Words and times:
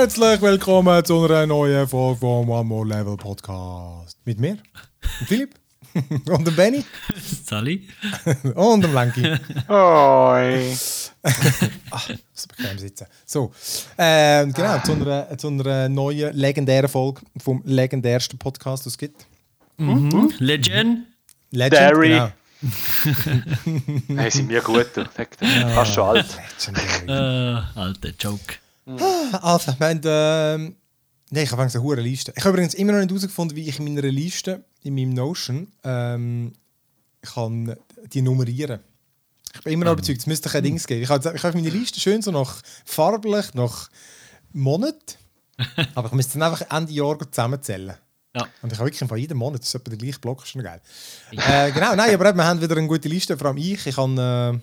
Herzlich 0.00 0.40
willkommen 0.40 1.04
zu 1.04 1.26
einer 1.26 1.46
neuen 1.46 1.86
Folge 1.86 2.20
vom 2.20 2.48
One 2.48 2.64
More 2.64 2.88
Level 2.88 3.18
Podcast. 3.18 4.16
Mit 4.24 4.40
mir, 4.40 4.54
dem 4.54 5.26
Philipp 5.26 5.54
und 6.30 6.46
dem 6.46 6.56
Benny 6.56 6.82
Sally. 7.44 7.86
und 8.54 8.82
dem 8.82 8.94
Lenki. 8.94 9.30
Hoi. 9.68 10.74
Ach, 11.90 12.10
so 12.32 12.46
bequem 12.48 12.78
sitzen. 12.78 13.08
So, 13.26 13.52
ähm, 13.98 14.54
genau, 14.54 14.78
zu 14.78 14.92
einer, 14.92 15.36
zu 15.36 15.48
einer 15.48 15.90
neuen 15.90 16.34
legendären 16.34 16.88
Folge 16.88 17.20
vom 17.36 17.60
legendärsten 17.66 18.38
Podcast, 18.38 18.86
den 18.86 18.88
es 18.88 18.96
gibt. 18.96 19.26
Mhm. 19.76 20.32
Legend. 20.38 21.08
Legend, 21.50 21.78
Dairy. 21.78 22.08
genau. 22.08 22.32
Hey, 24.16 24.30
sind 24.30 24.48
wir 24.48 24.62
gut, 24.62 24.86
du. 24.94 25.04
Dir. 25.04 25.68
Fast 25.74 25.92
schon 25.92 26.04
alt. 26.08 26.26
Legendary. 26.66 27.58
Äh, 27.58 27.78
alter 27.78 28.10
Joke. 28.18 28.54
Also, 29.42 29.72
wir 29.78 29.88
haben, 29.88 30.00
ähm, 30.04 30.76
nee, 31.30 31.42
ich 31.42 31.52
habe 31.52 31.62
eine 31.62 31.82
hohe 31.82 31.96
Liste. 31.96 32.32
Ich 32.36 32.44
habe 32.44 32.50
übrigens 32.50 32.74
immer 32.74 32.92
noch 32.92 33.00
nicht 33.00 33.10
herausgefunden, 33.10 33.56
wie 33.56 33.68
ich 33.68 33.78
in 33.78 33.84
meiner 33.84 34.08
Liste, 34.08 34.64
in 34.82 34.94
meinem 34.94 35.10
Notion, 35.10 35.68
ähm, 35.84 36.52
kann 37.22 37.76
die 38.12 38.22
nummerieren. 38.22 38.80
Ich 39.54 39.62
bin 39.62 39.72
immer 39.72 39.84
noch 39.86 39.92
überzeugt, 39.92 40.20
es 40.20 40.26
müsste 40.26 40.48
kein 40.48 40.62
Dings 40.62 40.86
geben. 40.86 41.02
Ich 41.02 41.08
habe, 41.08 41.32
ich 41.34 41.42
habe 41.42 41.56
meine 41.56 41.70
Liste 41.70 42.00
schön 42.00 42.22
so 42.22 42.30
nach 42.30 42.62
farblich, 42.84 43.52
nach 43.54 43.90
Monat. 44.52 45.18
Aber 45.94 46.08
ich 46.08 46.14
müsste 46.14 46.38
dann 46.38 46.50
einfach 46.50 46.70
Ende 46.70 46.92
Jahr 46.92 47.18
zusammenzählen. 47.18 47.96
Ja. 48.34 48.46
Und 48.62 48.72
ich 48.72 48.78
habe 48.78 48.88
wirklich 48.88 49.08
von 49.08 49.18
jedem 49.18 49.38
Monat, 49.38 49.60
das 49.60 49.68
ist 49.68 49.74
etwa 49.74 49.90
der 49.90 49.98
gleiche 49.98 50.20
Block, 50.20 50.42
ist 50.42 50.50
schon 50.50 50.62
geil. 50.62 50.80
äh, 51.32 51.72
genau, 51.72 51.96
nein, 51.96 52.14
aber 52.14 52.32
wir 52.32 52.44
haben 52.44 52.60
wieder 52.60 52.76
eine 52.76 52.86
gute 52.86 53.08
Liste, 53.08 53.36
vor 53.36 53.48
allem 53.48 53.56
ich. 53.56 53.84
Ich 53.86 53.96
kann. 53.96 54.62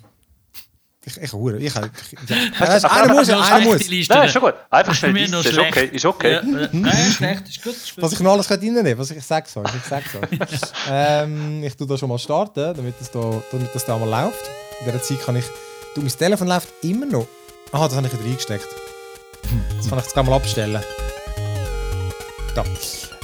Ich, 1.08 1.22
ich, 1.22 1.32
hure, 1.32 1.58
ich, 1.58 1.68
ich, 1.68 2.60
weißt, 2.60 2.84
einer 2.84 3.14
muss, 3.14 3.30
einer 3.30 3.60
muss. 3.62 3.90
Nein, 4.10 4.26
ist 4.26 4.34
schon 4.34 4.42
gut. 4.42 4.56
Einfach 4.70 4.94
schnell 4.94 5.14
Liste. 5.14 5.38
Ist 5.38 5.58
okay. 5.58 5.90
Ist 5.94 6.06
okay. 6.06 6.34
Ja, 6.34 6.40
äh, 6.40 6.70
Nein, 6.74 7.12
schlecht, 7.16 7.48
ist 7.48 7.64
gut. 7.64 7.74
Ist 7.74 7.96
gut. 7.96 8.04
Was 8.04 8.12
ich 8.12 8.20
noch 8.20 8.34
alles 8.34 8.52
reinnehmen 8.52 8.98
was 8.98 9.12
ich 9.12 9.24
sag's 9.24 9.56
euch, 9.56 9.74
ich 9.74 9.84
sag's 9.84 10.14
euch. 10.16 10.62
ähm, 10.92 11.64
ich 11.64 11.78
tue 11.78 11.88
da 11.88 11.98
schon 11.98 12.10
mal 12.10 12.20
starten, 12.20 12.74
damit 12.76 12.96
das 13.00 13.10
da, 13.10 13.42
damit 13.54 13.74
das 13.74 13.86
da 13.86 13.98
mal 13.98 14.10
läuft. 14.10 14.50
In 14.82 14.86
dieser 14.88 15.02
Zeit 15.02 15.22
kann 15.22 15.38
ich, 15.38 15.46
du, 15.96 16.02
mein 16.02 16.10
Telefon 16.10 16.48
läuft 16.50 16.68
immer 16.82 17.06
noch. 17.06 17.28
Aha, 17.72 17.88
das 17.88 17.96
habe 17.96 18.08
ich 18.08 18.14
wieder 18.14 18.26
eingesteckt. 18.26 18.68
Das 19.78 19.88
kann 19.88 20.00
ich 20.00 20.04
jetzt 20.04 20.14
gleich 20.14 20.26
mal 20.26 20.36
abstellen. 20.36 20.84
Da. 22.54 22.66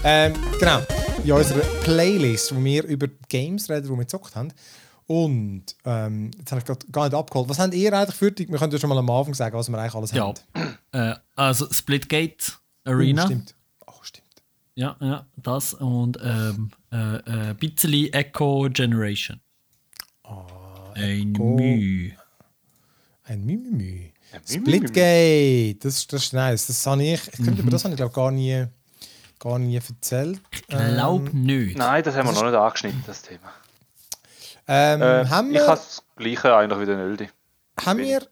Ähm, 0.06 0.36
genau. 0.58 0.80
In 1.22 1.34
unserer 1.34 1.66
Playlist, 1.84 2.56
wo 2.56 2.64
wir 2.64 2.86
über 2.86 3.08
Games 3.28 3.70
reden, 3.70 3.84
die 3.84 3.90
wir 3.90 3.98
gezockt 3.98 4.38
haben. 4.38 4.54
Und 5.08 5.64
ähm, 5.86 6.32
jetzt 6.38 6.52
habe 6.52 6.60
ich 6.60 6.66
gerade 6.66 6.86
gar 6.92 7.04
nicht 7.06 7.14
abgeholt. 7.16 7.50
Was 7.50 7.60
habt 7.60 7.74
ihr 7.74 7.94
eigentlich 7.94 8.16
für 8.16 8.32
die? 8.32 8.48
Wir 8.48 8.58
können 8.58 8.72
ja 8.72 8.80
schon 8.80 8.90
mal 8.90 8.98
am 8.98 9.10
Anfang 9.10 9.34
sagen, 9.34 9.58
was 9.58 9.70
wir 9.70 9.78
eigentlich 9.78 9.96
alles 9.96 10.12
Ja. 10.12 10.28
haben. 10.28 10.78
Äh, 10.92 11.16
also 11.36 11.72
Splitgate 11.72 12.54
Arena. 12.86 13.24
Oh, 13.24 13.26
stimmt. 13.28 13.56
Oh, 13.88 13.94
stimmt. 14.02 14.28
Ja, 14.76 14.96
ja, 15.02 15.26
das 15.38 15.74
und 15.74 16.18
ähm, 16.24 16.72
äh, 16.92 17.16
äh, 17.18 17.22
ein 17.50 17.58
bisschen 17.58 18.14
Echo 18.14 18.70
Generation. 18.72 19.40
Ein 20.96 21.34
Echo. 21.34 21.44
Mühe. 21.56 22.12
Ein 23.26 23.46
Mimimi. 23.46 23.72
Mimimi. 23.72 24.14
Splitgate, 24.46 25.76
das, 25.80 26.08
das 26.08 26.24
ist 26.24 26.34
nice. 26.34 26.68
Das 26.68 26.86
habe 26.88 27.04
ich, 27.04 27.28
ich 27.28 27.34
könnte, 27.44 27.62
über 27.62 27.72
das 27.72 27.84
habe 27.84 27.94
ich 27.94 27.98
glaube 27.98 28.14
gar 28.14 28.32
nie, 28.32 28.66
gar 29.40 29.60
nie 29.60 29.76
erzählt. 29.76 30.40
Glaub 30.68 31.32
Ähm, 31.34 31.44
nicht. 31.46 31.78
Nein, 31.78 32.04
das 32.04 32.16
haben 32.16 32.28
wir 32.28 32.34
noch 32.34 32.44
nicht 32.44 32.56
angeschnitten, 32.56 33.04
das 33.06 33.22
Thema. 33.22 33.52
Ähm, 34.68 35.02
Äh, 35.02 35.26
haben 35.28 35.54
ich 35.54 35.60
habe 35.62 35.72
das 35.72 36.04
Gleiche 36.16 36.56
eigentlich 36.56 36.80
wie 36.80 36.86
der 36.86 36.96
Nöldi. 36.98 37.30
haben 37.86 38.00
wir, 38.00 38.28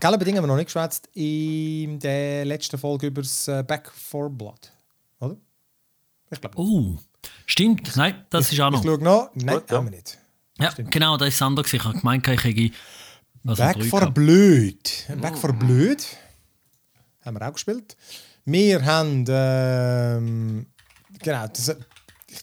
gell, 0.00 0.18
Bedingungen 0.18 0.36
haben 0.38 0.44
wir 0.44 0.46
noch 0.48 0.56
nicht 0.56 0.66
geschwätzt 0.66 1.08
in 1.14 1.98
der 2.00 2.44
letzten 2.44 2.76
Folge 2.78 3.06
über 3.06 3.22
das 3.22 3.48
äh, 3.48 3.62
Back 3.66 3.90
for 3.90 4.28
Blood, 4.30 4.70
oder? 5.20 5.36
Ich 6.30 6.40
glaube. 6.40 6.58
Oh, 6.58 6.96
stimmt. 7.46 7.96
Nein, 7.96 8.24
das 8.30 8.52
ist 8.52 8.60
auch 8.60 8.68
Ich 8.72 8.82
noch. 8.82 8.84
schaue 8.84 9.02
noch. 9.02 9.30
Nein, 9.34 9.54
Gut, 9.60 9.70
ja. 9.70 9.76
haben 9.78 9.86
wir 9.90 9.96
nicht. 9.96 10.18
Ja, 10.58 10.70
genau, 10.76 11.16
das 11.16 11.28
ist 11.28 11.40
das 11.40 11.46
andere. 11.46 11.66
Ich 11.70 11.84
habe 11.84 11.98
gemeint, 11.98 12.26
ich 12.28 12.44
hätte 12.44 12.70
was 13.42 13.58
Back 13.58 13.84
for 13.84 14.00
gehabt. 14.00 14.14
Blöd. 14.14 15.06
Back 15.20 15.36
for 15.38 15.52
Blöd. 15.52 16.04
Haben 17.24 17.38
wir 17.38 17.48
auch 17.48 17.52
gespielt. 17.52 17.96
Wir 18.44 18.84
haben. 18.84 19.24
Ähm, 19.28 20.66
genau. 21.22 21.46
Das, 21.48 21.68
ich, 22.28 22.40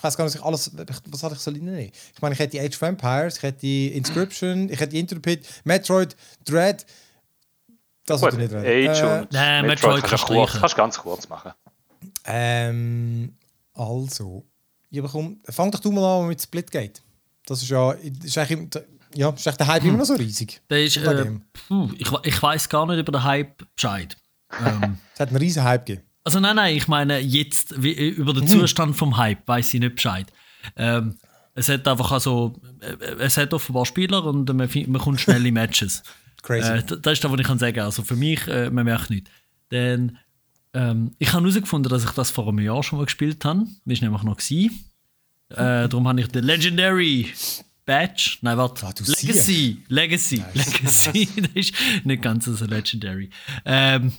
ich 0.00 0.04
weiß 0.04 0.16
gar 0.16 0.24
nicht, 0.24 0.34
was 0.34 0.40
ich 0.40 0.46
alles. 0.46 0.98
Was 1.10 1.22
hatte 1.22 1.34
ich 1.34 1.40
so 1.40 1.50
nehmen? 1.50 1.90
Ich 2.14 2.22
meine, 2.22 2.32
ich 2.32 2.38
hätte 2.38 2.52
die 2.52 2.60
Age 2.60 2.74
of 2.74 2.82
Empires, 2.88 3.36
ich 3.36 3.42
hätte 3.42 3.58
die 3.60 3.88
Inscription, 3.88 4.70
ich 4.70 4.80
hätte 4.80 4.92
die 4.92 4.98
Interpret, 5.00 5.46
Metroid, 5.64 6.16
Dread. 6.46 6.86
Das 8.06 8.22
Gut, 8.22 8.32
nicht 8.32 8.50
reden. 8.50 8.88
Age 8.90 9.02
Äh, 9.02 9.20
und 9.20 9.32
Nein, 9.32 9.66
Metroid 9.66 9.96
Metroid 9.96 10.10
kannst 10.10 10.24
du 10.30 10.34
kurz, 10.34 10.52
kannst 10.58 10.76
ganz 10.76 10.98
kurz 10.98 11.28
machen. 11.28 11.52
Ähm, 12.24 13.36
also, 13.74 14.46
ich 14.88 15.02
bekomme, 15.02 15.36
fang 15.44 15.70
doch 15.70 15.80
du 15.80 15.92
mal 15.92 16.22
an 16.22 16.28
mit 16.28 16.40
Splitgate. 16.40 17.02
Das 17.44 17.60
ist 17.62 17.68
ja, 17.68 17.92
ist 17.92 18.38
eigentlich, 18.38 18.82
ja, 19.14 19.28
ist 19.28 19.46
eigentlich 19.46 19.56
der 19.58 19.66
Hype 19.66 19.84
immer 19.84 19.98
noch 19.98 20.06
so 20.06 20.14
riesig. 20.14 20.62
Der 20.70 20.82
ist, 20.82 20.96
äh, 20.96 21.30
ich, 21.98 22.10
ich 22.22 22.42
weiß 22.42 22.70
gar 22.70 22.86
nicht 22.86 23.00
über 23.00 23.12
den 23.12 23.22
Hype 23.22 23.62
Bescheid. 23.76 24.16
Ähm, 24.66 24.98
Es 25.14 25.20
hat 25.20 25.28
einen 25.28 25.36
riesen 25.36 25.62
Hype 25.62 25.86
gegeben. 25.86 26.04
Also 26.30 26.40
nein, 26.40 26.56
nein, 26.56 26.76
ich 26.76 26.88
meine 26.88 27.18
jetzt 27.18 27.82
wie, 27.82 27.92
über 27.92 28.32
den 28.32 28.46
Zustand 28.46 28.96
vom 28.96 29.16
Hype 29.16 29.46
weiß 29.46 29.74
ich 29.74 29.80
nicht 29.80 29.96
Bescheid. 29.96 30.26
Ähm, 30.76 31.16
es 31.54 31.68
hat 31.68 31.86
einfach 31.88 32.12
also, 32.12 32.60
äh, 32.80 33.14
es 33.18 33.36
hat 33.36 33.52
offenbar 33.52 33.84
Spieler 33.86 34.24
und 34.24 34.52
man, 34.54 34.68
fi- 34.68 34.86
man 34.86 35.00
kommt 35.00 35.20
schnell 35.20 35.44
in 35.44 35.54
Matches. 35.54 36.02
Crazy. 36.42 36.70
Äh, 36.72 36.82
das 36.84 37.12
ist 37.14 37.24
das, 37.24 37.30
was 37.30 37.40
ich 37.40 37.46
kann 37.46 37.58
sagen. 37.58 37.80
Also 37.80 38.02
für 38.02 38.16
mich, 38.16 38.46
äh, 38.48 38.70
man 38.70 38.84
merkt 38.84 39.10
nicht. 39.10 39.28
Denn 39.70 40.16
ähm, 40.72 41.12
ich 41.18 41.32
habe 41.32 41.42
herausgefunden, 41.42 41.90
dass 41.90 42.04
ich 42.04 42.10
das 42.12 42.30
vor 42.30 42.48
einem 42.48 42.60
Jahr 42.60 42.82
schon 42.82 42.98
mal 42.98 43.04
gespielt 43.04 43.44
habe. 43.44 43.64
Das 43.84 44.00
war 44.00 44.08
nämlich 44.08 44.22
noch. 44.22 44.36
Gewesen. 44.36 44.84
Äh, 45.50 45.88
darum 45.88 46.06
habe 46.08 46.20
ich 46.20 46.28
den 46.28 46.44
Legendary 46.44 47.26
Badge. 47.84 48.38
Nein, 48.42 48.56
warte. 48.56 48.86
Ah, 48.86 48.92
du 48.92 49.02
Legacy. 49.04 49.82
Legacy. 49.88 50.44
Legacy. 50.54 51.28
das 51.42 51.50
ist 51.54 51.74
nicht 52.04 52.22
ganz 52.22 52.44
so 52.44 52.64
Legendary. 52.64 53.30
Ähm, 53.64 54.12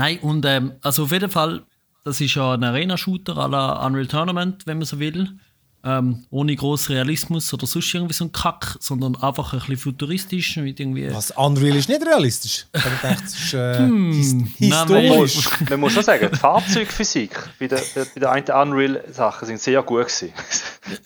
nein, 0.00 0.18
und 0.20 0.44
ähm, 0.46 0.72
also 0.82 1.04
auf 1.04 1.12
jeden 1.12 1.30
Fall, 1.30 1.62
das 2.04 2.20
ist 2.20 2.34
ja 2.34 2.54
ein 2.54 2.64
Arena-Shooter 2.64 3.36
à 3.36 3.48
la 3.48 3.86
Unreal 3.86 4.06
Tournament, 4.06 4.66
wenn 4.66 4.78
man 4.78 4.86
so 4.86 4.98
will. 4.98 5.28
Ähm, 5.82 6.24
ohne 6.28 6.54
großen 6.54 6.94
Realismus 6.94 7.54
oder 7.54 7.66
sonst 7.66 7.94
irgendwie 7.94 8.12
so 8.12 8.26
ein 8.26 8.32
Kack, 8.32 8.76
sondern 8.80 9.16
einfach 9.16 9.54
ein 9.54 9.60
bisschen 9.60 9.78
futuristisch 9.78 10.56
mit 10.58 10.78
irgendwie. 10.78 11.12
Was 11.12 11.30
Unreal 11.30 11.74
ist 11.76 11.88
nicht 11.88 12.04
realistisch. 12.06 12.66
Ich 12.74 12.82
gedacht, 12.82 13.24
es 13.24 13.34
ist 13.34 13.54
äh, 13.54 13.78
Hm, 13.78 14.12
his 14.12 14.34
nein, 14.34 14.48
historisch. 14.58 15.48
Man 15.70 15.80
muss 15.80 15.94
schon 15.94 16.02
sagen, 16.02 16.28
die 16.30 16.36
Fahrzeugphysik 16.38 17.30
bei 17.58 17.66
der, 17.66 17.80
bei 17.94 18.04
bei 18.04 18.20
der 18.20 18.30
einen 18.30 18.72
Unreal-Sachen 18.72 19.46
sind 19.46 19.60
sehr 19.60 19.82
gut 19.82 20.06
gewesen. 20.06 20.32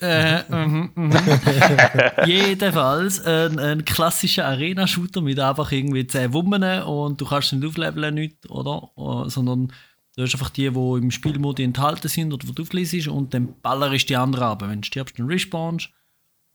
Äh, 0.01 0.43
mhm, 0.51 0.91
mhm. 0.95 1.11
Jedenfalls 2.25 3.23
ein, 3.25 3.59
ein 3.59 3.85
klassischer 3.85 4.45
Arena-Shooter 4.45 5.21
mit 5.21 5.39
einfach 5.39 5.71
irgendwie 5.71 6.05
10 6.05 6.33
Wummen 6.33 6.83
und 6.83 7.21
du 7.21 7.25
kannst 7.25 7.53
nicht 7.53 7.65
aufleveln, 7.65 8.13
nicht, 8.13 8.49
oder? 8.49 8.89
Äh, 8.97 9.29
Sondern 9.29 9.71
du 10.15 10.23
hast 10.23 10.33
einfach 10.33 10.49
die, 10.49 10.69
die 10.69 10.97
im 10.97 11.11
Spielmodi 11.11 11.63
enthalten 11.63 12.07
sind 12.07 12.33
oder 12.33 12.47
wo 12.47 12.53
du 12.53 12.63
auflesest 12.63 13.07
und 13.07 13.33
dann 13.33 13.59
ballerst 13.61 14.09
die 14.09 14.15
anderen 14.15 14.45
ab. 14.45 14.61
Wenn 14.61 14.81
du 14.81 14.85
stirbst, 14.85 15.19
dann 15.19 15.27
respawnst 15.27 15.89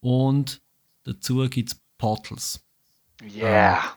und 0.01 0.63
dazu 1.05 1.47
gibt 1.49 1.73
es 1.73 1.81
Portals. 1.99 2.65
Yeah. 3.23 3.97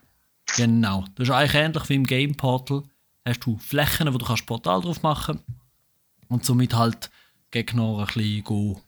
Genau. 0.57 1.05
Das 1.15 1.29
ist 1.29 1.33
eigentlich 1.33 1.55
ähnlich 1.55 1.89
wie 1.89 1.95
im 1.95 2.05
Game 2.05 2.35
Portal. 2.35 2.83
Hast 3.25 3.45
du 3.45 3.57
Flächen, 3.57 4.13
wo 4.13 4.17
du 4.17 4.25
kannst 4.25 4.45
Portal 4.45 4.81
drauf 4.81 5.01
machen 5.01 5.39
und 6.27 6.43
somit 6.43 6.75
halt 6.75 7.09
Gegner 7.51 7.99
ein 7.99 8.05
bisschen 8.05 8.43
go, 8.43 8.81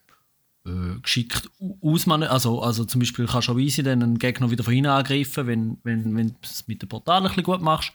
äh, 0.66 1.00
geschickt 1.02 1.50
ausmachen. 1.82 2.24
Also, 2.24 2.62
also 2.62 2.84
zum 2.84 3.00
Beispiel 3.00 3.28
kannst 3.28 3.48
du 3.48 3.54
auch 3.54 3.58
easy 3.60 3.82
dann 3.82 4.04
einen 4.04 4.20
Gegner 4.20 4.52
wieder 4.52 4.64
von 4.64 4.74
hinten 4.74 4.90
angreifen, 4.90 5.48
wenn, 5.48 5.78
wenn, 5.84 6.16
wenn 6.18 6.28
du 6.28 6.36
es 6.44 6.68
mit 6.68 6.82
dem 6.82 6.90
Portal 6.90 7.22
ein 7.22 7.28
bisschen 7.28 7.44
gut 7.44 7.62
machst. 7.62 7.94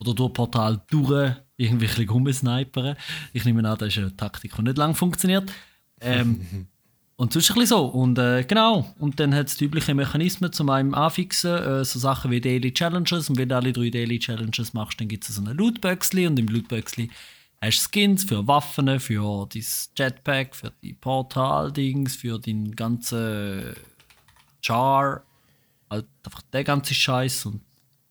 Oder 0.00 0.14
durch 0.14 0.32
Portal 0.32 0.80
durch 0.88 1.36
irgendwie 1.56 1.86
ein 1.86 1.90
bisschen 1.96 2.08
rumsnipern. 2.08 2.96
Ich 3.32 3.44
nehme 3.44 3.68
an, 3.68 3.78
das 3.78 3.88
ist 3.88 3.98
eine 3.98 4.16
Taktik, 4.16 4.56
die 4.56 4.62
nicht 4.62 4.78
lange 4.78 4.94
funktioniert. 4.94 5.52
Ähm, 6.00 6.66
und 7.16 7.32
sonst 7.34 7.50
ein 7.50 7.54
bisschen 7.54 7.76
so. 7.76 7.84
Und 7.84 8.18
äh, 8.18 8.44
genau. 8.44 8.94
Und 8.98 9.20
dann 9.20 9.34
hat 9.34 9.48
es 9.48 9.56
die 9.56 9.66
üblichen 9.66 9.96
Mechanismen 9.96 10.52
zum 10.52 10.70
einen 10.70 10.94
anfixen, 10.94 11.54
äh, 11.54 11.84
so 11.84 11.98
Sachen 11.98 12.30
wie 12.30 12.40
Daily 12.40 12.72
Challenges. 12.72 13.28
Und 13.28 13.36
wenn 13.36 13.50
du 13.50 13.56
alle 13.56 13.72
drei 13.72 13.90
Daily 13.90 14.18
Challenges 14.18 14.72
machst, 14.72 15.00
dann 15.00 15.08
gibt 15.08 15.28
es 15.28 15.34
so 15.34 15.42
ein 15.42 15.54
Lootboxli. 15.54 16.26
Und 16.26 16.38
im 16.38 16.48
Lootboxli 16.48 17.10
hast 17.60 17.78
du 17.78 17.88
Skins 17.90 18.24
für 18.24 18.46
Waffen, 18.48 18.98
für 19.00 19.46
dein 19.52 19.64
Jetpack, 19.96 20.56
für 20.56 20.72
die 20.82 20.94
Portal-Dings, 20.94 22.16
für 22.16 22.38
deinen 22.38 22.74
ganzen 22.74 23.74
Char. 24.62 25.24
Halt 25.90 26.06
einfach 26.24 26.42
der 26.52 26.64
ganze 26.64 26.94
Scheiß 26.94 27.44
und 27.46 27.60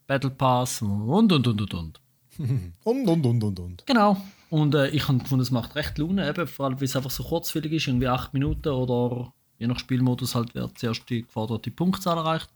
Battle 0.10 0.32
Pass 0.32 0.82
und 0.82 1.32
und 1.32 1.46
und 1.48 1.62
und 1.62 1.74
und. 1.76 2.02
Und, 2.84 3.08
und, 3.08 3.26
und, 3.26 3.44
und, 3.44 3.60
und. 3.60 3.86
Genau. 3.86 4.18
Und 4.50 4.74
äh, 4.74 4.88
ich 4.88 5.08
habe 5.08 5.20
gefunden, 5.20 5.44
es 5.44 5.52
macht 5.52 5.76
recht 5.76 5.98
Laune, 6.00 6.28
eben, 6.28 6.48
vor 6.48 6.66
allem, 6.66 6.80
weil 6.80 6.86
es 6.86 6.96
einfach 6.96 7.12
so 7.12 7.22
kurzwillig 7.24 7.74
ist, 7.74 7.88
irgendwie 7.88 8.08
8 8.08 8.34
Minuten 8.34 8.70
oder 8.70 9.32
je 9.60 9.68
nach 9.68 9.78
Spielmodus 9.78 10.34
halt 10.36 10.56
wird 10.56 10.78
zuerst 10.80 11.08
die 11.10 11.22
geforderte 11.24 11.70
Punktzahl 11.70 12.18
erreicht. 12.18 12.50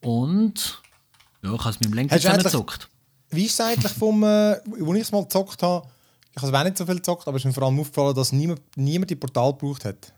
Und 0.00 0.80
Ja, 1.42 1.52
ich 1.54 1.60
habe 1.60 1.70
es 1.70 1.80
mit 1.80 1.90
dem 1.90 1.94
Lenker 1.94 2.16
zusammengezockt. 2.16 2.88
Wie 3.30 3.44
ist 3.44 3.52
es 3.54 3.60
eigentlich 3.60 3.92
vom, 3.92 4.22
äh, 4.22 4.56
wo 4.78 4.94
ich 4.94 5.02
es 5.02 5.12
mal 5.12 5.22
gezockt 5.22 5.62
habe? 5.62 5.86
Ich 6.36 6.42
habe 6.42 6.50
es 6.52 6.58
auch 6.58 6.64
nicht 6.64 6.78
so 6.78 6.86
viel 6.86 6.96
gezockt, 6.96 7.28
aber 7.28 7.36
es 7.36 7.42
ist 7.42 7.46
mir 7.46 7.52
vor 7.52 7.64
allem 7.64 7.78
aufgefallen, 7.80 8.14
dass 8.14 8.32
niemand, 8.32 8.60
niemand 8.76 9.10
die 9.10 9.16
Portal 9.16 9.52
gebraucht 9.52 9.84
hat. 9.84 10.12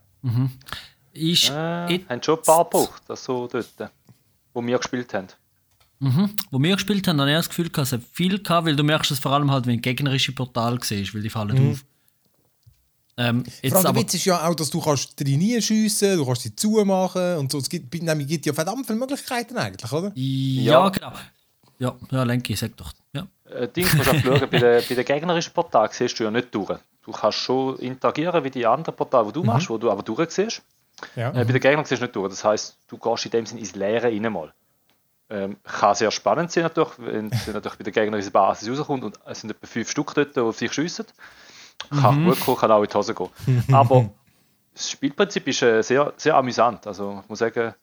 Ist, 1.13 1.49
Äh, 1.49 2.05
haben 2.07 2.23
schon 2.23 2.37
ein 2.37 2.43
paar 2.43 2.63
gebraucht, 2.63 3.01
das 3.07 3.23
so 3.23 3.47
dort, 3.47 3.91
wo 4.53 4.61
wir 4.65 4.77
gespielt 4.77 5.13
haben. 5.13 5.27
Wo 5.99 6.59
wir 6.59 6.73
gespielt 6.75 7.07
haben, 7.07 7.19
habe 7.19 7.31
ich 7.31 7.37
das 7.37 7.49
Gefühl, 7.49 7.69
gehabt, 7.69 7.87
es 7.87 7.91
hat 7.93 8.01
viel 8.13 8.41
gehabt, 8.41 8.67
weil 8.67 8.75
du 8.75 8.83
merkst 8.83 9.11
es 9.11 9.19
vor 9.19 9.31
allem 9.31 9.51
halt, 9.51 9.65
wenn 9.65 9.75
du 9.75 9.81
gegnerische 9.81 10.31
Portal 10.31 10.77
siehst, 10.81 11.13
weil 11.15 11.21
die 11.21 11.29
fallen 11.29 11.71
auf. 11.71 11.83
Ähm, 13.19 13.43
jetzt 13.63 13.73
allem 13.75 13.85
aber, 13.87 13.93
der 13.93 14.03
Witz 14.03 14.13
ist 14.13 14.25
ja 14.25 14.47
auch, 14.47 14.53
dass 14.53 14.69
du 14.69 14.79
kannst 14.79 15.19
drin 15.19 15.61
schiessen, 15.61 16.17
du 16.17 16.25
kannst 16.25 16.43
sie 16.43 16.55
zumachen 16.55 17.37
und 17.37 17.51
so. 17.51 17.57
Es 17.57 17.67
gibt, 17.67 17.91
nämlich 18.01 18.27
gibt 18.27 18.45
ja 18.45 18.53
verdammt 18.53 18.85
viele 18.85 18.99
Möglichkeiten 18.99 19.57
eigentlich, 19.57 19.91
oder? 19.91 20.11
ja, 20.13 20.73
Ja. 20.73 20.89
genau. 20.89 21.13
Ja, 21.79 21.95
ja, 22.11 22.23
Lenki, 22.23 22.55
sag 22.55 22.75
doch. 22.77 22.91
Ja. 23.13 23.27
Äh, 23.49 23.67
Dings 23.67 23.93
musst 23.95 24.11
du 24.11 24.15
auch 24.15 24.21
schauen, 24.21 24.49
bei 24.49 24.59
den, 24.59 24.83
bei 24.87 24.95
den 24.95 25.05
gegnerischen 25.05 25.53
Portalen 25.53 25.89
siehst 25.91 26.19
du 26.19 26.23
ja 26.23 26.31
nicht 26.31 26.53
durch. 26.53 26.79
Du 27.03 27.11
kannst 27.11 27.37
schon 27.39 27.77
interagieren 27.79 28.43
wie 28.43 28.49
die 28.49 28.65
anderen 28.65 28.95
Portale, 28.95 29.27
die 29.27 29.33
du 29.33 29.43
machst, 29.43 29.69
wo 29.69 29.77
du 29.77 29.89
aber 29.89 30.03
durch 30.03 30.29
siehst. 30.31 30.61
Ja. 31.15 31.29
Äh, 31.29 31.45
bei 31.45 31.53
den 31.53 31.61
Gegnern 31.61 31.85
siehst 31.85 32.01
du 32.01 32.05
nicht 32.05 32.15
durch. 32.15 32.29
Das 32.29 32.43
heisst, 32.43 32.77
du 32.87 32.97
gehst 32.97 33.25
in 33.25 33.31
dem 33.31 33.45
Sinne 33.45 33.61
ins 33.61 33.75
Leere 33.75 34.07
rein 34.07 34.33
mal. 34.33 34.51
Ähm, 35.29 35.57
kann 35.63 35.93
sehr 35.93 36.11
spannend 36.11 36.51
sein 36.51 36.63
natürlich, 36.63 36.93
wenn 36.99 37.29
wenn 37.31 37.53
natürlich 37.53 37.77
bei 37.77 37.83
den 37.83 37.93
Gegnern 37.93 38.15
unsere 38.15 38.31
Basis 38.31 38.69
rauskommt 38.69 39.03
und 39.03 39.19
es 39.25 39.41
sind 39.41 39.49
etwa 39.49 39.67
fünf 39.67 39.89
Stück 39.91 40.13
dort, 40.13 40.35
die 40.35 40.39
auf 40.39 40.57
dich 40.57 40.71
schiessen. 40.71 41.05
Kann 41.89 42.23
gut 42.23 42.39
kommen, 42.39 42.57
kann 42.57 42.71
auch 42.71 42.81
in 42.81 42.89
die 42.89 42.95
Hose 42.95 43.13
gehen. 43.13 43.29
Aber 43.73 44.09
das 44.73 44.89
Spielprinzip 44.89 45.47
ist 45.47 45.61
äh, 45.61 45.81
sehr, 45.81 46.13
sehr 46.15 46.35
amüsant. 46.35 46.87
Also 46.87 47.19
ich 47.23 47.29
muss 47.29 47.39
sagen, 47.39 47.73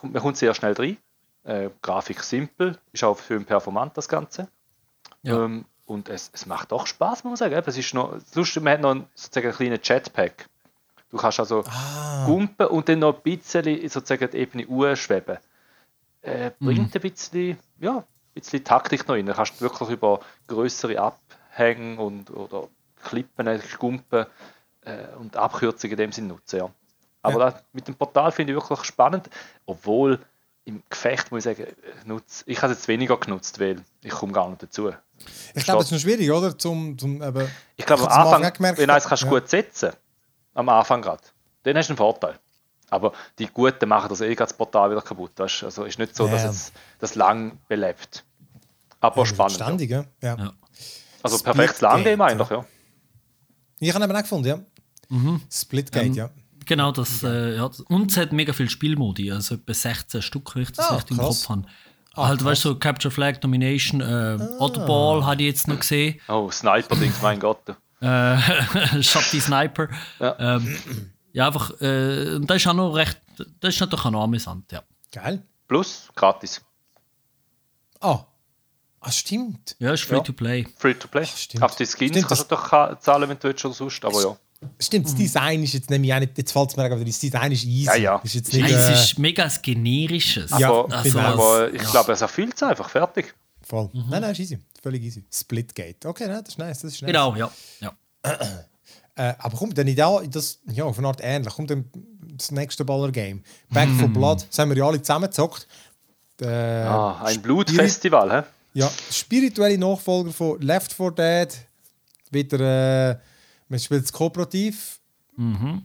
kommt, 0.00 0.14
man 0.14 0.22
kommt 0.22 0.36
sehr 0.38 0.54
schnell 0.54 0.72
rein. 0.72 0.96
Äh, 1.44 1.68
Grafik 1.82 2.22
simpel, 2.22 2.78
ist 2.92 3.04
auch 3.04 3.18
schön 3.20 3.44
performant 3.44 3.96
das 3.98 4.08
Ganze. 4.08 4.48
Ja. 5.22 5.44
Ähm, 5.44 5.66
und 5.84 6.08
es, 6.08 6.30
es 6.32 6.46
macht 6.46 6.72
auch 6.72 6.86
Spaß, 6.86 7.24
muss 7.24 7.38
man 7.40 7.50
sagen. 7.50 7.62
Es 7.66 7.76
ist 7.76 7.92
noch, 7.92 8.14
das 8.14 8.34
Lustige, 8.34 8.64
man 8.64 8.72
hat 8.72 8.80
noch 8.80 8.90
einen, 8.92 9.06
sozusagen 9.14 9.48
einen 9.48 9.56
kleinen 9.56 9.80
Jetpack. 9.82 10.46
Du 11.10 11.18
kannst 11.18 11.38
also 11.38 11.62
Ah. 11.68 12.24
gumpen 12.26 12.66
und 12.68 12.88
dann 12.88 13.00
noch 13.00 13.14
ein 13.16 13.22
bisschen 13.22 13.86
sozusagen 13.88 14.30
die 14.30 14.38
Ebene 14.38 14.96
schweben. 14.96 15.36
Äh, 16.24 16.50
bringt 16.58 16.94
ein 16.94 17.00
bisschen, 17.00 17.58
ja, 17.80 17.98
ein 17.98 18.04
bisschen 18.34 18.64
Taktik 18.64 19.06
noch 19.06 19.14
rein. 19.14 19.26
Du 19.26 19.34
kannst 19.34 19.60
wirklich 19.60 19.90
über 19.90 20.20
größere 20.46 20.98
Abhänge 21.00 22.00
und, 22.00 22.30
oder 22.30 22.68
Klippen, 23.02 23.60
Gumpen 23.78 24.26
äh, 24.84 25.14
und 25.18 25.36
Abkürzungen 25.36 25.92
in 25.92 25.98
dem 25.98 26.12
Sinne 26.12 26.28
nutzen. 26.28 26.60
Ja. 26.60 26.70
Aber 27.22 27.38
Ja. 27.38 27.50
Das, 27.50 27.62
mit 27.72 27.86
dem 27.88 27.94
Portal 27.94 28.32
finde 28.32 28.52
ich 28.52 28.58
wirklich 28.58 28.84
spannend, 28.84 29.28
obwohl 29.66 30.18
im 30.66 30.82
Gefecht 30.88 31.30
muss 31.30 31.44
ich 31.44 31.56
sagen, 31.58 31.66
ich 32.00 32.06
nutze- 32.08 32.42
ich 32.46 32.62
habe 32.62 32.72
es 32.72 32.78
jetzt 32.78 32.88
weniger 32.88 33.18
genutzt, 33.18 33.60
weil 33.60 33.82
ich 34.02 34.10
komme 34.12 34.32
gar 34.32 34.48
nicht 34.48 34.62
dazu. 34.62 34.92
Ich 35.54 35.64
glaube, 35.64 35.78
das 35.80 35.86
ist 35.86 35.92
noch 35.92 35.98
schwierig, 36.00 36.30
oder? 36.30 36.56
Zum, 36.58 36.96
zum, 36.98 37.22
eben, 37.22 37.50
Ich 37.76 37.84
glaube, 37.84 38.10
am 38.10 38.32
Anfang, 38.34 38.52
wenn 38.60 38.74
du 38.76 38.92
eins 38.94 39.04
kannst 39.04 39.24
ja. 39.24 39.28
gut 39.28 39.48
setzen 39.48 39.92
am 40.54 40.68
Anfang 40.70 41.02
gerade, 41.02 41.22
dann 41.64 41.76
hast 41.76 41.88
du 41.88 41.92
einen 41.92 41.98
Vorteil. 41.98 42.38
Aber 42.94 43.12
die 43.38 43.46
Guten 43.46 43.88
machen 43.88 44.08
das 44.08 44.20
eh 44.20 44.34
das 44.34 44.52
Portal 44.52 44.90
wieder 44.90 45.02
kaputt. 45.02 45.32
Weißt? 45.36 45.64
Also 45.64 45.84
ist 45.84 45.98
nicht 45.98 46.14
so, 46.16 46.26
dass 46.28 46.42
Ja. 46.44 46.50
es 46.50 46.72
das 47.00 47.14
lang 47.16 47.58
belebt. 47.68 48.24
Aber 49.00 49.26
spannend. 49.26 49.58
Ja. 49.58 49.64
Ständig, 49.66 49.90
ja. 49.90 50.04
ja. 50.22 50.36
Ja. 50.38 50.52
Also 51.22 51.38
Split 51.38 51.54
perfektes 51.54 51.80
Landgame 51.80 52.16
Gate, 52.16 52.20
eigentlich, 52.30 52.50
ja. 52.50 52.64
Ich 53.80 53.94
habe 53.94 54.04
eben 54.04 54.14
auch 54.16 54.20
gefunden, 54.22 54.46
ja. 54.48 54.58
Mhm. 55.08 55.40
Splitgate, 55.50 56.06
Ähm, 56.06 56.14
ja. 56.14 56.30
Genau, 56.66 56.92
das, 56.92 57.22
äh, 57.22 57.56
ja, 57.56 57.68
und 57.88 58.10
es 58.10 58.16
hat 58.16 58.32
mega 58.32 58.52
viele 58.54 58.70
Spielmodi, 58.70 59.30
also 59.30 59.56
etwa 59.56 59.74
16 59.74 60.22
Stück, 60.22 60.54
wenn 60.54 60.62
ich 60.62 60.72
das 60.72 60.88
Ah, 60.88 60.94
richtig 60.94 61.18
im. 61.18 61.24
Kopf 61.24 61.48
habe. 61.50 61.64
Ah, 62.14 62.28
halt, 62.28 62.42
weißt 62.44 62.64
du, 62.64 62.68
so 62.70 62.78
Capture 62.78 63.10
Flag, 63.10 63.38
Domination, 63.40 64.00
äh, 64.00 64.38
Oddball 64.58 65.26
hatte 65.26 65.42
ich 65.42 65.48
jetzt 65.48 65.68
noch 65.68 65.80
gesehen, 65.80 66.20
Oh, 66.28 66.50
Sniper-Dings, 66.50 67.20
mein 67.20 67.38
Gott. 67.40 67.58
äh, 68.00 68.38
Shotty 69.02 69.40
Sniper. 69.40 69.88
Ja. 70.20 70.56
Ähm, 70.56 70.78
ja, 71.34 71.48
einfach, 71.48 71.72
äh, 71.80 72.36
und 72.36 72.46
das 72.48 72.56
ist 72.58 72.66
auch 72.68 72.72
noch 72.74 72.92
recht, 72.94 73.20
das 73.60 73.74
ist 73.74 73.80
natürlich 73.80 74.04
auch 74.06 74.10
noch 74.10 74.22
amüsant, 74.22 74.72
ja. 74.72 74.82
Geil. 75.12 75.42
Plus, 75.68 76.08
gratis. 76.14 76.62
Ah. 78.00 78.20
Ah, 79.00 79.10
stimmt. 79.10 79.76
Ja, 79.80 79.92
ist 79.92 80.04
free 80.04 80.16
Ja. 80.16 80.22
to 80.22 80.32
play. 80.32 80.66
Free 80.78 80.94
to 80.94 81.08
play. 81.08 81.26
stimmt. 81.26 81.62
Auf 81.62 81.76
die 81.76 81.84
Skins 81.84 82.12
Stimmt, 82.12 82.28
kannst 82.28 82.50
du 82.50 82.54
doch 82.56 82.98
zahlen, 83.00 83.28
wenn 83.28 83.38
du 83.38 83.48
willst 83.48 83.64
oder 83.64 83.74
sonst, 83.74 84.02
aber 84.04 84.22
ja. 84.22 84.36
Stimmt, 84.80 85.06
das 85.06 85.14
Design 85.14 85.62
ist 85.62 85.74
jetzt 85.74 85.90
nämlich 85.90 86.14
auch 86.14 86.20
nicht, 86.20 86.38
jetzt 86.38 86.52
fällt 86.52 86.70
es 86.70 86.76
mir 86.76 86.84
aber 86.84 87.04
das 87.04 87.18
Design 87.18 87.52
ist 87.52 87.64
easy. 87.64 87.86
Ja, 87.86 87.96
ja. 87.96 88.16
Ist 88.24 88.34
jetzt 88.34 88.52
nicht, 88.52 88.62
Nein, 88.62 88.72
es 88.72 88.88
äh, 88.88 88.94
ist 88.94 89.18
mega 89.18 89.46
generisches. 89.60 90.50
Ja, 90.58 90.70
aber, 90.70 90.94
also, 90.94 91.18
aber 91.18 91.74
ich 91.74 91.82
ja. 91.82 91.90
glaube, 91.90 92.12
es 92.12 92.20
erfüllt 92.22 92.54
es 92.54 92.62
einfach, 92.62 92.88
fertig. 92.88 93.34
voll. 93.60 93.90
Nein, 93.92 94.22
nein, 94.22 94.32
ist 94.32 94.38
easy. 94.38 94.58
Völlig 94.82 95.02
easy. 95.02 95.24
Splitgate. 95.30 96.06
Okay, 96.08 96.28
nein, 96.28 96.40
das 96.44 96.54
ist 96.54 96.58
nice. 96.58 96.80
Das 96.80 96.92
ist 96.92 97.02
nice. 97.02 97.08
Genau, 97.08 97.34
ja. 97.34 97.50
ja. 97.80 97.92
Äh, 99.16 99.34
aber 99.38 99.56
kommt 99.56 99.78
dann 99.78 99.86
ideal, 99.86 100.26
das, 100.28 100.58
ja, 100.72 100.84
auf 100.84 100.98
eine 100.98 101.06
Art 101.08 101.20
ähnlich, 101.22 101.54
kommt 101.54 101.70
dann 101.70 101.84
das 102.36 102.50
nächste 102.50 102.84
Baller-Game. 102.84 103.42
Back 103.70 103.88
for 103.98 104.08
Blood, 104.08 104.46
das 104.50 104.58
haben 104.58 104.70
wir 104.70 104.76
ja 104.76 104.86
alle 104.86 105.00
zusammengezockt. 105.00 105.68
Äh, 106.40 106.46
Ah, 106.48 107.22
ein 107.24 107.40
Blutfestival, 107.40 108.42
hä? 108.42 108.46
Ja, 108.72 108.90
spirituelle 109.12 109.78
Nachfolger 109.78 110.32
von 110.32 110.60
Left 110.60 110.92
4 110.92 111.10
Dead. 111.12 111.48
Wieder, 112.32 113.10
äh, 113.12 113.16
man 113.68 113.78
spielt 113.78 114.04
es 114.04 114.12
kooperativ, 114.12 114.98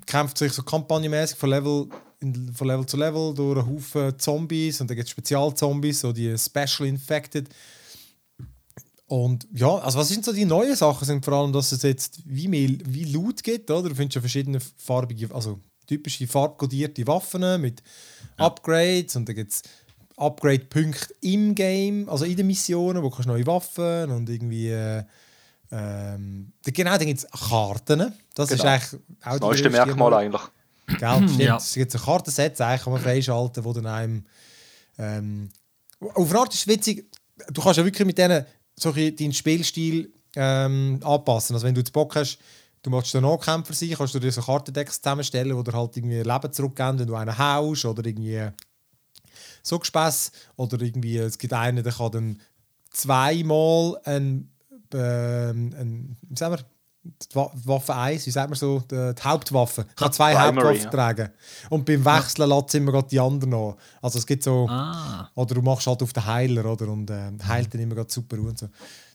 kämpft 0.08 0.38
sich 0.40 0.52
so 0.54 0.64
kampagnenmäßig 0.64 1.38
von 1.38 1.50
Level, 1.52 1.88
in, 2.20 2.52
von 2.54 2.68
Level 2.68 2.86
zu 2.88 2.98
Level 2.98 3.34
durch 3.36 3.60
einen 3.60 3.68
Haufen 3.76 4.18
Zombies 4.18 4.82
und 4.82 4.90
dann 4.90 4.96
gibt 4.98 5.06
es 5.08 5.12
Spezialzombies, 5.12 6.00
so 6.02 6.12
die 6.12 6.36
Special 6.38 6.88
Infected. 6.88 7.48
Und 9.10 9.48
ja, 9.54 9.76
also 9.76 9.98
was 9.98 10.08
sind 10.08 10.24
so 10.24 10.32
die 10.32 10.46
neuen 10.46 10.76
Sachen? 10.76 11.04
Sind 11.04 11.26
vor 11.26 11.34
allem, 11.34 11.52
dass 11.52 11.72
es 11.72 11.82
jetzt 11.82 12.20
wie 12.26 12.48
mehr 12.48 12.70
wie 12.86 13.06
Loot 13.06 13.44
gibt, 13.44 13.70
oder? 13.72 13.90
Du 13.90 13.96
findest 13.96 14.16
ja 14.16 14.22
verschiedene 14.22 14.60
farbige, 14.78 15.34
also 15.34 15.60
typische 15.88 16.28
farbkodierte 16.28 17.06
Waffen 17.08 17.60
mit 17.60 17.82
Upgrades 18.38 19.16
und 19.16 19.28
dann 19.28 19.36
gibt 19.36 19.52
es 19.52 19.64
Upgrade-Punkte 20.16 21.14
im 21.22 21.56
Game, 21.56 22.08
also 22.08 22.24
in 22.24 22.38
den 22.38 22.46
Missionen, 22.46 23.02
wo 23.02 23.10
kannst 23.10 23.26
du 23.28 23.32
neue 23.34 23.48
Waffen 23.48 24.12
und 24.12 24.30
irgendwie 24.30 24.70
äh, 24.70 25.04
ähm, 25.72 26.52
genau, 26.64 26.92
dann 26.98 27.08
gibt 27.08 27.20
es 27.20 27.28
Karten. 27.50 28.14
Das 28.36 28.52
ist 28.52 28.60
Genau. 28.60 28.72
eigentlich 28.74 29.02
auch 29.24 29.32
Das 29.32 29.40
neueste 29.40 29.70
Merkmal 29.72 30.14
eigentlich. 30.14 30.42
Gell, 31.00 31.00
stimmt. 31.00 31.40
Ja. 31.40 31.58
Es 31.58 31.74
gibt 31.74 31.92
so 31.92 31.98
Kartensets, 31.98 32.62
eigentlich 32.62 32.84
kann 32.84 32.94
man 32.94 33.02
freischalten, 33.02 33.64
wo 33.64 33.74
dann 33.74 33.88
einem. 33.88 34.26
Ähm, 35.00 35.50
auf 36.00 36.30
eine 36.30 36.40
Art 36.40 36.54
ist 36.54 36.62
es 36.62 36.68
witzig, 36.68 37.06
du 37.52 37.62
kannst 37.62 37.78
ja 37.78 37.86
wirklich 37.86 38.06
mit 38.06 38.18
denen 38.18 38.46
so 38.82 38.92
deinen 38.92 39.34
Spielstil 39.34 40.14
ähm, 40.36 41.00
anpassen. 41.04 41.56
Also 41.56 41.68
wenn 41.68 41.76
du 41.76 41.84
Bock 41.92 42.16
hast, 42.16 42.40
du 42.84 42.90
möchtest 42.90 43.16
ein 43.16 43.24
Nahkämpfer 43.24 43.74
sein, 43.74 43.94
kannst 43.98 44.16
du 44.16 44.20
dir 44.20 44.32
so 44.32 44.42
Kartendecks 44.42 45.02
zusammenstellen, 45.02 45.56
wo 45.56 45.64
dir 45.64 45.74
halt 45.74 45.98
irgendwie 45.98 46.22
Leben 46.22 46.54
zurückgeben, 46.54 47.00
wenn 47.00 47.08
du 47.08 47.16
einen 47.16 47.38
haust 47.38 47.86
oder 47.86 48.06
irgendwie 48.06 48.50
so 49.64 49.80
Gespäss. 49.80 50.32
Oder 50.56 50.82
irgendwie, 50.82 51.18
es 51.18 51.38
gibt 51.38 51.54
einen, 51.54 51.84
der 51.84 51.94
kann 51.94 52.12
dann 52.12 52.42
zweimal 52.92 54.00
ein, 54.06 54.52
ähm, 54.94 55.74
ein 55.78 56.18
wie 56.22 56.38
sagen 56.38 56.56
wir, 56.56 56.66
die 57.04 57.36
Wa- 57.36 57.52
Waffe 57.66 57.96
1, 57.96 58.26
wie 58.26 58.32
sagt 58.32 58.50
man 58.50 58.58
so, 58.60 58.80
die, 58.82 59.14
die 59.16 59.22
Hauptwaffe, 59.24 59.86
kann 59.96 60.12
zwei 60.12 60.34
Primary, 60.36 60.66
Hauptwaffen 60.80 60.92
tragen. 60.92 61.30
Und 61.70 61.86
beim 61.86 62.04
Wechseln 62.04 62.50
lässt 62.50 62.68
es 62.70 62.74
immer 62.76 62.92
gerade 62.92 63.08
die 63.08 63.20
anderen 63.20 63.52
noch. 63.52 63.78
Also 64.02 64.20
es 64.20 64.26
gibt 64.26 64.44
so, 64.44 64.68
Ah. 64.70 65.30
oder 65.36 65.56
du 65.56 65.62
machst 65.62 65.88
halt 65.88 66.04
auf 66.04 66.12
den 66.14 66.26
Heiler, 66.26 66.66
oder, 66.66 66.88
und 66.90 67.10
äh, 67.10 67.32
heilt 67.48 67.74
dann 67.74 67.82
immer 67.82 67.96
gerade 67.96 68.12
super 68.12 68.38
und 68.38 68.58
so. 68.60 68.68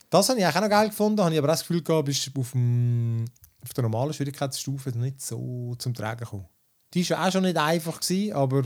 Das 0.09 0.29
habe 0.29 0.39
ich 0.39 0.45
eigentlich 0.45 0.57
auch 0.57 0.61
noch 0.61 0.69
geil 0.69 0.89
gefunden, 0.89 1.21
habe 1.21 1.31
ich 1.33 1.37
aber 1.39 1.47
auch 1.49 1.53
das 1.53 1.61
Gefühl 1.61 1.83
gehabt, 1.83 2.05
bist 2.05 2.31
auf, 2.37 2.51
dem, 2.51 3.25
auf 3.63 3.73
der 3.73 3.83
normalen 3.83 4.13
Schwierigkeitsstufe 4.13 4.89
nicht 4.97 5.21
so 5.21 5.75
zum 5.77 5.93
Tragen 5.93 6.19
gekommen. 6.21 6.45
Die 6.93 7.07
war 7.09 7.17
ja 7.21 7.27
auch 7.27 7.31
schon 7.31 7.43
nicht 7.43 7.57
einfach, 7.57 7.99
gewesen, 7.99 8.33
aber 8.33 8.63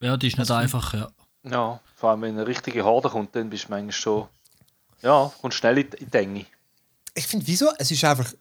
Ja, 0.00 0.16
die 0.16 0.28
ist 0.28 0.38
nicht 0.38 0.50
einfach, 0.50 0.94
ja. 0.94 1.08
Ja, 1.42 1.80
vor 1.96 2.10
allem 2.10 2.22
wenn 2.22 2.34
eine 2.38 2.46
richtige 2.46 2.84
Horde 2.84 3.08
kommt, 3.08 3.34
dann 3.34 3.48
bist 3.50 3.64
du 3.64 3.70
manchmal 3.70 3.92
schon. 3.92 4.28
Ja, 5.02 5.32
kommst 5.40 5.56
schnell 5.58 5.78
in 5.78 5.90
die 5.90 5.96
in 6.04 6.10
die 6.10 6.16
Enge. 6.18 6.46
ich 7.14 7.26
finde, 7.26 7.46
wieso? 7.46 7.70
Es 7.78 7.90
ist 7.90 8.04
einfach. 8.04 8.32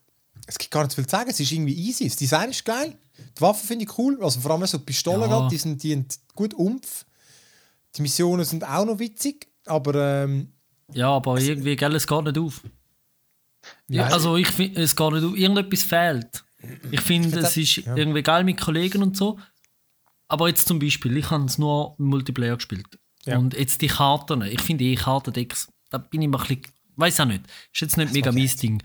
Es 0.49 0.57
gibt 0.57 0.71
gar 0.71 0.83
nicht 0.83 0.95
viel 0.95 1.05
zu 1.05 1.11
sagen. 1.11 1.29
Es 1.29 1.39
ist 1.39 1.51
irgendwie 1.51 1.75
easy. 1.75 2.05
Das 2.05 2.15
Design 2.15 2.49
ist 2.49 2.65
geil. 2.65 2.97
Die 3.37 3.41
Waffen 3.41 3.67
finde 3.67 3.85
ich 3.85 3.97
cool. 3.99 4.17
Also 4.23 4.39
vor 4.39 4.51
allem 4.51 4.65
so 4.65 4.79
die 4.79 4.83
Pistolen, 4.83 5.21
Ja. 5.21 5.27
grad, 5.27 5.51
die, 5.51 5.57
sind, 5.57 5.83
die 5.83 6.03
gut 6.33 6.55
Umf. 6.55 7.05
Die 7.95 8.01
Missionen 8.01 8.43
sind 8.43 8.63
auch 8.63 8.83
noch 8.83 8.97
witzig. 8.97 9.47
Aber 9.67 9.93
ähm, 10.23 10.51
Ja, 10.91 11.11
aber 11.11 11.39
irgendwie, 11.39 11.75
gell, 11.75 11.93
es 11.95 12.07
geht 12.07 12.23
nicht 12.23 12.37
auf. 12.39 12.63
Ja, 13.89 14.07
also 14.07 14.37
ich 14.37 14.47
finde, 14.47 14.81
es 14.81 14.95
geht 14.95 15.13
nicht 15.13 15.23
auf. 15.23 15.37
Irgendetwas 15.37 15.83
fehlt. 15.83 16.43
Ich 16.89 17.01
finde, 17.01 17.29
find 17.29 17.43
es 17.43 17.55
ist 17.55 17.75
ja. 17.77 17.95
irgendwie 17.95 18.23
geil 18.23 18.43
mit 18.43 18.59
Kollegen 18.59 19.03
und 19.03 19.15
so. 19.15 19.37
Aber 20.27 20.47
jetzt 20.47 20.67
zum 20.67 20.79
Beispiel, 20.79 21.15
ich 21.17 21.29
habe 21.29 21.45
es 21.45 21.59
nur 21.59 21.95
im 21.99 22.05
Multiplayer 22.05 22.55
gespielt. 22.55 22.97
Ja. 23.25 23.37
Und 23.37 23.53
jetzt 23.53 23.81
die 23.81 23.87
Karten, 23.87 24.41
ich 24.41 24.61
finde 24.61 24.83
eh 24.85 24.95
Kartendecks, 24.95 25.71
da 25.89 25.99
bin 25.99 26.23
ich 26.23 26.27
mal 26.27 26.39
ein 26.41 26.47
bisschen, 26.47 26.63
weiß 26.95 27.19
auch 27.19 27.25
nicht, 27.25 27.43
ist 27.71 27.81
jetzt 27.81 27.97
nicht 27.97 28.13
mega 28.13 28.31
mein 28.31 28.47
Ding. 28.47 28.81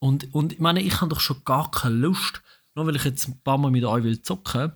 Und, 0.00 0.34
und 0.34 0.54
ich 0.54 0.58
meine, 0.58 0.80
ich 0.80 1.00
habe 1.00 1.10
doch 1.10 1.20
schon 1.20 1.44
gar 1.44 1.70
keine 1.70 1.94
Lust, 1.94 2.42
nur 2.74 2.86
weil 2.86 2.96
ich 2.96 3.04
jetzt 3.04 3.28
ein 3.28 3.40
paar 3.42 3.58
Mal 3.58 3.70
mit 3.70 3.84
euch 3.84 4.02
will 4.02 4.20
zocken, 4.22 4.72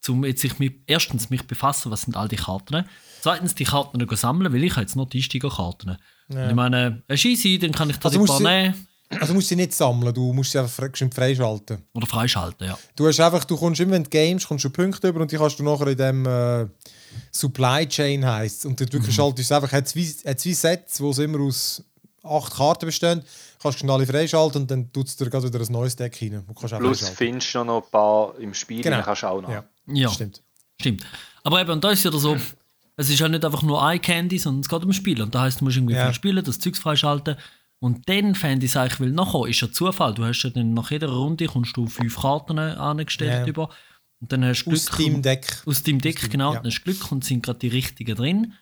zum 0.00 0.24
jetzt 0.24 0.40
sich 0.40 0.58
mit, 0.58 0.82
erstens 0.86 1.28
mich 1.28 1.46
befassen, 1.46 1.90
was 1.90 2.02
sind 2.02 2.16
all 2.16 2.28
die 2.28 2.36
Karten, 2.36 2.86
zweitens 3.20 3.54
die 3.54 3.64
Karten 3.64 4.16
sammeln, 4.16 4.52
weil 4.52 4.64
ich 4.64 4.72
habe 4.72 4.82
jetzt 4.82 4.96
noch 4.96 5.08
die 5.08 5.18
Einsteigerkarten. 5.18 5.98
Ja. 6.28 6.48
Ich 6.48 6.54
meine, 6.54 7.02
eine 7.06 7.18
Scheisse, 7.18 7.58
dann 7.58 7.72
kann 7.72 7.90
ich 7.90 7.98
da 7.98 8.08
also 8.08 8.20
die 8.20 8.26
paar 8.26 8.40
nehmen. 8.40 8.86
Also 9.18 9.34
musst 9.34 9.46
du 9.46 9.48
sie 9.48 9.56
nicht 9.56 9.74
sammeln, 9.74 10.14
du 10.14 10.32
musst 10.32 10.52
sie 10.52 10.60
einfach 10.60 10.88
freischalten. 11.12 11.78
Oder 11.92 12.06
freischalten, 12.06 12.68
ja. 12.68 12.78
Du 12.94 13.08
hast 13.08 13.18
einfach, 13.18 13.44
du 13.44 13.56
kommst 13.56 13.80
immer, 13.80 13.92
wenn 13.92 14.04
du 14.04 14.10
games, 14.10 14.46
kommst 14.46 14.64
du 14.64 14.70
Punkte 14.70 15.08
über 15.08 15.20
und 15.20 15.32
die 15.32 15.36
kannst 15.36 15.58
du 15.58 15.64
nachher 15.64 15.88
in 15.88 15.98
dem 15.98 16.26
äh, 16.26 16.68
Supply 17.32 17.88
Chain 17.88 18.24
heisst 18.24 18.64
und 18.66 18.80
dort 18.80 18.92
wirklich 18.92 19.10
mhm. 19.10 19.20
schaltest 19.20 19.50
du 19.50 19.54
einfach, 19.56 19.72
hat 19.72 19.88
zwei, 19.88 20.04
hat 20.24 20.38
zwei 20.38 20.52
Sets, 20.52 21.00
wo 21.00 21.10
es 21.10 21.18
immer 21.18 21.40
aus 21.40 21.82
acht 22.22 22.54
Karten 22.54 22.86
bestehen, 22.86 23.22
kannst 23.62 23.82
du 23.82 23.92
alle 23.92 24.06
freischalten 24.06 24.62
und 24.62 24.70
dann 24.70 24.92
tut 24.92 25.08
es 25.08 25.16
dir 25.16 25.26
wieder 25.26 25.60
ein 25.60 25.72
neues 25.72 25.96
Deck 25.96 26.20
rein. 26.20 26.44
Plus 26.78 27.08
findest 27.08 27.54
du 27.54 27.64
noch 27.64 27.84
ein 27.84 27.90
paar 27.90 28.38
im 28.38 28.54
Spiel, 28.54 28.82
genau. 28.82 29.02
kannst 29.02 29.22
du 29.22 29.26
auch 29.26 29.40
noch. 29.40 29.50
Ja, 29.50 29.64
ja. 29.86 30.08
stimmt. 30.10 30.42
Stimmt. 30.80 31.04
Aber 31.44 31.60
eben, 31.60 31.70
und 31.70 31.84
da 31.84 31.90
ist 31.90 32.04
ja 32.04 32.12
so, 32.12 32.36
es 32.96 33.08
ist 33.08 33.18
ja 33.18 33.28
nicht 33.28 33.44
einfach 33.44 33.62
nur 33.62 33.82
Eye 33.82 33.98
Candy, 33.98 34.38
sondern 34.38 34.60
es 34.60 34.68
geht 34.68 34.82
um 34.82 34.92
Spielen. 34.92 35.22
Und 35.22 35.34
da 35.34 35.42
heißt, 35.42 35.60
du 35.60 35.64
musst 35.64 35.76
irgendwie 35.76 35.94
ja. 35.94 36.12
spielen, 36.12 36.44
das 36.44 36.58
Zeugs 36.58 36.78
freischalten. 36.78 37.36
Und 37.78 38.08
dann 38.10 38.34
fände 38.34 38.66
ich 38.66 38.72
es 38.72 38.76
eigentlich, 38.76 39.00
weil 39.00 39.10
nachher 39.10 39.46
ist 39.48 39.60
ja 39.62 39.72
Zufall. 39.72 40.12
Du 40.14 40.24
hast 40.24 40.42
ja 40.42 40.50
dann 40.50 40.74
nach 40.74 40.90
jeder 40.90 41.08
Runde 41.08 41.46
kommst 41.46 41.76
du 41.76 41.86
fünf 41.86 42.20
Karten 42.20 42.58
angestellt 42.58 43.30
yeah. 43.30 43.46
über. 43.46 43.70
Und 44.20 44.32
dann 44.32 44.44
hast 44.44 44.64
du 44.64 44.70
Glück. 44.70 44.80
Aus 44.80 44.98
deinem 44.98 45.22
Deck. 45.22 45.62
Aus 45.64 45.82
deinem 45.82 46.00
Deck, 46.00 46.16
aus 46.16 46.22
dem, 46.22 46.30
genau. 46.30 46.52
Ja. 46.52 46.60
Dann 46.60 46.70
hast 46.70 46.80
du 46.80 46.84
Glück 46.84 47.10
und 47.10 47.24
sind 47.24 47.42
gerade 47.42 47.58
die 47.58 47.68
richtigen 47.68 48.16
drin. 48.16 48.52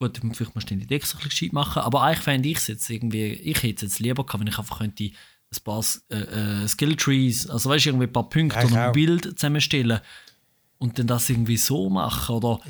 Gut, 0.00 0.18
vielleicht 0.32 0.54
musst 0.54 0.70
du 0.70 0.76
die 0.76 0.86
Decks 0.86 1.14
ein 1.14 1.22
bisschen 1.22 1.50
machen. 1.52 1.82
Aber 1.82 2.02
eigentlich 2.02 2.24
fände 2.24 2.48
ich 2.48 2.56
es 2.56 2.66
jetzt 2.68 2.88
irgendwie, 2.88 3.32
ich 3.34 3.62
hätte 3.62 3.86
es 3.86 3.92
jetzt 3.92 3.98
lieber 4.00 4.24
gehabt, 4.24 4.40
wenn 4.40 4.48
ich 4.48 4.58
einfach 4.58 4.78
könnte 4.78 5.04
ein 5.04 5.62
paar 5.62 5.84
äh, 6.10 6.62
äh, 6.62 6.68
Skill 6.68 6.96
Trees, 6.96 7.50
also 7.50 7.68
weißt 7.68 7.84
du, 7.84 7.90
irgendwie 7.90 8.06
ein 8.06 8.12
paar 8.12 8.28
Punkte 8.28 8.64
oder 8.66 8.86
ein 8.86 8.92
Bild 8.92 9.38
zusammenstellen 9.38 10.00
und 10.78 10.98
dann 10.98 11.06
das 11.06 11.28
irgendwie 11.28 11.58
so 11.58 11.90
machen. 11.90 12.36
Oder. 12.36 12.60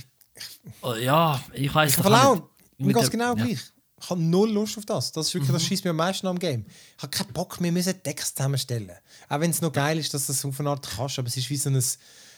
Äh, 0.82 1.04
ja, 1.04 1.40
ich 1.52 1.72
weiß 1.72 1.98
nicht. 1.98 2.42
Mir 2.78 2.94
geht 2.94 3.02
es 3.02 3.10
genau 3.10 3.36
ja. 3.36 3.44
gleich. 3.44 3.60
Ich 4.02 4.10
habe 4.10 4.20
null 4.20 4.50
Lust 4.50 4.78
auf 4.78 4.86
das. 4.86 5.12
Das 5.12 5.28
ist 5.28 5.34
wirklich, 5.34 5.50
mhm. 5.50 5.54
das 5.54 5.64
schießt 5.64 5.84
mir 5.84 5.90
am 5.90 5.96
meisten 5.96 6.26
am 6.26 6.38
Game. 6.38 6.64
Ich 6.96 7.02
habe 7.02 7.10
keinen 7.10 7.32
Bock, 7.32 7.60
wir 7.60 7.70
müssen 7.70 8.02
Text 8.02 8.36
zusammenstellen. 8.36 8.96
Auch 9.28 9.40
wenn 9.40 9.50
es 9.50 9.60
noch 9.60 9.72
geil 9.72 9.98
ist, 9.98 10.12
dass 10.14 10.26
du 10.26 10.32
das 10.32 10.44
auf 10.44 10.58
eine 10.58 10.70
Art 10.70 10.88
kannst, 10.96 11.18
aber 11.18 11.28
es 11.28 11.36
ist 11.36 11.50
wie 11.50 11.56
so 11.56 11.68
ein... 11.68 11.84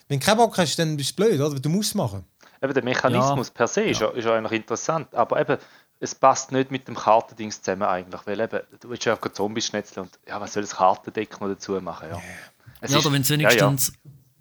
Wenn 0.09 0.19
du 0.19 0.27
keinen 0.27 0.39
Bock 0.39 0.59
hast, 0.59 0.77
dann 0.77 0.97
bist 0.97 1.13
du 1.13 1.23
blöd, 1.23 1.41
oder? 1.41 1.61
Du 1.61 1.69
musst 1.69 1.91
es 1.91 1.95
machen. 1.95 2.25
Eben, 2.63 2.75
der 2.75 2.85
Mechanismus 2.85 3.49
ja. 3.49 3.55
per 3.55 3.67
se 3.67 3.83
ist, 3.83 4.01
ja. 4.01 4.09
ist 4.09 4.25
ja 4.25 4.35
eigentlich 4.37 4.61
interessant, 4.61 5.15
aber 5.15 5.41
eben, 5.41 5.59
es 5.99 6.15
passt 6.15 6.53
nicht 6.53 6.71
mit 6.71 6.87
dem 6.89 6.95
Kartendings 6.95 7.61
zusammen 7.61 7.83
eigentlich, 7.83 8.21
weil 8.25 8.41
eben, 8.41 8.61
du 8.81 8.89
willst 8.91 9.05
ja 9.05 9.15
auch 9.15 9.33
Zombies 9.33 9.67
schnetzeln 9.67 10.07
und 10.07 10.19
ja, 10.29 10.41
was 10.41 10.53
soll 10.53 10.63
das 10.63 10.77
Kartendeck 10.77 11.41
noch 11.41 11.49
dazu 11.49 11.73
machen, 11.81 12.09
ja. 12.11 12.17
Yeah. 12.17 12.89
Ja, 12.89 12.99
oder 12.99 13.13
wenn 13.13 13.23
es 13.23 13.31
wenigstens, 13.31 13.93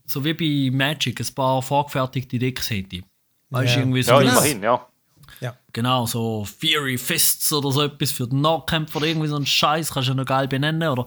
so 0.06 0.24
wie 0.24 0.34
bei 0.34 0.76
Magic, 0.76 1.20
ein 1.20 1.36
paar 1.36 1.62
vorgefertigte 1.62 2.40
Decks 2.40 2.70
hätte. 2.70 3.02
Weißt 3.50 3.76
du, 3.76 3.80
irgendwie 3.80 4.04
so... 4.04 4.14
Ja, 4.14 4.22
immerhin, 4.22 4.64
ja. 4.64 4.88
Ja. 5.40 5.58
Genau, 5.74 6.06
so 6.06 6.46
Fury 6.46 6.98
Fists 6.98 7.52
oder 7.52 7.72
so 7.72 7.84
etwas 7.84 8.12
für 8.12 8.28
den 8.28 8.42
Nahkämpfer 8.42 8.98
oder 8.98 9.08
irgendwie 9.08 9.28
so 9.28 9.36
ein 9.36 9.46
Scheiß, 9.46 9.92
kannst 9.92 10.10
du 10.10 10.14
ja 10.14 10.16
noch 10.16 10.26
geil 10.26 10.48
benennen. 10.48 10.88
Oder, 10.90 11.06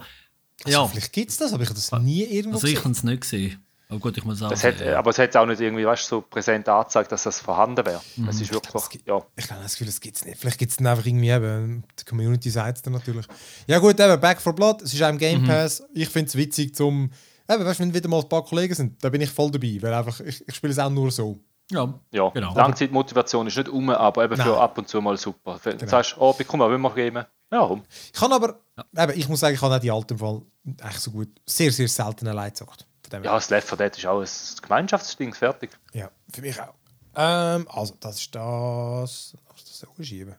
also 0.63 0.77
ja. 0.77 0.87
Vielleicht 0.87 1.13
gibt 1.13 1.31
es 1.31 1.37
das, 1.37 1.53
aber 1.53 1.63
ich 1.63 1.69
habe 1.69 1.79
das 1.79 1.91
nie 2.01 2.23
irgendwo 2.23 2.57
also 2.57 2.67
gesehen. 2.67 2.77
Also 2.77 2.79
ich 2.79 2.83
habe 2.83 2.91
es 2.91 3.03
nicht 3.03 3.21
gesehen. 3.21 3.64
Aber 3.87 3.99
gut, 3.99 4.17
ich 4.17 4.23
muss 4.25 4.39
sagen. 4.39 4.59
Hat, 4.59 4.79
ja. 4.81 4.97
Aber 4.97 5.11
es 5.11 5.19
hat 5.19 5.35
auch 5.35 5.45
nicht 5.45 5.61
irgendwie, 5.61 5.85
weißt 5.85 6.07
so 6.07 6.21
präsent 6.21 6.67
angezeigt, 6.67 7.11
dass 7.11 7.23
das 7.23 7.39
vorhanden 7.39 7.85
wäre. 7.85 8.01
Mhm. 8.15 8.29
Es 8.29 8.41
ist 8.41 8.51
wirklich, 8.51 8.83
ich 8.93 9.05
glaube, 9.05 9.25
ja. 9.25 9.43
Ich 9.43 9.51
habe 9.51 9.61
das 9.61 9.73
Gefühl, 9.73 9.87
das 9.87 10.01
gibt 10.01 10.17
es 10.17 10.25
nicht. 10.25 10.39
Vielleicht 10.39 10.57
gibt 10.57 10.71
es 10.71 10.77
dann 10.77 10.87
einfach 10.87 11.05
irgendwie 11.05 11.29
eben, 11.29 11.83
die 11.99 12.05
Community 12.05 12.49
sagt 12.49 12.77
es 12.77 12.81
dann 12.81 12.93
natürlich. 12.93 13.27
Ja 13.67 13.79
gut, 13.79 13.99
eben, 13.99 14.19
Back 14.19 14.41
for 14.41 14.53
Blood, 14.53 14.81
es 14.81 14.93
ist 14.93 15.03
auch 15.03 15.09
im 15.09 15.17
Game 15.17 15.41
mhm. 15.41 15.47
Pass. 15.47 15.81
Mhm. 15.81 15.85
Ich 15.93 16.09
finde 16.09 16.29
es 16.29 16.35
witzig 16.35 16.73
zum, 16.73 17.11
eben, 17.49 17.65
weißt, 17.65 17.79
wenn 17.79 17.93
wieder 17.93 18.09
mal 18.09 18.21
ein 18.21 18.29
paar 18.29 18.43
Kollegen 18.43 18.73
sind, 18.73 19.03
da 19.03 19.09
bin 19.09 19.21
ich 19.21 19.29
voll 19.29 19.51
dabei, 19.51 19.77
weil 19.81 19.93
einfach, 19.93 20.19
ich, 20.21 20.43
ich 20.47 20.55
spiele 20.55 20.73
es 20.73 20.79
auch 20.79 20.89
nur 20.89 21.11
so. 21.11 21.39
Ja, 21.71 21.93
ja. 22.11 22.29
Genau. 22.29 22.55
Langzeitmotivation 22.55 23.47
ist 23.47 23.57
nicht 23.57 23.69
um, 23.69 23.89
aber 23.89 24.23
eben 24.23 24.37
Nein. 24.37 24.47
für 24.47 24.59
ab 24.59 24.77
und 24.77 24.87
zu 24.87 25.01
mal 25.01 25.17
super. 25.17 25.59
Wenn 25.63 25.73
genau. 25.73 25.85
du 25.85 25.89
sagst, 25.89 26.15
oh, 26.17 26.35
mal, 26.57 26.69
will 26.69 26.77
mal 26.77 26.93
geben. 26.93 27.25
Ja, 27.51 27.59
warum? 27.59 27.83
Ich 28.13 28.19
kann 28.19 28.31
aber, 28.31 28.59
ja. 28.77 29.03
eben, 29.03 29.19
ich 29.19 29.29
muss 29.29 29.39
sagen, 29.39 29.55
ich 29.55 29.61
habe 29.61 29.75
auch 29.75 29.79
die 29.79 29.91
alten 29.91 30.17
Fall 30.17 30.41
echt 30.83 30.99
so 30.99 31.11
gut, 31.11 31.29
sehr, 31.45 31.71
sehr 31.71 31.87
selten 31.87 32.27
allein 32.27 32.49
gezockt. 32.49 32.87
Ja, 33.11 33.19
das 33.19 33.49
Left 33.49 33.67
4 33.67 33.77
Dead 33.77 33.97
ist 33.97 34.05
auch 34.05 34.21
ein 34.21 34.61
Gemeinschaftsding, 34.61 35.33
fertig. 35.33 35.71
Ja, 35.93 36.09
für 36.31 36.41
mich 36.41 36.59
auch. 36.59 36.73
Ähm, 37.15 37.67
also, 37.69 37.95
das 37.99 38.19
ist 38.19 38.35
das. 38.35 39.35
Lass 39.49 39.63
das 39.65 39.79
so 39.79 40.03
schieben. 40.03 40.35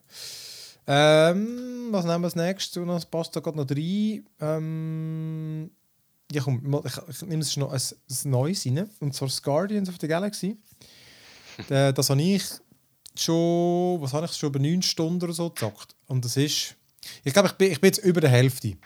Ähm, 0.87 1.89
was 1.91 2.05
nehmen 2.05 2.21
wir 2.21 2.27
als 2.27 2.37
nächstes? 2.37 2.77
Und 2.77 2.89
das 2.89 3.07
passt 3.07 3.35
da 3.35 3.41
gerade 3.41 3.57
noch 3.57 3.69
rein. 3.69 4.25
Ähm, 4.41 5.71
ja, 6.31 6.43
komm, 6.43 6.83
ich, 6.85 6.99
ich 7.09 7.23
nehme 7.23 7.43
es 7.43 7.57
noch 7.57 7.73
ein, 7.73 7.81
ein 7.81 8.31
neues 8.31 8.67
rein. 8.67 8.89
Und 9.01 9.15
zwar 9.15 9.29
das 9.29 9.43
Guardians 9.43 9.89
of 9.89 9.97
the 10.01 10.09
Galaxy. 10.09 10.57
Äh, 11.71 11.95
das 11.95 12.11
habe 12.11 12.21
ich 12.21 12.45
schon, 13.19 13.99
was 14.03 14.13
habe 14.13 14.27
ich 14.27 14.33
schon 14.33 14.51
über 14.51 14.59
9 14.59 14.83
Stunden 14.83 15.25
oder 15.25 15.33
so 15.33 15.49
gezockt. 15.49 15.97
Und 16.07 16.23
das 16.23 16.37
ist, 16.37 16.77
ich 17.25 17.33
glaube, 17.33 17.49
ich 17.49 17.55
bin, 17.55 17.73
ich 17.73 17.81
bin 17.81 17.89
jetzt 17.89 18.05
über 18.05 18.21
der 18.21 18.29
Hälfte. 18.29 18.77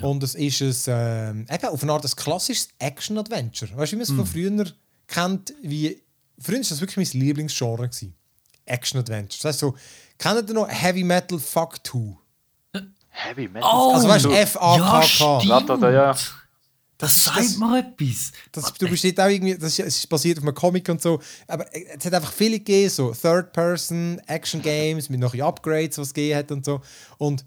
Ja. 0.00 0.06
Und 0.06 0.22
es 0.22 0.34
ist 0.34 0.88
ein, 0.88 1.46
äh, 1.48 1.54
eben 1.54 1.66
auf 1.66 1.82
eine 1.82 1.92
Art 1.92 2.04
ein 2.04 2.10
klassisches 2.16 2.68
Action-Adventure. 2.78 3.76
Weißt 3.76 3.92
du, 3.92 3.96
wie 3.96 3.98
man 3.98 4.02
es 4.02 4.10
mm. 4.10 4.16
von 4.16 4.26
früher 4.26 4.66
kennt, 5.06 5.54
wie, 5.62 6.00
früher 6.38 6.56
war 6.56 6.60
das 6.68 6.80
wirklich 6.80 7.12
mein 7.12 7.20
Lieblingsgenre. 7.20 7.90
Action-Adventure. 8.66 9.38
Das 9.42 9.44
heißt 9.44 9.58
so, 9.60 9.74
kennt 10.18 10.48
ihr 10.48 10.54
noch 10.54 10.68
Heavy 10.68 11.02
Metal 11.02 11.38
Fuck 11.38 11.84
2? 11.86 12.16
Heavy 13.08 13.48
Metal? 13.48 13.68
Oh, 13.72 13.94
also 13.94 14.08
weißt 14.08 14.24
du, 14.26 14.30
F-A-K-K. 14.30 15.42
Ja, 15.44 15.90
ja. 15.90 16.14
Das, 16.98 17.24
sagt 17.24 17.58
mir 17.58 17.78
etwas. 17.78 18.32
Das, 18.50 18.72
du 18.74 18.88
bist 18.88 19.04
auch 19.20 19.28
irgendwie, 19.28 19.56
das 19.56 19.78
ist, 19.78 19.86
es 19.86 19.96
ist 19.98 20.08
basiert 20.08 20.38
auf 20.38 20.44
einem 20.44 20.54
Comic 20.54 20.88
und 20.88 21.00
so. 21.00 21.20
Aber 21.46 21.64
es 21.72 22.04
hat 22.04 22.12
einfach 22.12 22.32
viele 22.32 22.58
gegeben, 22.58 22.90
so 22.90 23.12
Third-Person, 23.12 24.20
Action-Games 24.26 25.08
mit 25.08 25.20
noch 25.20 25.32
Upgrades, 25.34 25.98
was 25.98 26.08
es 26.08 26.14
gegeben 26.14 26.38
hat 26.38 26.50
und 26.50 26.64
so. 26.64 26.80
Und, 27.16 27.44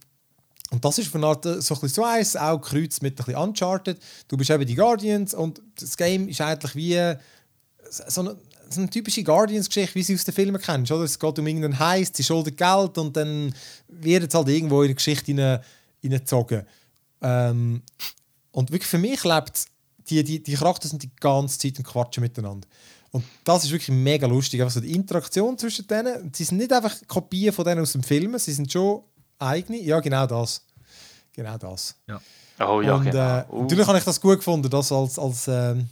und 0.71 0.85
das 0.85 0.97
ist 0.97 1.09
von 1.09 1.23
Art 1.23 1.43
so 1.43 1.75
ein 1.75 1.89
so 1.89 2.03
eins, 2.03 2.35
auch 2.35 2.59
kreuzt 2.59 3.03
mit 3.03 3.19
ein 3.19 3.25
bisschen 3.25 3.41
Uncharted. 3.41 3.99
Du 4.29 4.37
bist 4.37 4.49
eben 4.49 4.65
die 4.65 4.75
Guardians 4.75 5.33
und 5.33 5.61
das 5.75 5.97
Game 5.97 6.29
ist 6.29 6.39
eigentlich 6.39 6.75
wie 6.75 7.15
so 7.89 8.21
eine, 8.21 8.37
so 8.69 8.79
eine 8.79 8.89
typische 8.89 9.21
Guardians-Geschichte, 9.21 9.95
wie 9.95 10.03
sie 10.03 10.15
aus 10.15 10.23
den 10.23 10.33
Filmen 10.33 10.61
kennst. 10.61 10.91
Oder? 10.91 11.03
Es 11.03 11.19
geht 11.19 11.39
um 11.39 11.45
irgendeinen 11.45 11.77
Heist, 11.77 12.15
sie 12.15 12.23
schuldet 12.23 12.57
Geld 12.57 12.97
und 12.97 13.17
dann 13.17 13.53
wird 13.89 14.29
es 14.29 14.33
halt 14.33 14.47
irgendwo 14.47 14.81
in 14.81 14.87
eine 14.87 14.95
Geschichte 14.95 15.61
hineingezogen. 16.01 16.65
Ähm, 17.21 17.81
und 18.51 18.71
wirklich 18.71 18.89
für 18.89 18.97
mich 18.97 19.25
lebt 19.25 19.65
die, 20.07 20.23
die, 20.23 20.41
die 20.41 20.55
Charakter 20.55 20.87
sind 20.87 21.03
die 21.03 21.11
ganze 21.19 21.59
Zeit 21.59 21.77
und 21.77 21.85
quatschen 21.85 22.21
miteinander. 22.21 22.67
Und 23.11 23.25
das 23.43 23.65
ist 23.65 23.71
wirklich 23.71 23.95
mega 23.95 24.25
lustig. 24.25 24.61
Einfach 24.61 24.79
die 24.79 24.95
Interaktion 24.95 25.57
zwischen 25.57 25.85
denen. 25.85 26.31
Sie 26.33 26.45
sind 26.45 26.57
nicht 26.57 26.71
einfach 26.71 26.95
Kopien 27.07 27.53
von 27.53 27.65
denen 27.65 27.81
aus 27.81 27.91
dem 27.91 28.03
Film, 28.03 28.37
sie 28.39 28.53
sind 28.53 28.71
schon 28.71 29.03
eigene. 29.41 29.77
Ja, 29.81 29.99
genau 29.99 30.25
das. 30.27 30.65
Genau 31.33 31.57
das. 31.57 31.95
Ja. 32.07 32.21
Oh 32.59 32.81
ja, 32.81 32.95
und, 32.95 33.03
genau. 33.03 33.39
Äh, 33.39 33.45
uh. 33.49 33.61
Natürlich 33.63 33.87
habe 33.87 33.97
ich 33.97 34.03
das 34.03 34.21
gut 34.21 34.37
gefunden, 34.37 34.69
das 34.69 34.91
als, 34.91 35.17
als 35.17 35.47
ähm, 35.47 35.87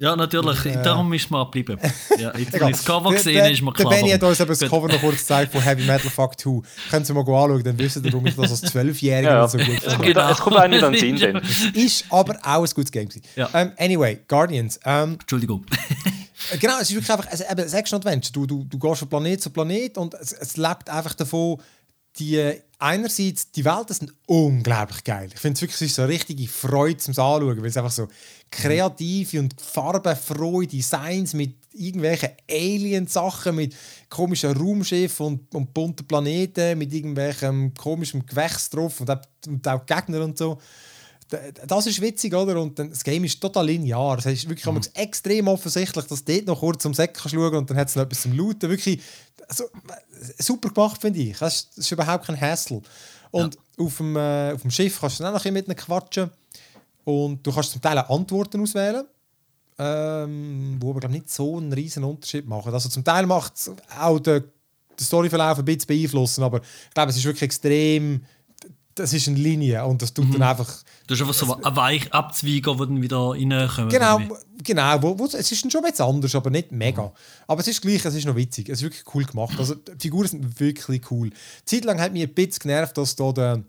ja, 0.00 0.16
natürlich. 0.16 0.64
Äh, 0.64 0.82
Darum 0.82 1.12
ist 1.12 1.30
man 1.30 1.44
geblieben. 1.44 1.78
Ja, 2.18 2.34
ich 2.34 2.50
das 2.50 2.84
Cover 2.84 3.12
gesehen 3.12 3.52
ist 3.52 3.60
mir 3.60 3.72
klar. 3.72 3.90
Der 3.90 3.96
Benny 3.96 4.10
hat 4.10 4.22
uns 4.22 4.40
eben 4.40 4.48
das 4.48 4.60
Cover 4.60 4.88
noch 4.88 5.00
kurz 5.00 5.18
gezeigt 5.18 5.52
von 5.52 5.60
Heavy 5.60 5.84
Metal 5.84 6.10
Fuck 6.10 6.40
2. 6.40 6.60
Können 6.90 7.04
Sie 7.04 7.12
mal 7.12 7.20
anschauen, 7.20 7.62
dann 7.62 7.78
wissen 7.78 8.02
Sie, 8.02 8.10
warum 8.10 8.26
ich 8.26 8.34
das 8.34 8.50
als 8.50 8.62
Zwölfjähriger 8.62 9.30
ja, 9.30 9.48
so 9.48 9.58
gut 9.58 9.66
finde. 9.66 10.06
Genau. 10.06 10.30
Es 10.30 10.38
kommt 10.38 10.56
auch 10.56 10.68
nicht 10.68 10.82
an 10.82 10.92
den 10.94 11.18
Sinn. 11.18 11.40
ist 11.74 12.06
aber 12.08 12.36
auch 12.42 12.62
ein 12.62 12.70
gutes 12.74 12.90
Game. 12.90 13.08
Ja. 13.36 13.46
Um, 13.46 13.52
ähm, 13.54 13.72
anyway, 13.78 14.20
Guardians. 14.26 14.78
Um, 14.78 14.92
ähm, 14.92 15.12
Entschuldigung. 15.20 15.66
genau, 16.60 16.76
es 16.76 16.90
ist 16.90 16.94
wirklich 16.94 17.10
einfach 17.10 17.30
also, 17.30 17.44
eben, 17.44 17.60
ein 17.60 17.72
Action-Adventure. 17.72 18.32
Du, 18.32 18.46
du, 18.46 18.64
du 18.64 18.78
gehst 18.78 18.98
von 19.00 19.08
Planet 19.08 19.42
zu 19.42 19.50
Planet 19.50 19.98
und 19.98 20.14
es, 20.14 20.32
es 20.32 20.56
lebt 20.56 20.88
einfach 20.88 21.14
davon, 21.14 21.60
die 22.18 22.54
einerseits, 22.80 23.50
die 23.52 23.64
Welten 23.64 23.94
sind 23.94 24.12
unglaublich 24.26 25.04
geil. 25.04 25.28
Ich 25.32 25.40
finde 25.40 25.54
es 25.54 25.62
wirklich 25.62 25.94
so 25.94 26.02
eine 26.02 26.10
richtige 26.10 26.48
Freude 26.48 26.96
zum 26.96 27.12
Anschauen, 27.12 27.58
weil 27.58 27.66
es 27.66 27.76
einfach 27.76 27.90
so 27.90 28.08
kreative 28.50 29.38
und 29.38 29.60
farbenfrohe 29.60 30.66
Designs 30.66 31.34
mit 31.34 31.54
irgendwelchen 31.72 32.30
Alien-Sachen, 32.50 33.54
mit 33.54 33.76
komischen 34.08 34.56
Raumschiffen 34.56 35.26
und, 35.26 35.54
und 35.54 35.72
bunten 35.72 36.06
Planeten, 36.06 36.78
mit 36.78 36.92
irgendwelchem 36.92 37.72
komischen 37.74 38.26
Gewächs 38.26 38.70
drauf 38.70 39.00
und 39.00 39.10
und 39.46 39.66
auch 39.68 39.86
Gegner 39.86 40.22
und 40.24 40.36
so. 40.36 40.58
Das 41.66 41.86
ist 41.86 42.00
witzig, 42.00 42.34
oder? 42.34 42.60
Und 42.60 42.78
das 42.78 43.04
Game 43.04 43.24
ist 43.24 43.40
total 43.40 43.66
linear. 43.66 44.18
Es 44.18 44.26
ist 44.26 44.48
wirklich 44.48 44.66
mhm. 44.66 44.80
extrem 44.94 45.48
offensichtlich, 45.48 46.04
dass 46.06 46.24
du 46.24 46.32
dort 46.32 46.46
noch 46.46 46.60
kurz 46.60 46.82
zum 46.82 46.94
Säck 46.94 47.18
schauen 47.18 47.54
und 47.54 47.70
dann 47.70 47.76
hat 47.76 47.88
es 47.88 47.96
noch 47.96 48.02
etwas 48.02 48.22
zum 48.22 48.32
Looten. 48.32 48.68
Wirklich 48.68 49.00
also, 49.48 49.64
super 50.38 50.70
gemacht, 50.70 51.00
finde 51.00 51.20
ich. 51.20 51.38
Das 51.38 51.54
ist, 51.54 51.68
das 51.70 51.84
ist, 51.86 51.92
überhaupt 51.92 52.26
kein 52.26 52.40
Hassel. 52.40 52.82
Und 53.30 53.54
ja. 53.54 53.84
auf, 53.84 53.96
dem, 53.98 54.16
äh, 54.16 54.52
auf 54.52 54.62
dem 54.62 54.70
Schiff 54.70 55.00
kannst 55.00 55.18
du 55.18 55.24
dann 55.24 55.34
auch 55.34 55.44
noch 55.44 55.52
mit 55.52 55.66
ihnen 55.66 55.76
quatschen. 55.76 56.30
Und 57.04 57.46
du 57.46 57.52
kannst 57.52 57.72
zum 57.72 57.80
Teil 57.80 57.98
auch 57.98 58.10
Antworten 58.10 58.60
auswählen, 58.60 59.04
ähm, 59.78 60.76
wo 60.80 60.90
aber 60.90 61.00
glaub, 61.00 61.12
nicht 61.12 61.30
so 61.30 61.56
einen 61.56 61.72
riesen 61.72 62.04
Unterschied 62.04 62.46
machen. 62.46 62.72
Also 62.72 62.88
zum 62.88 63.04
Teil 63.04 63.26
macht 63.26 63.56
es 63.56 63.70
auch 63.98 64.18
den, 64.18 64.42
den 64.42 65.04
Storyverlauf 65.04 65.58
ein 65.58 65.64
bisschen 65.64 65.86
beeinflussen, 65.86 66.44
aber 66.44 66.60
ich 66.60 66.94
glaube, 66.94 67.10
es 67.10 67.16
ist 67.16 67.24
wirklich 67.24 67.42
extrem 67.42 68.24
das 68.94 69.12
ist 69.12 69.28
eine 69.28 69.38
Linie 69.38 69.84
und 69.84 70.02
das 70.02 70.12
tut 70.12 70.26
Mhm. 70.26 70.32
dann 70.32 70.42
einfach. 70.42 70.68
Du 71.06 71.14
hast 71.14 71.20
einfach 71.22 71.34
so 71.34 71.54
einen 71.54 71.76
Weich 71.76 72.12
Abzweiger, 72.12 72.74
die 72.74 72.78
dann 72.78 73.02
wieder 73.02 73.30
reinkommen. 73.30 73.88
Genau, 73.88 74.20
genau 74.62 75.02
wo, 75.02 75.18
wo, 75.18 75.24
es 75.26 75.50
ist 75.50 75.64
dann 75.64 75.70
schon 75.70 75.84
jetzt 75.84 76.00
anders, 76.00 76.34
aber 76.34 76.50
nicht 76.50 76.70
mega. 76.72 77.12
Aber 77.46 77.60
es 77.60 77.68
ist 77.68 77.80
gleich, 77.82 78.04
es 78.04 78.14
ist 78.14 78.26
noch 78.26 78.36
witzig. 78.36 78.68
Es 78.68 78.78
ist 78.78 78.82
wirklich 78.84 79.02
cool 79.14 79.24
gemacht. 79.24 79.58
Also, 79.58 79.74
die 79.74 79.92
Figuren 80.00 80.28
sind 80.28 80.60
wirklich 80.60 81.10
cool. 81.10 81.30
Zeitlang 81.64 82.00
hat 82.00 82.12
mich 82.12 82.22
ein 82.22 82.34
bisschen 82.34 82.60
genervt, 82.62 82.96
dass 82.96 83.16
da 83.16 83.32
der, 83.32 83.62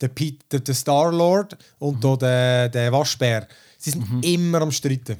der, 0.00 0.08
Pete, 0.08 0.44
der, 0.50 0.60
der 0.60 0.74
Star-Lord 0.74 1.56
und 1.78 2.02
da 2.02 2.16
der, 2.16 2.68
der 2.68 2.92
Waschbär, 2.92 3.46
sie 3.78 3.90
sind 3.90 4.24
immer 4.24 4.62
am 4.62 4.72
Streiten. 4.72 5.18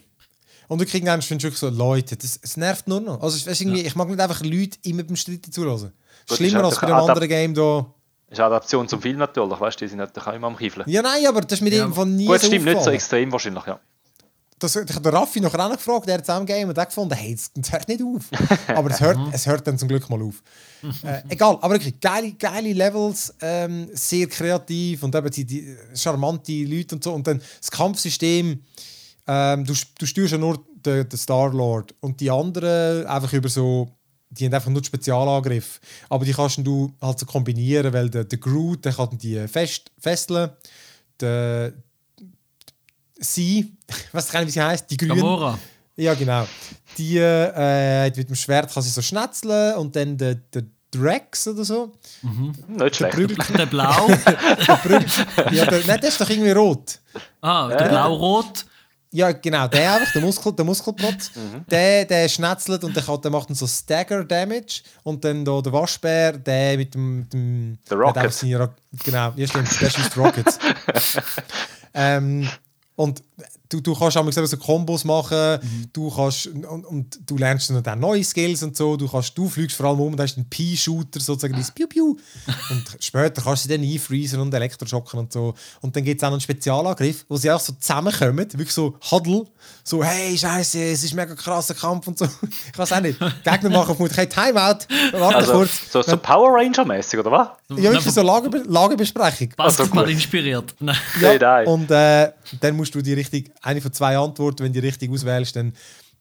Und 0.68 0.80
du 0.80 0.86
kriegst 0.86 1.04
du 1.06 1.30
wirklich 1.30 1.58
so, 1.58 1.68
Leute, 1.68 2.16
das, 2.16 2.40
es 2.42 2.56
nervt 2.56 2.88
nur 2.88 3.00
noch. 3.00 3.22
Also, 3.22 3.36
ist 3.48 3.60
irgendwie, 3.60 3.82
Ich 3.82 3.94
mag 3.94 4.08
nicht 4.08 4.18
einfach 4.20 4.42
Leute 4.42 4.78
immer 4.82 5.04
beim 5.04 5.16
Streiten 5.16 5.52
zulassen. 5.52 5.92
Schlimmer 6.32 6.64
als 6.64 6.80
bei 6.80 6.88
dem 6.88 6.96
doch 6.96 7.08
anderen 7.08 7.28
Game 7.28 7.54
da. 7.54 7.86
Das 8.28 8.38
ist 8.38 8.40
eine 8.44 8.54
Adaption 8.54 8.88
zum 8.88 9.00
Film 9.00 9.18
natürlich, 9.18 9.60
weißt 9.60 9.80
du, 9.80 9.84
die 9.84 9.88
sind 9.88 9.98
natürlich 9.98 10.26
auch 10.26 10.32
immer 10.34 10.48
am 10.48 10.56
Kiefeln. 10.56 10.88
Ja, 10.88 11.00
nein, 11.02 11.24
aber 11.26 11.42
das 11.42 11.58
ist 11.58 11.62
mir 11.62 11.70
Ja. 11.70 11.82
irgendwann 11.82 12.16
nie 12.16 12.26
Gut, 12.26 12.40
so 12.40 12.46
stimmt, 12.48 12.64
nicht 12.64 12.72
so 12.72 12.78
aufgefallen. 12.78 12.94
extrem 12.96 13.32
wahrscheinlich, 13.32 13.66
ja. 13.66 13.80
Das, 14.58 14.74
ich 14.74 14.90
habe 14.90 15.02
den 15.02 15.14
Raffi 15.14 15.40
noch 15.40 15.54
auch 15.54 15.70
gefragt, 15.70 16.08
der 16.08 16.14
hat 16.14 16.22
es 16.22 16.30
auch 16.30 16.40
im 16.40 16.46
Game 16.46 16.66
und 16.68 16.76
der 16.76 16.86
gefunden, 16.86 17.14
hey, 17.14 17.34
es 17.34 17.50
es 17.60 17.70
hört 17.70 17.86
nicht 17.88 18.02
auf. 18.02 18.24
Aber 18.68 18.90
es 18.90 19.00
hört, 19.00 19.18
es 19.32 19.46
hört 19.46 19.66
dann 19.66 19.76
zum 19.78 19.86
Glück 19.86 20.08
mal 20.08 20.20
auf. 20.22 20.42
äh, 21.04 21.22
egal, 21.28 21.58
aber 21.60 21.74
wirklich 21.74 22.00
geile, 22.00 22.32
geile 22.32 22.72
Levels, 22.72 23.34
ähm, 23.42 23.88
sehr 23.92 24.26
kreativ 24.28 25.02
und 25.02 25.14
eben 25.14 25.30
die, 25.30 25.44
die 25.44 25.76
charmante 25.94 26.52
Leute 26.64 26.94
und 26.94 27.04
so. 27.04 27.12
Und 27.12 27.26
dann 27.26 27.40
das 27.60 27.70
Kampfsystem, 27.70 28.62
ähm, 29.26 29.64
du, 29.64 29.74
du 29.98 30.06
steuerst 30.06 30.32
ja 30.32 30.38
nur 30.38 30.64
den, 30.84 31.06
den 31.08 31.18
Star-Lord 31.18 31.94
und 32.00 32.20
die 32.20 32.30
anderen 32.30 33.06
einfach 33.06 33.32
über 33.34 33.48
so, 33.50 33.88
die 34.30 34.44
haben 34.46 34.54
einfach 34.54 34.70
nur 34.70 34.84
Spezialangriff. 34.84 35.80
Aber 36.08 36.24
die 36.24 36.32
kannst 36.32 36.58
du 36.58 36.92
halt 37.00 37.18
so 37.18 37.26
kombinieren, 37.26 37.92
weil 37.92 38.10
der, 38.10 38.24
der 38.24 38.38
Groot, 38.38 38.84
der 38.84 38.92
kann 38.92 39.16
die 39.18 39.46
fest, 39.48 39.90
fesseln, 39.98 40.50
der 41.20 41.72
sie, 43.18 43.72
ich 43.88 44.14
weiß 44.14 44.30
gar 44.30 44.40
nicht, 44.40 44.48
wie 44.48 44.52
sie 44.52 44.62
heißt, 44.62 44.90
die 44.90 44.96
Grünen. 44.96 45.16
Gamora. 45.16 45.58
Ja, 45.96 46.14
genau. 46.14 46.46
Die 46.98 47.16
äh, 47.18 48.10
mit 48.14 48.28
dem 48.28 48.34
Schwert 48.36 48.72
kann 48.72 48.82
sie 48.82 48.90
so 48.90 49.00
schnetzeln 49.00 49.76
und 49.76 49.96
dann 49.96 50.16
der, 50.18 50.34
der 50.34 50.64
Drex 50.90 51.48
oder 51.48 51.64
so. 51.64 51.92
Nicht 52.68 52.96
schlecht. 52.96 53.14
Prügel- 53.16 53.56
Der 53.56 53.66
Blau. 53.66 54.08
ja, 55.52 55.64
der, 55.66 55.86
nein, 55.86 56.00
der 56.00 56.08
ist 56.08 56.20
doch 56.20 56.28
irgendwie 56.28 56.50
rot. 56.52 57.00
Ah, 57.40 57.68
der 57.68 57.88
Blau-Rot. 57.88 58.66
Ja, 59.12 59.32
genau, 59.32 59.68
der 59.68 59.94
einfach, 59.94 60.12
der, 60.12 60.22
Muskel, 60.22 60.52
der 60.52 60.64
Muskelprotz. 60.64 61.30
Der, 61.70 62.04
der 62.04 62.28
schnetzelt 62.28 62.84
und 62.84 62.94
der, 62.94 63.02
kann, 63.02 63.20
der 63.20 63.30
macht 63.30 63.48
dann 63.48 63.56
so 63.56 63.66
Stagger 63.66 64.24
Damage. 64.24 64.82
Und 65.04 65.24
dann 65.24 65.44
da 65.44 65.60
der 65.60 65.72
Waschbär, 65.72 66.32
der 66.32 66.76
mit 66.76 66.94
dem. 66.94 67.28
dem 67.30 67.78
Der 67.88 67.96
Rocket. 67.96 68.32
seine 68.32 68.74
Genau, 69.04 69.32
ja, 69.36 69.46
stimmt, 69.46 69.80
der 69.80 69.90
schießt 69.90 70.16
Rockets. 70.16 70.58
ähm, 71.94 72.48
und 72.96 73.22
du, 73.68 73.80
du 73.80 73.94
kannst 73.94 74.16
auch 74.16 74.30
so 74.32 74.56
Kombos 74.56 75.04
machen, 75.04 75.60
du 75.92 76.10
kannst 76.10 76.46
und, 76.46 76.84
und 76.84 77.18
du 77.26 77.36
lernst 77.36 77.70
dann 77.70 77.86
auch 77.86 77.96
neue 77.96 78.24
Skills 78.24 78.62
und 78.62 78.76
so. 78.76 78.96
Du, 78.96 79.08
kannst, 79.08 79.36
du 79.36 79.48
fliegst 79.48 79.76
vor 79.76 79.86
allem 79.86 80.00
um 80.00 80.12
und 80.12 80.20
hast 80.20 80.36
einen 80.36 80.48
Pea-Shooter, 80.48 81.20
sozusagen 81.20 81.54
dieses 81.54 81.70
Piu 81.72 81.86
Piu. 81.86 82.16
Und 82.70 82.96
später 83.00 83.42
kannst 83.42 83.64
du 83.64 83.68
sie 83.68 83.76
dann 83.76 83.86
einfriesen 83.86 84.40
und 84.40 84.52
elektroschocken 84.52 85.18
und 85.18 85.32
so. 85.32 85.54
Und 85.80 85.94
dann 85.96 86.04
gibt 86.04 86.20
es 86.20 86.26
auch 86.26 86.32
einen 86.32 86.40
Spezialangriff, 86.40 87.24
wo 87.28 87.36
sie 87.36 87.50
auch 87.50 87.60
so 87.60 87.72
zusammenkommen, 87.72 88.38
wirklich 88.38 88.72
so 88.72 88.96
Huddle, 89.10 89.46
so 89.88 90.02
hey, 90.02 90.36
scheiße, 90.36 90.82
es 90.82 91.04
ist 91.04 91.12
ein 91.12 91.16
mega 91.16 91.36
krasser 91.36 91.72
Kampf 91.74 92.08
und 92.08 92.18
so. 92.18 92.26
Ich 92.72 92.76
weiß 92.76 92.92
auch 92.92 93.00
nicht. 93.00 93.20
Gegner 93.44 93.70
machen 93.70 93.96
auf 93.96 94.16
hey, 94.16 94.26
Timeout, 94.28 94.78
warte 95.12 95.36
Also, 95.36 95.52
kurz. 95.52 95.92
so, 95.92 96.02
so 96.02 96.16
Power 96.16 96.50
Ranger-mäßig, 96.54 97.20
oder 97.20 97.30
was? 97.30 97.48
ja, 97.70 97.92
wirklich 97.92 98.12
so 98.12 98.22
Lagerbe 98.22 98.64
Lagerbesprechung. 98.66 99.50
Basketball 99.56 100.04
gut. 100.04 100.12
inspiriert. 100.12 100.74
Nein. 100.80 100.96
Ja, 101.20 101.28
Nein, 101.28 101.38
nein. 101.40 101.66
und 101.68 101.90
äh, 101.92 102.32
dann 102.60 102.76
musst 102.76 102.96
du 102.96 103.00
die 103.00 103.12
richtig, 103.12 103.52
eine 103.62 103.80
von 103.80 103.92
zwei 103.92 104.18
Antworten, 104.18 104.64
wenn 104.64 104.72
du 104.72 104.80
die 104.80 104.86
richtig 104.88 105.08
auswählst, 105.10 105.54
dann 105.54 105.72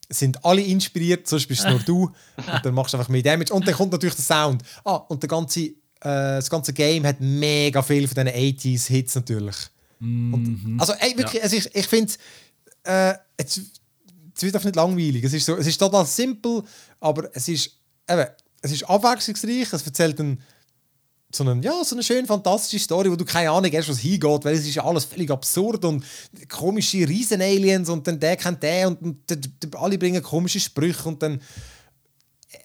sind 0.10 0.46
alle 0.46 0.62
inspiriert, 0.62 1.28
sonst 1.28 1.48
bist 1.48 1.66
es 1.66 1.68
nur 1.72 1.80
du. 1.80 2.04
Und 2.38 2.64
dann 2.66 2.74
machst 2.76 2.94
du 2.94 2.98
einfach 2.98 3.10
mehr 3.10 3.24
Damage. 3.24 3.52
Und 3.52 3.68
dann 3.68 3.74
kommt 3.74 3.92
natürlich 3.92 4.16
der 4.16 4.24
Sound. 4.26 4.62
Ah, 4.84 4.98
und 4.98 5.24
der 5.24 5.28
ganze, 5.28 5.62
äh, 5.62 5.74
das 6.02 6.52
ganze 6.52 6.72
Game 6.72 7.04
hat 7.08 7.20
mega 7.20 7.82
viel 7.82 8.08
von 8.08 8.14
diesen 8.24 8.40
80s-Hits 8.40 9.16
natürlich. 9.16 9.56
Und, 10.00 10.78
also, 10.78 10.94
ey, 11.00 11.18
wirklich, 11.18 11.42
also 11.42 11.56
ich, 11.56 11.74
ich 11.74 11.88
finde 11.88 12.14
äh, 12.86 13.16
es, 13.38 13.62
es 14.36 14.42
wird 14.42 14.56
einfach 14.56 14.66
nicht 14.66 14.76
langweilig. 14.76 15.24
Es 15.24 15.34
ist, 15.34 15.46
so, 15.46 15.56
es 15.58 15.68
ist 15.68 15.78
total 15.78 16.06
simpel, 16.06 16.64
aber 17.00 17.30
es 17.36 17.48
ist, 17.48 17.72
eben, 18.10 18.26
es 18.62 18.72
ist 18.72 18.84
abwechslungsreich. 18.84 19.72
Es 19.72 19.86
erzählt 19.86 20.20
einen 20.20 20.42
so 21.34 21.44
eine, 21.44 21.62
ja, 21.62 21.84
so 21.84 21.96
eine 21.96 22.04
schöne, 22.04 22.26
fantastische 22.26 22.84
Story, 22.84 23.12
wo 23.12 23.16
du 23.16 23.26
keine 23.26 23.52
Ahnung 23.52 23.70
hast, 23.74 23.90
was 23.90 24.00
hingeht, 24.00 24.46
weil 24.46 24.56
es 24.56 24.66
ist 24.66 24.78
alles 24.80 25.04
völlig 25.04 25.30
absurd 25.30 25.84
und 25.84 26.06
komische 26.48 27.08
Riesen-Aliens 27.08 27.90
und 27.90 28.08
dann 28.08 28.20
der 28.20 28.38
kennt 28.38 28.64
der 28.64 28.88
und, 28.88 29.02
und 29.02 29.30
d- 29.30 29.36
d- 29.36 29.78
alle 29.78 29.98
bringen 29.98 30.24
komische 30.24 30.62
Sprüche 30.62 31.10
und 31.10 31.22
dann 31.22 31.42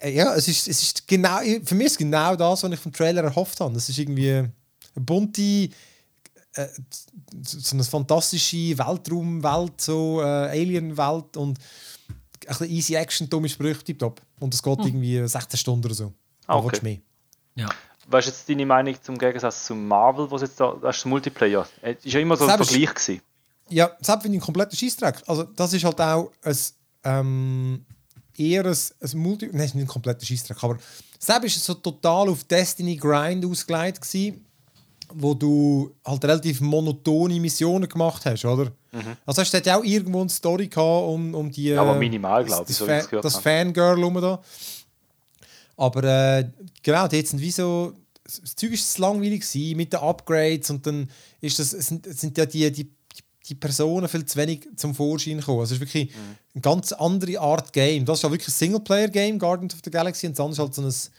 äh, 0.01 0.15
ja, 0.15 0.35
es 0.37 0.47
ist, 0.47 0.69
es 0.69 0.83
ist 0.83 1.09
genau, 1.09 1.39
für 1.65 1.75
mich 1.75 1.89
ist 1.89 1.99
genau 1.99 2.37
das, 2.37 2.63
was 2.63 2.73
ich 2.73 2.79
vom 2.79 2.93
Trailer 2.93 3.25
erhofft 3.25 3.59
habe. 3.59 3.77
Es 3.77 3.89
ist 3.89 3.99
irgendwie 3.99 4.31
eine 4.31 4.53
bunte, 4.95 5.43
äh, 5.43 5.71
so 7.43 7.75
eine 7.77 7.85
fantastische 7.85 8.77
Weltraumwelt, 8.79 9.81
so 9.81 10.21
äh, 10.21 10.25
Alien-Welt 10.25 11.37
und 11.37 11.59
ein 11.59 12.47
bisschen 12.47 12.71
easy 12.71 12.95
Action, 12.95 13.29
dumme 13.29 13.49
Sprüche, 13.49 13.85
tipptopp. 13.85 14.21
Und 14.41 14.55
es 14.55 14.63
geht 14.63 14.79
irgendwie 14.79 15.27
16 15.27 15.59
Stunden 15.59 15.87
oder 15.87 15.95
so. 15.95 16.13
Ah, 16.47 16.57
Was 16.59 16.65
okay. 16.65 16.79
du 16.79 16.85
mehr? 16.85 16.99
Ja. 17.57 17.69
Was 18.09 18.27
ist 18.27 18.33
jetzt 18.33 18.49
deine 18.49 18.67
Meinung 18.67 18.97
zum 19.01 19.17
Gegensatz 19.19 19.67
zum 19.67 19.87
Marvel, 19.87 20.29
was 20.31 20.43
jetzt 20.43 20.59
da, 20.59 20.77
das 20.83 20.97
ist 20.99 21.05
Multiplayer? 21.07 21.67
Es 21.83 22.05
ist 22.05 22.13
ja 22.13 22.21
immer 22.21 22.37
so 22.37 22.45
ein 22.45 22.51
Selbst- 22.51 22.71
Vergleich 22.71 22.95
gewesen. 22.95 23.23
Ja, 23.69 23.89
das 24.01 24.21
finde 24.23 24.37
ich 24.37 24.43
ein 24.43 24.45
kompletter 24.45 24.77
Scheißdreck. 24.77 25.23
Also, 25.29 25.45
das 25.45 25.73
ist 25.73 25.85
halt 25.85 26.01
auch 26.01 26.33
ein, 26.43 26.57
ähm, 27.05 27.87
eher 28.37 28.65
ein, 28.67 28.77
ein 29.01 29.19
Multi... 29.19 29.47
Nein, 29.47 29.61
es 29.61 29.67
ist 29.67 29.75
nicht 29.77 29.85
ein 29.85 29.89
kompletter 29.89 30.27
Scheißdreck, 30.27 30.61
aber 30.65 30.79
selbst 31.21 31.45
ist 31.53 31.57
es 31.59 31.65
so 31.67 31.75
total 31.75 32.31
auf 32.31 32.43
Destiny 32.45 32.97
Grind 32.97 33.45
ausgelegt 33.45 34.01
gewesen, 34.01 34.45
wo 35.15 35.35
du 35.35 35.95
halt 36.05 36.25
relativ 36.25 36.61
monotone 36.61 37.39
Missionen 37.41 37.89
gemacht 37.89 38.25
hast, 38.25 38.45
oder? 38.45 38.73
Also 39.25 39.43
hast 39.43 39.53
du 39.53 39.57
dort 39.59 39.67
ja 39.67 39.79
auch 39.79 39.85
irgendwo 39.85 40.21
eine 40.21 40.31
Story 40.31 40.67
gehabt 40.67 41.09
um, 41.09 41.35
um 41.35 41.51
die... 41.51 41.73
Mhm. 41.73 41.79
Aber 41.79 41.95
minimal, 41.95 42.45
glaub 42.45 42.63
ich, 42.63 42.67
das, 42.69 42.79
so 42.79 42.89
wie 42.89 42.99
ich 42.99 43.21
das. 43.21 43.37
Fangirl 43.37 44.03
rum 44.03 44.21
da. 44.21 44.41
Aber 45.77 46.05
äh, 46.05 46.51
genau, 46.83 47.07
die 47.09 47.25
sind 47.25 47.41
wie 47.41 47.51
so... 47.51 47.93
Das 48.25 48.55
Zeug 48.55 48.73
ist 48.73 48.93
zu 48.93 49.01
langweilig 49.01 49.41
gewesen 49.41 49.77
mit 49.77 49.93
den 49.93 50.01
Upgrades 50.01 50.71
und 50.71 50.87
dann 50.87 51.11
ist 51.41 51.59
das, 51.59 51.71
sind, 51.71 52.07
sind 52.07 52.39
ja 52.39 52.47
die, 52.47 52.71
die, 52.71 52.89
die 53.49 53.55
Personen 53.57 54.09
viel 54.09 54.25
zu 54.25 54.39
wenig 54.39 54.69
zum 54.77 54.95
Vorschein 54.95 55.39
gekommen. 55.39 55.61
Also 55.61 55.75
es 55.75 55.81
ist 55.81 55.87
wirklich 55.87 56.15
Mhm. 56.15 56.37
eine 56.55 56.61
ganz 56.63 56.93
andere 56.93 57.41
Art 57.41 57.73
Game. 57.73 58.05
Das 58.05 58.19
ist 58.19 58.23
ja 58.23 58.31
wirklich 58.31 58.49
ein 58.49 58.53
Singleplayer-Game, 58.53 59.39
Guardians 59.39 59.75
of 59.75 59.81
the 59.85 59.91
Galaxy, 59.91 60.27
und 60.27 60.39
das 60.39 60.45
andere 60.45 60.53
ist 60.53 60.59
halt 60.59 60.75
so 60.75 60.83
ein, 60.83 61.13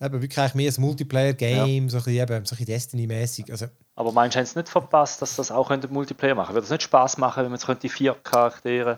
eben 0.00 0.20
wirklich 0.22 0.38
eigentlich 0.38 0.54
mehr 0.54 0.72
ein 0.76 0.80
Multiplayer-Game, 0.80 1.88
so 1.88 1.98
ein 1.98 2.04
bisschen, 2.04 2.22
eben, 2.22 2.28
so 2.28 2.34
ein 2.36 2.42
bisschen 2.58 2.66
Destiny-mäßig. 2.66 3.50
Also, 3.50 3.66
Aber 3.94 4.12
meinst 4.12 4.34
du, 4.36 4.38
haben 4.40 4.46
sie 4.46 4.58
nicht 4.58 4.68
verpasst, 4.68 5.22
dass 5.22 5.36
das 5.36 5.50
auch 5.50 5.70
Multiplayer 5.92 6.34
machen? 6.34 6.50
Würde 6.54 6.62
das 6.62 6.70
nicht 6.70 6.82
Spaß 6.82 7.18
machen, 7.18 7.42
wenn 7.42 7.50
man 7.50 7.58
jetzt 7.58 7.66
könnte 7.66 7.88
vier 7.88 8.14
Charaktere... 8.22 8.96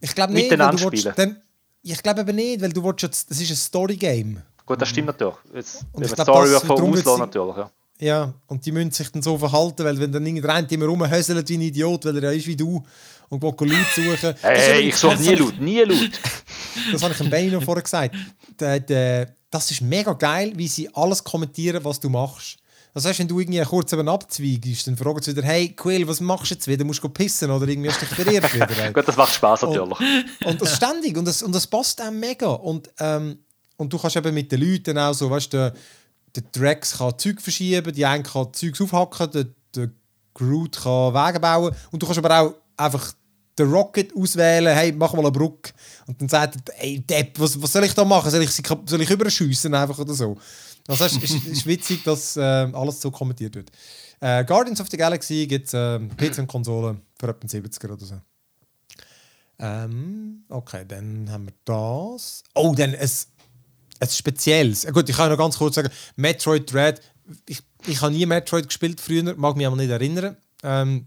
ich 0.00 0.14
glaube 0.14 0.32
nicht, 0.32 0.50
Miteinander 0.50 0.76
du 0.76 0.90
willst, 0.90 1.00
spielen. 1.08 1.14
dann, 1.16 1.42
ich 1.82 2.02
glaube 2.02 2.20
eben 2.22 2.36
nicht, 2.36 2.60
weil 2.62 2.72
du 2.72 2.82
willst 2.84 3.02
jetzt, 3.02 3.30
das 3.30 3.40
ist 3.40 3.50
ein 3.50 3.56
Story-Game. 3.56 4.42
Gut, 4.66 4.80
das 4.82 4.88
stimmt 4.88 5.06
natürlich. 5.06 5.34
Jetzt, 5.54 5.84
Und 5.92 6.04
ich 6.04 6.10
man 6.10 6.24
glaub, 6.24 6.36
Story 6.36 6.50
das- 6.50 6.62
darum 6.62 6.92
die- 6.92 7.18
natürlich. 7.20 7.56
Ja. 7.56 7.70
Ja, 8.00 8.32
und 8.46 8.64
die 8.64 8.72
müssen 8.72 8.92
sich 8.92 9.10
dann 9.10 9.22
so 9.22 9.36
verhalten, 9.36 9.84
weil 9.84 9.98
wenn 9.98 10.12
dann 10.12 10.24
irgendjemand 10.24 10.70
immer 10.70 10.86
rumhöselt 10.86 11.48
wie 11.48 11.54
ein 11.54 11.60
Idiot, 11.62 12.04
weil 12.04 12.16
er 12.16 12.30
ja 12.30 12.30
ist 12.30 12.46
wie 12.46 12.56
du 12.56 12.84
und 13.28 13.42
will 13.42 13.54
Leute 13.58 13.84
suchen. 13.94 14.30
Ist 14.34 14.42
Hey, 14.42 14.58
hey, 14.58 14.80
ich 14.88 14.96
suche 14.96 15.16
nie 15.16 15.34
laut, 15.34 15.60
nie 15.60 15.80
laut. 15.80 16.10
Das 16.92 17.02
habe 17.02 17.12
ich 17.12 17.18
dem 17.18 17.28
Benny 17.28 17.50
noch 17.50 17.62
vorher 17.62 17.82
gesagt. 17.82 18.14
Das 18.56 19.70
ist 19.70 19.80
mega 19.80 20.12
geil, 20.12 20.52
wie 20.54 20.68
sie 20.68 20.88
alles 20.94 21.24
kommentieren, 21.24 21.84
was 21.84 21.98
du 21.98 22.08
machst. 22.08 22.58
Das 22.94 23.04
heißt, 23.04 23.18
wenn 23.18 23.28
du 23.28 23.38
irgendwie 23.38 23.60
kurz 23.62 23.92
eben 23.92 24.08
abzweigst, 24.08 24.86
dann 24.86 24.96
fragen 24.96 25.22
sie 25.22 25.36
wieder, 25.36 25.46
hey 25.46 25.68
Quill, 25.70 26.06
was 26.08 26.20
machst 26.20 26.50
du 26.50 26.54
jetzt 26.54 26.66
wieder? 26.66 26.84
Musst 26.84 27.02
du 27.02 27.08
pissen 27.08 27.50
oder 27.50 27.66
irgendwie 27.68 27.90
hast 27.90 28.00
du 28.02 28.06
dich 28.06 28.14
verirrt 28.14 28.54
wieder? 28.54 28.68
ey? 28.84 28.92
Gut, 28.92 29.06
das 29.06 29.16
macht 29.16 29.34
Spaß 29.34 29.62
natürlich. 29.62 29.98
Und 30.44 30.60
das 30.60 30.76
ständig. 30.76 31.16
Und 31.16 31.26
das, 31.26 31.42
und 31.42 31.54
das 31.54 31.66
passt 31.66 32.00
auch 32.00 32.10
mega. 32.10 32.48
Und, 32.48 32.90
ähm, 32.98 33.38
und 33.76 33.92
du 33.92 33.98
kannst 33.98 34.16
eben 34.16 34.32
mit 34.34 34.50
den 34.50 34.60
Leuten 34.60 34.98
auch 34.98 35.12
so, 35.12 35.30
weißt 35.30 35.52
du, 35.52 35.72
der, 36.34 36.42
Drex 36.52 36.98
kann 36.98 37.18
Zeug 37.18 37.40
verschieben, 37.40 37.92
die 37.92 38.04
eine 38.04 38.22
kann 38.22 38.52
Zeug 38.52 38.80
aufhacken, 38.80 39.30
der, 39.30 39.46
der 39.74 39.90
Groot 40.34 40.76
kann 40.82 41.14
Wege 41.14 41.40
bauen. 41.40 41.74
Und 41.90 42.02
du 42.02 42.06
kannst 42.06 42.18
aber 42.18 42.40
auch 42.40 42.54
einfach 42.76 43.12
den 43.58 43.70
Rocket 43.70 44.14
auswählen, 44.16 44.74
hey, 44.74 44.92
mach 44.92 45.12
mal 45.12 45.20
eine 45.20 45.32
Brücke. 45.32 45.72
Und 46.06 46.20
dann 46.20 46.28
sagt 46.28 46.56
er, 46.56 46.74
hey 46.76 47.00
Depp, 47.00 47.38
was, 47.38 47.60
was 47.60 47.72
soll 47.72 47.84
ich 47.84 47.94
da 47.94 48.04
machen? 48.04 48.30
Soll 48.30 48.42
ich, 48.42 48.50
soll 48.52 49.02
ich 49.02 49.10
überschiessen 49.10 49.74
einfach 49.74 49.98
oder 49.98 50.14
so? 50.14 50.36
Also 50.86 51.04
es 51.04 51.16
ist, 51.16 51.46
ist, 51.46 51.66
witzig, 51.66 52.02
dass 52.04 52.36
äh, 52.36 52.40
alles 52.40 53.00
so 53.00 53.10
kommentiert 53.10 53.54
wird. 53.54 53.70
Äh, 54.20 54.44
Guardians 54.44 54.80
of 54.80 54.88
the 54.90 54.96
Galaxy 54.96 55.46
gibt 55.46 55.66
es 55.66 55.74
äh, 55.74 55.98
PC 55.98 56.38
und 56.38 56.46
Konsolen 56.46 57.02
für 57.18 57.28
etwa 57.28 57.46
70er 57.46 57.92
oder 57.92 58.06
so. 58.06 58.14
Ähm, 59.58 60.44
okay, 60.48 60.84
dann 60.86 61.30
haben 61.30 61.46
wir 61.46 61.54
das. 61.64 62.42
Oh, 62.54 62.74
dann 62.74 62.94
ein, 62.94 63.10
ein 64.00 64.08
spezielles. 64.08 64.84
Äh, 64.84 64.92
Gut, 64.92 65.08
ich 65.08 65.16
kann 65.16 65.30
noch 65.30 65.38
ganz 65.38 65.58
kurz 65.58 65.74
sagen, 65.74 65.90
Metroid 66.16 66.72
Dread 66.72 67.00
ich, 67.46 67.60
ich 67.86 68.00
habe 68.00 68.12
nie 68.12 68.26
Metroid 68.26 68.66
gespielt 68.66 69.00
früher, 69.00 69.34
mag 69.36 69.56
mich 69.56 69.66
aber 69.66 69.76
nicht 69.76 69.90
erinnern. 69.90 70.36
Ähm, 70.62 71.06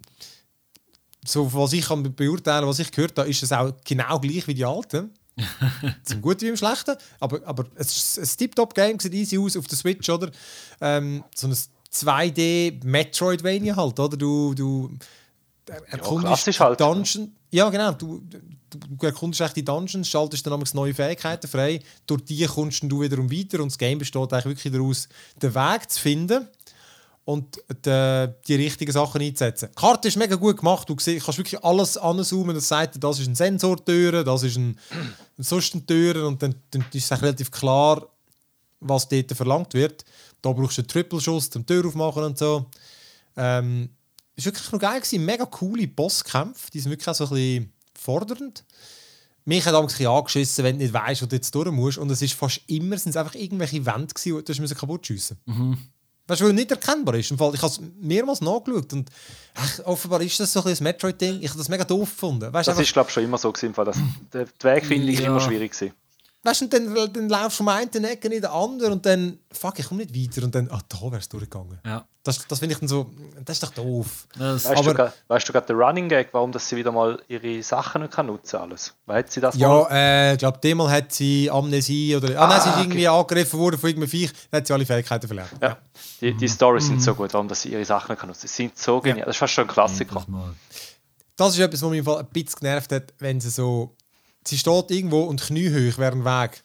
so, 1.26 1.54
was 1.54 1.74
ich 1.74 1.86
kann 1.86 2.04
beurteilen 2.16 2.68
was 2.68 2.80
ich 2.80 2.92
gehört 2.92 3.18
habe, 3.18 3.30
ist 3.30 3.44
es 3.44 3.52
auch 3.52 3.72
genau 3.86 4.20
gleich 4.20 4.48
wie 4.48 4.54
die 4.54 4.66
alten. 4.66 5.12
Zum 6.04 6.22
Guten 6.22 6.42
wie 6.42 6.50
im 6.50 6.58
Schlechten. 6.58 6.96
Aber, 7.20 7.40
aber 7.46 7.66
es 7.76 8.18
ist 8.18 8.20
ein 8.20 8.38
Tip-Top-Game, 8.38 9.00
sieht 9.00 9.14
easy 9.14 9.38
aus 9.38 9.56
auf 9.56 9.68
der 9.68 9.78
Switch, 9.78 10.10
oder? 10.10 10.32
Ähm, 10.80 11.24
so 11.36 11.48
ein 11.48 11.56
2D-Metroidvania 11.94 13.76
halt, 13.76 14.00
oder? 14.00 14.18
Du, 14.18 14.54
du 14.54 14.92
erkundest 15.66 16.28
klassisch 16.28 16.60
halt. 16.60 16.80
Dungeon. 16.80 17.36
Ja, 17.52 17.70
genau. 17.70 17.92
Du, 17.92 18.22
du, 18.30 18.40
du 18.80 19.06
erkundest 19.06 19.42
echt 19.42 19.58
die 19.58 19.66
Dungeons, 19.66 20.08
schaltest 20.08 20.48
dann 20.48 20.64
neue 20.74 20.94
Fähigkeiten 20.94 21.48
frei. 21.48 21.82
Durch 22.08 22.24
die 22.24 22.46
kommst 22.46 22.84
du 22.84 23.02
wiederum 23.02 23.30
weiter 23.30 23.60
und 23.62 23.72
das 23.72 23.78
Game 23.78 24.00
besteht 24.00 24.34
eigentlich 24.34 24.46
wirklich 24.46 24.74
daraus, 24.74 25.10
den 25.42 25.54
Weg 25.54 25.90
zu 25.90 26.00
finden 26.00 26.48
und 27.26 27.62
die, 27.86 28.28
die 28.48 28.56
richtigen 28.56 28.92
Sachen 28.92 29.22
einzusetzen. 29.22 29.70
Die 29.72 29.76
Karte 29.80 30.08
ist 30.08 30.18
mega 30.18 30.36
gut 30.36 30.58
gemacht. 30.58 30.90
Du 30.90 30.96
siehst, 30.98 31.26
kannst 31.26 31.40
wirklich 31.40 31.64
alles 31.64 31.98
anzoomen. 31.98 32.56
Das 32.56 32.70
sagt, 32.70 33.04
das 33.04 33.20
ist 33.20 33.28
ein 33.28 33.36
Sensortür, 33.36 34.24
das 34.24 34.44
ist 34.44 34.58
ein, 34.58 34.80
ein 35.38 35.44
sonst 35.44 35.74
eine 35.74 35.86
Tür 35.86 36.28
und 36.28 36.42
dann, 36.42 36.56
dann 36.72 36.86
ist 36.94 37.12
es 37.12 37.22
relativ 37.22 37.52
klar, 37.52 38.08
was 38.80 39.10
dort 39.10 39.32
verlangt 39.34 39.74
wird. 39.74 40.06
Da 40.42 40.54
brauchst 40.54 40.78
du 40.78 40.82
einen 40.82 40.88
Triple-Schuss 40.88 41.50
zum 41.50 41.66
Tür 41.66 41.86
aufmachen 41.86 42.24
und 42.24 42.38
so. 42.38 42.66
Ähm, 43.36 43.90
ist 44.36 44.46
wirklich 44.46 44.72
noch 44.72 44.80
geil 44.80 45.00
gewesen. 45.00 45.26
Mega 45.26 45.46
coole 45.46 45.88
Bosskämpfe. 45.88 46.72
Die 46.72 46.80
sind 46.80 46.92
wirklich 46.92 47.08
auch 47.08 47.16
so 47.16 47.26
ein 47.26 47.30
bisschen 47.30 47.74
fordernd. 48.00 48.64
Mich 49.46 49.66
hat 49.66 49.74
damals 49.74 49.94
ein 49.94 49.98
bisschen 49.98 50.12
angeschissen, 50.12 50.64
wenn 50.64 50.78
du 50.78 50.84
nicht 50.84 50.94
weißt, 50.94 51.22
wo 51.22 51.26
du 51.26 51.36
jetzt 51.36 51.54
durch 51.54 51.72
musst. 51.72 51.98
Und 51.98 52.10
es 52.12 52.22
ist 52.22 52.34
fast 52.34 52.62
immer 52.68 52.98
sind 52.98 53.12
es 53.12 53.18
einfach 53.18 53.36
irgendwelche 53.36 53.86
Wände 53.86 54.14
gewesen, 54.14 54.44
die 54.46 54.68
du 54.68 54.76
kaputt 54.76 55.08
schiessen 55.08 55.38
mhm. 55.46 55.78
Weißt 56.28 56.42
du, 56.42 56.46
weil 56.46 56.54
nicht 56.54 56.72
erkennbar 56.72 57.16
ist. 57.16 57.32
Im 57.32 57.38
Fall, 57.38 57.54
ich 57.56 57.62
habe 57.62 57.74
es 57.74 57.82
mehrmals 58.00 58.42
nachgeschaut 58.42 58.94
und 58.94 59.10
ach, 59.56 59.80
offenbar 59.86 60.22
ist 60.22 60.40
das 60.40 60.54
so 60.54 60.64
ein, 60.64 60.72
ein 60.72 60.84
Metroid-Ding. 60.84 61.42
Ich 61.42 61.50
habe 61.50 61.58
das 61.58 61.68
mega 61.68 61.84
doof 61.84 62.10
gefunden. 62.10 62.54
Weißt, 62.54 62.68
das 62.68 62.70
einfach, 62.70 62.84
ist, 62.84 62.94
glaube 62.94 63.10
ich, 63.10 63.14
schon 63.14 63.24
immer 63.24 63.38
so 63.38 63.52
gewesen, 63.52 63.74
dass 63.74 63.98
die 64.34 64.64
Wegfindung 64.64 65.16
ja. 65.16 65.28
immer 65.28 65.42
schwierig 65.42 65.82
war. 65.82 65.90
Weißt 66.44 66.62
du, 66.62 66.66
und 66.66 66.74
dann, 66.74 67.14
dann 67.14 67.30
laufst 67.30 67.60
du 67.60 67.64
vom 67.64 67.68
einen 67.68 68.04
Ecke 68.04 68.28
in 68.28 68.42
der 68.42 68.52
anderen 68.52 68.94
und 68.94 69.06
dann, 69.06 69.38
fuck, 69.52 69.78
ich 69.78 69.88
komme 69.88 70.04
nicht 70.04 70.16
weiter 70.16 70.44
und 70.44 70.56
dann, 70.56 70.70
ah, 70.72 70.82
da 70.90 71.02
wäre 71.04 71.18
es 71.18 71.30
durchgegangen. 71.30 71.80
Ja. 71.86 72.04
Das, 72.24 72.48
das 72.48 72.60
finde 72.60 72.74
ich 72.74 72.80
dann 72.80 72.88
so, 72.88 73.12
das 73.46 73.58
ist 73.58 73.64
doch 73.64 73.72
doof. 73.72 74.28
Das 74.38 74.66
weißt, 74.66 74.78
Aber, 74.78 74.94
du, 74.94 75.14
weißt 75.28 75.48
du 75.48 75.54
gerade 75.54 75.68
den 75.68 75.76
Running 75.76 76.10
Gag, 76.10 76.30
warum 76.32 76.52
dass 76.52 76.68
sie 76.68 76.76
wieder 76.76 76.92
mal 76.92 77.22
ihre 77.28 77.62
Sachen 77.62 78.02
nicht 78.02 78.14
kann 78.14 78.26
nutzen 78.26 78.58
alles? 78.58 78.94
Hat 79.08 79.32
sie 79.32 79.40
das 79.40 79.56
Ja, 79.56 79.88
äh, 79.92 80.34
ich 80.34 80.40
glaube, 80.40 80.60
demal 80.64 80.90
hat 80.90 81.12
sie 81.12 81.50
Amnesie 81.50 82.16
oder, 82.16 82.40
ah, 82.40 82.46
ah 82.46 82.48
nein, 82.48 82.62
sie 82.62 82.70
ist 82.70 82.76
okay. 82.76 82.84
irgendwie 82.86 83.08
angegriffen 83.08 83.60
worden 83.60 83.80
von 83.80 83.90
irgendeinem 83.90 84.10
Viech, 84.10 84.32
dann 84.50 84.60
hat 84.60 84.68
sie 84.68 84.74
alle 84.74 84.86
Fähigkeiten 84.86 85.28
verlernt. 85.28 85.52
Ja, 85.62 85.68
ja. 85.70 85.78
die, 86.22 86.38
die 86.38 86.48
Storys 86.48 86.86
mhm. 86.86 86.90
sind 86.90 87.04
so 87.04 87.16
gut, 87.16 87.34
warum 87.34 87.48
dass 87.48 87.62
sie 87.62 87.70
ihre 87.70 87.86
Sachen 87.86 88.12
nicht 88.12 88.20
kann 88.20 88.30
nutzen. 88.30 88.48
Sie 88.48 88.56
sind 88.56 88.78
so 88.78 89.00
genial, 89.00 89.20
ja. 89.20 89.26
das 89.26 89.36
ist 89.36 89.40
fast 89.40 89.54
schon 89.54 89.66
ein 89.66 89.68
Klassiker. 89.68 90.26
Das 91.36 91.54
ist 91.54 91.60
etwas, 91.60 91.82
was 91.82 91.90
mich 91.90 92.08
ein 92.08 92.26
bisschen 92.28 92.60
genervt 92.60 92.92
hat, 92.92 93.14
wenn 93.18 93.40
sie 93.42 93.50
so, 93.50 93.96
sie 94.46 94.58
steht 94.58 94.92
irgendwo 94.92 95.24
und 95.24 95.42
kniehöch 95.42 95.98
wäre 95.98 96.14
ein 96.14 96.26
Weg. 96.26 96.64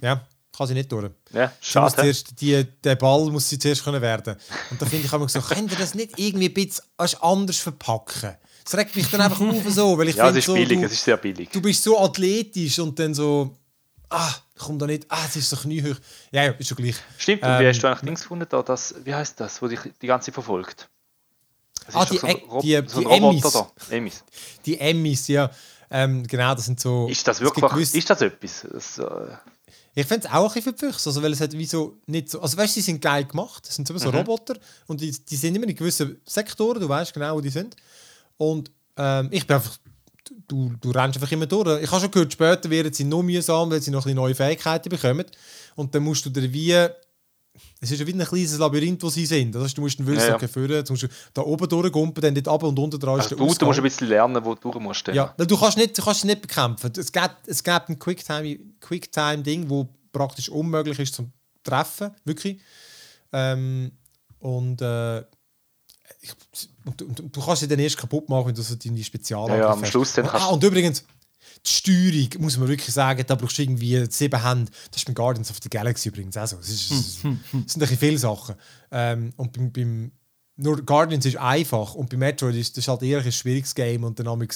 Ja, 0.00 0.26
kann 0.56 0.66
sie 0.66 0.74
nicht 0.74 0.92
durch. 0.92 1.10
Ja, 1.32 1.52
schade. 1.60 1.94
Zuerst, 1.94 2.40
die, 2.40 2.64
der 2.84 2.96
Ball 2.96 3.30
muss 3.30 3.48
sie 3.48 3.58
zuerst 3.58 3.84
können 3.84 4.02
werden. 4.02 4.36
Und 4.70 4.80
da 4.80 4.86
finde 4.86 5.06
ich 5.06 5.12
immer 5.12 5.28
so, 5.28 5.40
könnt 5.54 5.70
ihr 5.70 5.78
das 5.78 5.94
nicht 5.94 6.18
irgendwie 6.18 6.48
ein 6.48 6.54
bisschen 6.54 6.84
anders 7.20 7.58
verpacken? 7.58 8.36
Das 8.64 8.76
regt 8.76 8.94
mich 8.94 9.10
dann 9.10 9.22
einfach 9.22 9.40
auf 9.40 9.68
so, 9.68 9.98
weil 9.98 10.08
ich 10.08 10.16
ja, 10.16 10.26
finde 10.26 10.38
es 10.38 10.44
ist 10.44 10.46
so, 10.46 10.54
billig, 10.54 10.78
du, 10.78 10.84
es 10.84 10.92
ist 10.92 11.04
sehr 11.04 11.16
billig. 11.16 11.48
Du 11.50 11.60
bist 11.60 11.82
so 11.82 11.98
athletisch 11.98 12.78
und 12.78 12.98
dann 12.98 13.14
so, 13.14 13.56
ah, 14.10 14.34
komm 14.58 14.78
da 14.78 14.86
nicht, 14.86 15.06
ah, 15.08 15.24
es 15.26 15.36
ist 15.36 15.50
so 15.50 15.56
kniehoch. 15.56 15.96
Ja, 16.30 16.44
ja, 16.44 16.50
ist 16.52 16.68
schon 16.68 16.76
gleich. 16.76 16.96
Stimmt, 17.18 17.42
und 17.42 17.48
ähm, 17.48 17.60
wie 17.60 17.66
hast 17.66 17.80
du 17.80 17.86
eigentlich 17.86 18.00
Dings 18.00 18.22
gefunden, 18.22 18.46
da, 18.48 18.62
das, 18.62 18.94
wie 19.02 19.14
heißt 19.14 19.40
das, 19.40 19.60
wo 19.62 19.68
dich 19.68 19.80
die 20.00 20.06
ganze 20.06 20.26
Zeit 20.26 20.34
verfolgt? 20.34 20.88
Das 21.86 21.94
ah, 21.96 22.04
die, 22.04 22.18
so 22.18 22.26
ein, 22.26 22.36
die, 22.62 22.82
so 22.86 23.00
die 23.00 23.06
Emmis. 23.06 23.52
Da. 23.52 23.70
Emmis. 23.88 24.24
Die 24.66 24.78
Emmis, 24.78 25.28
ja. 25.28 25.50
Ähm, 25.90 26.26
genau, 26.26 26.54
das 26.54 26.66
sind 26.66 26.80
so... 26.80 27.08
Ist 27.08 27.26
das 27.26 27.40
wirklich, 27.40 27.94
ist 27.94 28.10
das 28.10 28.20
etwas? 28.22 28.66
Das, 28.70 28.98
äh, 28.98 29.36
ich 29.94 30.06
finde 30.06 30.26
es 30.26 30.32
auch 30.32 30.48
ein 30.48 30.54
bisschen 30.54 30.62
verpflichtet, 30.62 31.06
also 31.06 31.22
weil 31.22 31.32
es 31.32 31.40
hat 31.40 31.52
wie 31.52 31.66
so 31.66 31.98
nicht 32.06 32.30
so, 32.30 32.40
also 32.40 32.56
weißt 32.56 32.76
du, 32.76 32.80
sie 32.80 32.84
sind 32.84 33.02
geil 33.02 33.24
gemacht, 33.24 33.66
das 33.66 33.74
sind 33.74 33.88
so 33.88 33.94
mhm. 33.94 34.16
Roboter 34.16 34.56
und 34.86 35.00
die, 35.00 35.10
die 35.10 35.36
sind 35.36 35.56
immer 35.56 35.66
in 35.66 35.74
gewissen 35.74 36.20
Sektoren, 36.24 36.80
du 36.80 36.88
weißt 36.88 37.12
genau, 37.12 37.36
wo 37.36 37.40
die 37.40 37.50
sind. 37.50 37.74
Und 38.36 38.70
ähm, 38.96 39.28
ich 39.32 39.46
bin 39.46 39.56
einfach, 39.56 39.78
du, 40.46 40.72
du 40.80 40.90
rennst 40.92 41.16
einfach 41.16 41.32
immer 41.32 41.46
durch. 41.46 41.82
Ich 41.82 41.90
habe 41.90 42.00
schon 42.00 42.10
gehört, 42.10 42.32
später 42.32 42.70
werden 42.70 42.92
sie 42.92 43.04
noch 43.04 43.22
mühsam, 43.22 43.70
weil 43.70 43.82
sie 43.82 43.90
noch 43.90 44.06
ein 44.06 44.14
neue 44.14 44.34
Fähigkeiten 44.34 44.90
bekommen 44.90 45.26
und 45.74 45.92
dann 45.92 46.04
musst 46.04 46.24
du 46.24 46.30
dir 46.30 46.52
wie 46.52 46.86
es 47.80 47.90
ist 47.90 48.00
ja 48.00 48.06
wie 48.06 48.12
ein 48.12 48.24
kleines 48.24 48.58
Labyrinth, 48.58 49.02
wo 49.02 49.08
sie 49.08 49.24
sind. 49.24 49.54
Das 49.54 49.64
heißt, 49.64 49.78
du 49.78 49.80
musst 49.80 49.98
den 49.98 50.06
Wühlsack 50.06 50.28
ja, 50.28 50.38
ja. 50.40 50.48
führen, 50.48 50.84
du 50.84 50.92
musst 50.92 51.08
da 51.32 51.42
oben 51.42 51.68
durchgumpen, 51.68 52.22
dann 52.22 52.34
dort 52.34 52.48
ab 52.48 52.62
und 52.62 52.78
unten 52.78 53.00
dran 53.00 53.14
also 53.14 53.22
ist 53.22 53.30
der 53.30 53.38
du, 53.38 53.54
du 53.54 53.66
musst 53.66 53.78
ein 53.78 53.82
bisschen 53.82 54.08
lernen, 54.08 54.44
wo 54.44 54.54
du 54.54 54.60
durch 54.60 54.78
musst. 54.78 55.08
Ja, 55.08 55.34
du 55.36 55.56
kannst, 55.56 55.78
nicht, 55.78 55.96
du 55.96 56.02
kannst 56.02 56.24
nicht 56.24 56.42
bekämpfen. 56.42 56.92
Es 56.96 57.10
gibt, 57.10 57.36
es 57.46 57.64
gibt 57.64 57.88
ein 57.88 57.98
Quicktime-Ding, 57.98 58.70
Quick 58.80 59.70
wo 59.70 59.88
praktisch 60.12 60.48
unmöglich 60.48 60.98
ist 60.98 61.14
zum 61.14 61.32
Treffen, 61.62 62.10
wirklich. 62.24 62.60
Ähm, 63.32 63.92
und, 64.38 64.82
äh, 64.82 65.20
ich, 66.20 66.34
und, 66.84 67.02
und, 67.02 67.20
und, 67.20 67.36
du 67.36 67.40
kannst 67.40 67.60
sie 67.60 67.68
dann 67.68 67.78
erst 67.78 67.96
kaputt 67.96 68.28
machen, 68.28 68.48
wenn 68.48 68.54
du 68.54 68.62
so 68.62 68.74
deine 68.74 69.02
Spezialangriff 69.02 69.58
ja, 69.58 69.66
ja, 69.66 69.72
am 69.72 69.84
Schluss 69.84 70.12
dann 70.14 70.26
ah, 70.26 70.48
und 70.48 70.62
übrigens, 70.64 71.04
die 71.66 71.70
Steuerung, 71.70 72.42
muss 72.42 72.56
man 72.56 72.68
wirklich 72.68 72.94
sagen, 72.94 73.24
da 73.26 73.34
brauchst 73.34 73.58
du 73.58 73.62
irgendwie 73.62 74.06
sieben 74.10 74.42
Hände. 74.42 74.70
Das 74.90 75.00
ist 75.00 75.06
beim 75.06 75.14
Guardians 75.14 75.50
of 75.50 75.58
the 75.62 75.68
Galaxy 75.68 76.08
übrigens 76.08 76.36
auch 76.36 76.46
so. 76.46 76.58
Es, 76.58 76.70
ist, 76.70 76.90
es 76.90 77.20
sind 77.20 77.40
ein 77.52 77.78
bisschen 77.78 77.98
viele 77.98 78.18
Sachen. 78.18 78.54
Ähm, 78.90 79.32
und 79.36 79.52
beim, 79.52 79.72
beim, 79.72 80.12
nur 80.56 80.82
Guardians 80.82 81.24
ist 81.24 81.36
einfach 81.36 81.94
und 81.94 82.10
bei 82.10 82.16
Metroid 82.16 82.54
ist 82.54 82.76
das 82.76 82.86
halt 82.88 83.02
eher 83.02 83.20
ein 83.22 83.32
schwieriges 83.32 83.74
Game 83.74 84.04
und 84.04 84.18
dann 84.18 84.28
habe 84.28 84.44
ich 84.44 84.52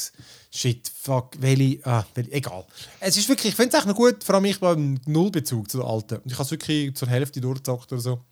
shit, 0.50 0.90
fuck, 0.94 1.34
welche, 1.40 1.84
ah, 1.86 2.04
welche, 2.14 2.32
egal. 2.32 2.66
Es 3.00 3.16
ist 3.16 3.28
wirklich, 3.28 3.52
ich 3.52 3.56
finde 3.56 3.70
es 3.70 3.78
echt 3.78 3.86
noch 3.86 3.96
gut, 3.96 4.22
vor 4.22 4.34
allem 4.34 4.44
ich 4.44 4.60
beim 4.60 5.00
Nullbezug 5.06 5.70
zu 5.70 5.78
den 5.78 5.86
alten. 5.86 6.16
Und 6.16 6.26
ich 6.30 6.34
habe 6.34 6.44
es 6.44 6.50
wirklich 6.50 6.94
zur 6.94 7.08
Hälfte 7.08 7.40
durchgezockt 7.40 7.92
oder 7.92 8.02
so. 8.02 8.24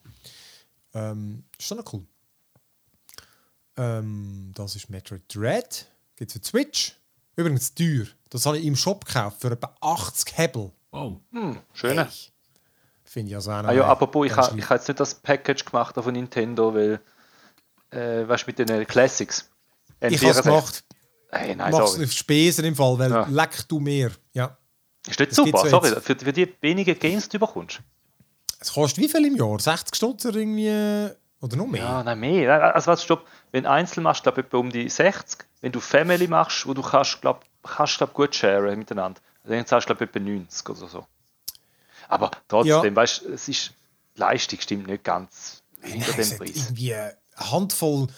Ähm, 0.95 1.45
ist 1.59 1.69
schon 1.69 1.79
noch 1.79 1.93
cool. 1.93 2.05
Ähm, 3.77 4.53
das 4.55 4.77
ist 4.77 4.91
Metroid 4.91 5.23
Dread. 5.35 5.87
Gibt 6.17 6.31
es 6.31 6.39
für 6.39 6.45
Switch. 6.45 6.97
Übrigens 7.37 7.75
teuer. 7.75 8.07
Das 8.33 8.47
habe 8.47 8.57
ich 8.57 8.65
im 8.65 8.77
Shop 8.77 9.05
gekauft 9.05 9.43
für 9.43 9.51
etwa 9.51 9.77
80 9.83 10.39
Hebel. 10.39 10.73
Wow. 10.91 11.19
Hm, 11.33 11.59
schön. 11.75 11.99
Hey. 11.99 12.09
Finde 13.05 13.29
ich 13.29 13.35
also 13.35 13.51
auch 13.51 13.57
ah, 13.57 13.73
ja, 13.73 13.87
apropos, 13.87 14.27
ich 14.27 14.35
habe 14.35 14.69
ha 14.69 14.75
jetzt 14.75 14.89
nicht 14.89 14.99
das 14.99 15.15
Package 15.15 15.67
gemacht 15.67 15.95
von 15.95 16.13
Nintendo, 16.15 16.75
weil, 16.75 16.99
äh, 17.91 18.27
weißt 18.27 18.45
du, 18.45 18.47
mit 18.47 18.59
den 18.59 18.87
Classics. 18.87 19.51
N64. 20.01 20.11
Ich 20.13 20.21
habe 20.23 20.31
es 20.31 20.43
gemacht. 20.43 20.85
Hey, 21.31 21.55
nein, 21.55 21.73
Mach's 21.73 21.93
sorry. 21.93 22.09
Spesen 22.09 22.65
im 22.65 22.75
Fall, 22.75 22.99
weil 22.99 23.11
ja. 23.11 23.27
leck 23.29 23.69
du 23.69 23.81
mehr. 23.81 24.11
Ja. 24.33 24.57
Ist 25.07 25.21
das, 25.21 25.29
das 25.29 25.37
super, 25.37 25.59
so 25.59 25.69
sorry, 25.69 25.91
für, 26.01 26.17
für 26.17 26.33
die 26.33 26.55
wenigen 26.63 26.99
Games, 26.99 27.29
die 27.29 27.39
du 27.39 27.47
bekommst. 27.47 27.81
Es 28.59 28.73
kostet 28.73 29.05
wie 29.05 29.09
viel 29.11 29.27
im 29.27 29.37
Jahr? 29.37 29.59
60 29.59 29.95
Stunden 29.95 30.35
irgendwie? 30.35 31.15
Oder 31.43 31.57
noch 31.57 31.67
mehr? 31.67 31.83
Ja, 31.83 32.03
nein, 32.03 32.19
mehr. 32.19 32.75
Also, 32.75 32.93
was, 32.93 33.05
stopp. 33.05 33.27
Wenn 33.51 33.65
du 33.65 33.71
Einzel 33.71 34.03
machst, 34.03 34.23
glaube 34.23 34.41
ich, 34.41 34.55
um 34.55 34.71
die 34.71 34.89
60. 34.89 35.41
Wenn 35.61 35.73
du 35.73 35.81
Family 35.81 36.29
machst, 36.29 36.67
wo 36.67 36.73
du 36.73 36.81
kannst, 36.81 37.21
glaube 37.21 37.41
kannst, 37.63 37.99
glaub, 37.99 38.15
gut 38.15 38.35
sharen 38.35 38.79
miteinander. 38.79 39.21
Also, 39.43 39.55
dann 39.55 39.67
zahlst 39.67 39.89
du, 39.89 39.95
glaube 39.95 40.05
ich, 40.05 40.11
etwa 40.11 40.31
90 40.31 40.69
oder 40.69 40.89
so. 40.89 41.07
Aber 42.09 42.31
trotzdem, 42.49 42.85
ja. 42.85 42.97
weißt 42.97 43.23
du, 43.23 43.33
es 43.33 43.49
ist, 43.49 43.73
Leistung 44.17 44.61
stimmt 44.61 44.87
nicht 44.87 45.05
ganz 45.05 45.63
hinter 45.81 46.13
dem 46.13 46.37
Preis. 46.37 46.51
Irgendwie 46.57 46.95
eine 46.95 47.17
Handvoll 47.37 48.09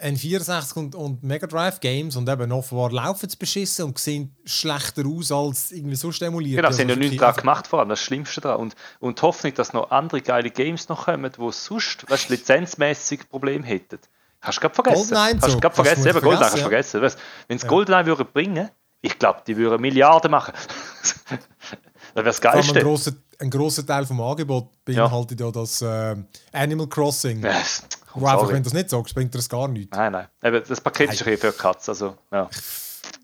N64 0.00 0.78
und, 0.78 0.94
und 0.94 1.22
Mega 1.22 1.46
Drive 1.46 1.80
Games 1.80 2.16
und 2.16 2.28
eben 2.28 2.50
offenbar 2.52 2.90
laufen 2.90 3.26
es 3.26 3.36
beschissen 3.36 3.84
und 3.84 3.98
sehen 3.98 4.34
schlechter 4.44 5.04
aus 5.06 5.30
als 5.30 5.72
irgendwie 5.72 5.96
so 5.96 6.10
stimuliert. 6.10 6.56
Genau, 6.56 6.72
sie 6.72 6.82
haben 6.82 6.88
ja 6.88 6.96
nichts 6.96 7.18
daran 7.18 7.36
gemacht, 7.36 7.66
vor 7.66 7.80
allem 7.80 7.90
das 7.90 8.00
Schlimmste 8.00 8.40
daran. 8.40 8.60
Und, 8.60 8.74
und 8.98 9.18
die 9.18 9.22
Hoffnung, 9.22 9.54
dass 9.54 9.72
noch 9.72 9.90
andere 9.90 10.22
geile 10.22 10.50
Games 10.50 10.88
noch 10.88 11.04
kommen, 11.04 11.30
die 11.30 11.52
sonst 11.52 12.08
weißt, 12.08 12.30
lizenzmäßig 12.30 13.28
Probleme 13.28 13.66
hätten. 13.66 13.98
Hast 14.40 14.56
du 14.56 14.60
gerade 14.62 14.74
vergessen? 14.74 15.10
Goldeneye 15.10 15.38
Hast 15.42 15.54
du 15.54 15.60
gerade 15.60 15.74
vergessen? 15.74 16.06
Eben, 16.06 16.20
Goldeneye 16.20 16.44
hast 16.46 16.56
du 16.56 16.60
vergessen. 16.60 17.02
Weißt, 17.02 17.18
wenn 17.48 17.56
es 17.56 17.62
ja. 17.62 17.68
Goldeneye 17.68 18.06
würden 18.06 18.26
bringen, 18.32 18.70
ich 19.02 19.18
glaube, 19.18 19.42
die 19.46 19.56
würden 19.56 19.80
Milliarden 19.80 20.30
machen. 20.30 20.54
das 20.54 22.14
wäre 22.14 22.24
das 22.24 22.40
Geilste. 22.40 22.78
Ein 22.78 22.84
grosser, 22.84 23.12
ein 23.38 23.50
grosser 23.50 23.86
Teil 23.86 24.06
vom 24.06 24.20
Angebot 24.20 24.84
beinhaltet 24.84 25.40
ja, 25.40 25.46
ja 25.46 25.52
das 25.52 25.82
äh, 25.82 26.16
Animal 26.52 26.88
Crossing. 26.88 27.42
Yes. 27.42 27.82
Wo 28.14 28.26
einfach, 28.26 28.48
wenn 28.48 28.56
du 28.56 28.64
das 28.64 28.72
nicht 28.72 28.90
sagst, 28.90 29.14
bringt 29.14 29.32
dir 29.32 29.38
das 29.38 29.48
gar 29.48 29.68
nichts. 29.68 29.96
Nein, 29.96 30.12
nein. 30.12 30.26
Eben, 30.42 30.62
das 30.66 30.80
Paket 30.80 31.08
nein. 31.08 31.14
ist 31.14 31.26
ein 31.26 31.38
für 31.38 31.52
Katz. 31.52 31.88
Also, 31.88 32.16
ja. 32.32 32.48
Ich, 32.50 32.58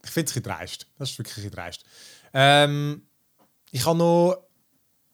ich 0.04 0.10
finde 0.10 0.30
es 0.30 0.36
ein 0.36 0.42
dreist. 0.42 0.86
Das 0.98 1.10
ist 1.10 1.18
wirklich 1.18 1.44
ein 1.44 1.50
dreist. 1.50 1.84
Ähm, 2.32 3.02
ich 3.72 3.84
habe 3.84 3.98
noch, 3.98 4.38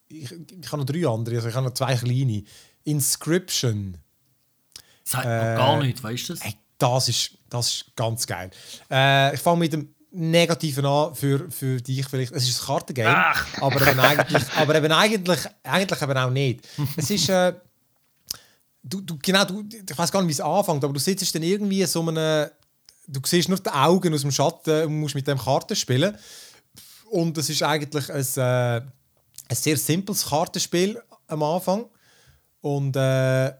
ich, 0.09 0.31
ich 0.31 0.67
habe 0.73 0.79
noch 0.79 0.85
drei 0.85 1.07
andere. 1.07 1.37
Also 1.37 1.49
ich 1.49 1.55
habe 1.55 1.67
noch 1.67 1.75
zwei 1.75 1.97
kleine. 1.97 2.45
Inscription. 2.85 3.97
Sagt 5.05 5.25
äh, 5.25 5.57
gar 5.57 5.83
nicht, 5.83 6.03
weißt 6.03 6.29
du 6.29 6.33
das? 6.35 6.45
Hey, 6.45 6.55
das 6.79 7.09
ist, 7.09 7.39
das 7.49 7.69
ist 7.69 7.97
ganz 7.97 8.27
geil. 8.27 8.51
Äh, 8.91 9.35
ich 9.35 9.41
fange 9.41 9.61
mit 9.61 9.73
dem 9.73 9.95
Negativen 10.13 10.85
an 10.85 11.15
für, 11.15 11.51
für 11.51 11.81
dich 11.81 12.07
vielleicht. 12.07 12.33
Es 12.33 12.49
ist 12.49 12.61
ein 12.61 12.67
Kartengame, 12.67 13.35
aber 13.61 13.87
eben 13.87 14.01
eigentlich, 14.01 14.43
aber 14.57 14.75
eben 14.75 14.93
eigentlich, 14.93 15.41
eigentlich 15.63 16.03
eben 16.03 16.19
auch 16.19 16.31
nicht. 16.31 16.69
Es 16.97 17.11
ist, 17.11 17.29
äh, 17.31 17.55
du, 18.83 19.01
du, 19.01 19.19
genau, 19.21 19.45
du, 19.45 19.65
ich 19.71 19.97
weiß 19.97 20.13
gar 20.13 20.21
nicht, 20.21 20.29
wie 20.29 20.33
es 20.33 20.41
anfängt, 20.41 20.85
aber 20.85 20.93
du 20.93 21.01
sitzt 21.01 21.35
dann 21.35 21.43
irgendwie 21.43 21.85
so 21.87 22.07
einem, 22.07 22.51
du 23.07 23.21
siehst 23.25 23.49
nur 23.49 23.59
die 23.59 23.71
Augen 23.71 24.13
aus 24.13 24.21
dem 24.21 24.31
Schatten 24.31 24.87
und 24.87 25.01
musst 25.01 25.15
mit 25.15 25.27
dem 25.27 25.39
Karten 25.39 25.77
spielen. 25.77 26.17
Und 27.11 27.37
es 27.39 27.49
ist 27.49 27.63
eigentlich 27.63 28.11
ein, 28.11 28.27
äh, 28.37 28.81
ein 29.49 29.57
sehr 29.57 29.77
simples 29.77 30.27
Kartenspiel 30.27 31.03
am 31.27 31.43
Anfang. 31.43 31.87
Und 32.61 32.97
äh, 32.97 33.53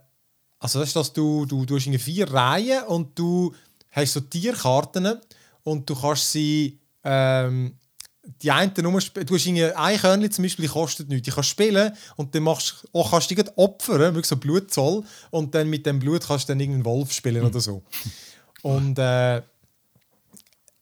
also 0.59 0.79
das 0.79 0.89
ist, 0.89 0.97
dass 0.97 1.13
du, 1.13 1.47
du, 1.47 1.65
du 1.65 1.77
hast 1.77 1.89
vier 2.03 2.31
Reihen 2.31 2.85
und 2.85 3.19
du 3.19 3.55
hast 3.91 4.13
so 4.13 4.21
Tierkarten 4.21 5.19
und 5.65 5.89
du 5.89 5.95
kannst 5.95 6.33
sie 6.33 6.81
ähm, 7.05 7.77
die 8.41 8.51
einen 8.51 8.73
nur 8.83 8.93
du 8.93 9.35
hast 9.35 9.47
ein 9.47 9.99
Körnchen 9.99 10.31
zum 10.31 10.45
Beispiel, 10.45 10.67
die 10.67 10.73
kostet 10.73 11.09
nichts. 11.09 11.25
Die 11.25 11.31
kannst 11.33 11.51
spielen 11.51 11.93
und 12.17 12.35
dann 12.35 12.45
machst, 12.45 12.87
oh, 12.93 13.05
kannst 13.09 13.31
du 13.31 13.35
dich 13.35 13.45
opfern, 13.57 13.99
wirklich 13.99 14.27
so 14.27 14.37
Blutzoll 14.37 15.03
und 15.31 15.55
dann 15.55 15.69
mit 15.69 15.87
dem 15.87 15.99
Blut 15.99 16.27
kannst 16.27 16.49
du 16.49 16.53
dann 16.53 16.61
irgendeinen 16.61 16.85
Wolf 16.85 17.13
spielen 17.13 17.45
oder 17.45 17.61
so. 17.61 17.83
Und, 18.63 18.97
äh, 18.99 19.43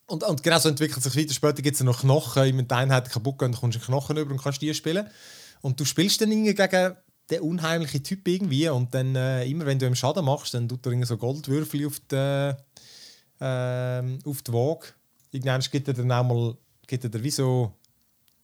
und, 0.06 0.22
und 0.22 0.42
genau 0.42 0.58
so 0.58 0.68
entwickelt 0.68 1.02
sich 1.02 1.16
weiter. 1.16 1.32
Später 1.32 1.62
gibt 1.62 1.76
es 1.76 1.82
noch 1.82 2.00
Knochen, 2.00 2.58
wenn 2.58 2.68
die 2.68 2.74
Einheit 2.74 3.10
kaputt 3.10 3.38
gehen, 3.38 3.52
dann 3.52 3.60
kommst 3.60 3.78
du 3.78 3.80
Knochen 3.80 4.18
über 4.18 4.32
und 4.32 4.42
kannst 4.42 4.60
die 4.60 4.74
spielen. 4.74 5.06
Und 5.62 5.80
du 5.80 5.86
spielst 5.86 6.20
dann 6.20 6.30
irgendwie 6.30 6.54
gegen 6.54 6.96
den 7.30 7.40
unheimlichen 7.40 8.02
Typ 8.02 8.26
irgendwie 8.26 8.68
und 8.68 8.92
dann 8.92 9.14
äh, 9.14 9.44
immer, 9.46 9.64
wenn 9.64 9.78
du 9.78 9.86
ihm 9.86 9.94
Schaden 9.94 10.24
machst, 10.24 10.52
dann 10.52 10.68
tut 10.68 10.84
er 10.84 11.06
so 11.06 11.16
Goldwürfel 11.16 11.86
auf 11.86 12.00
die, 12.10 12.54
äh, 13.40 14.28
auf 14.28 14.42
die 14.42 14.52
Waage. 14.52 14.88
Irgendwann 15.32 15.60
gibt 15.60 15.88
er 15.88 15.94
dann 15.94 16.12
auch 16.12 16.24
mal 16.24 16.56
gibt 16.86 17.04
er 17.04 17.22
wie 17.22 17.30
so 17.30 17.72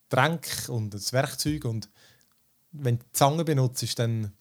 Tränk 0.09 0.47
und 0.69 0.95
das 0.95 1.13
Werkzeug 1.13 1.65
und 1.65 1.89
wenn 2.71 2.99
du 2.99 3.05
die 3.05 3.13
Zange 3.13 3.45
benutzt, 3.45 3.99
dann 3.99 4.33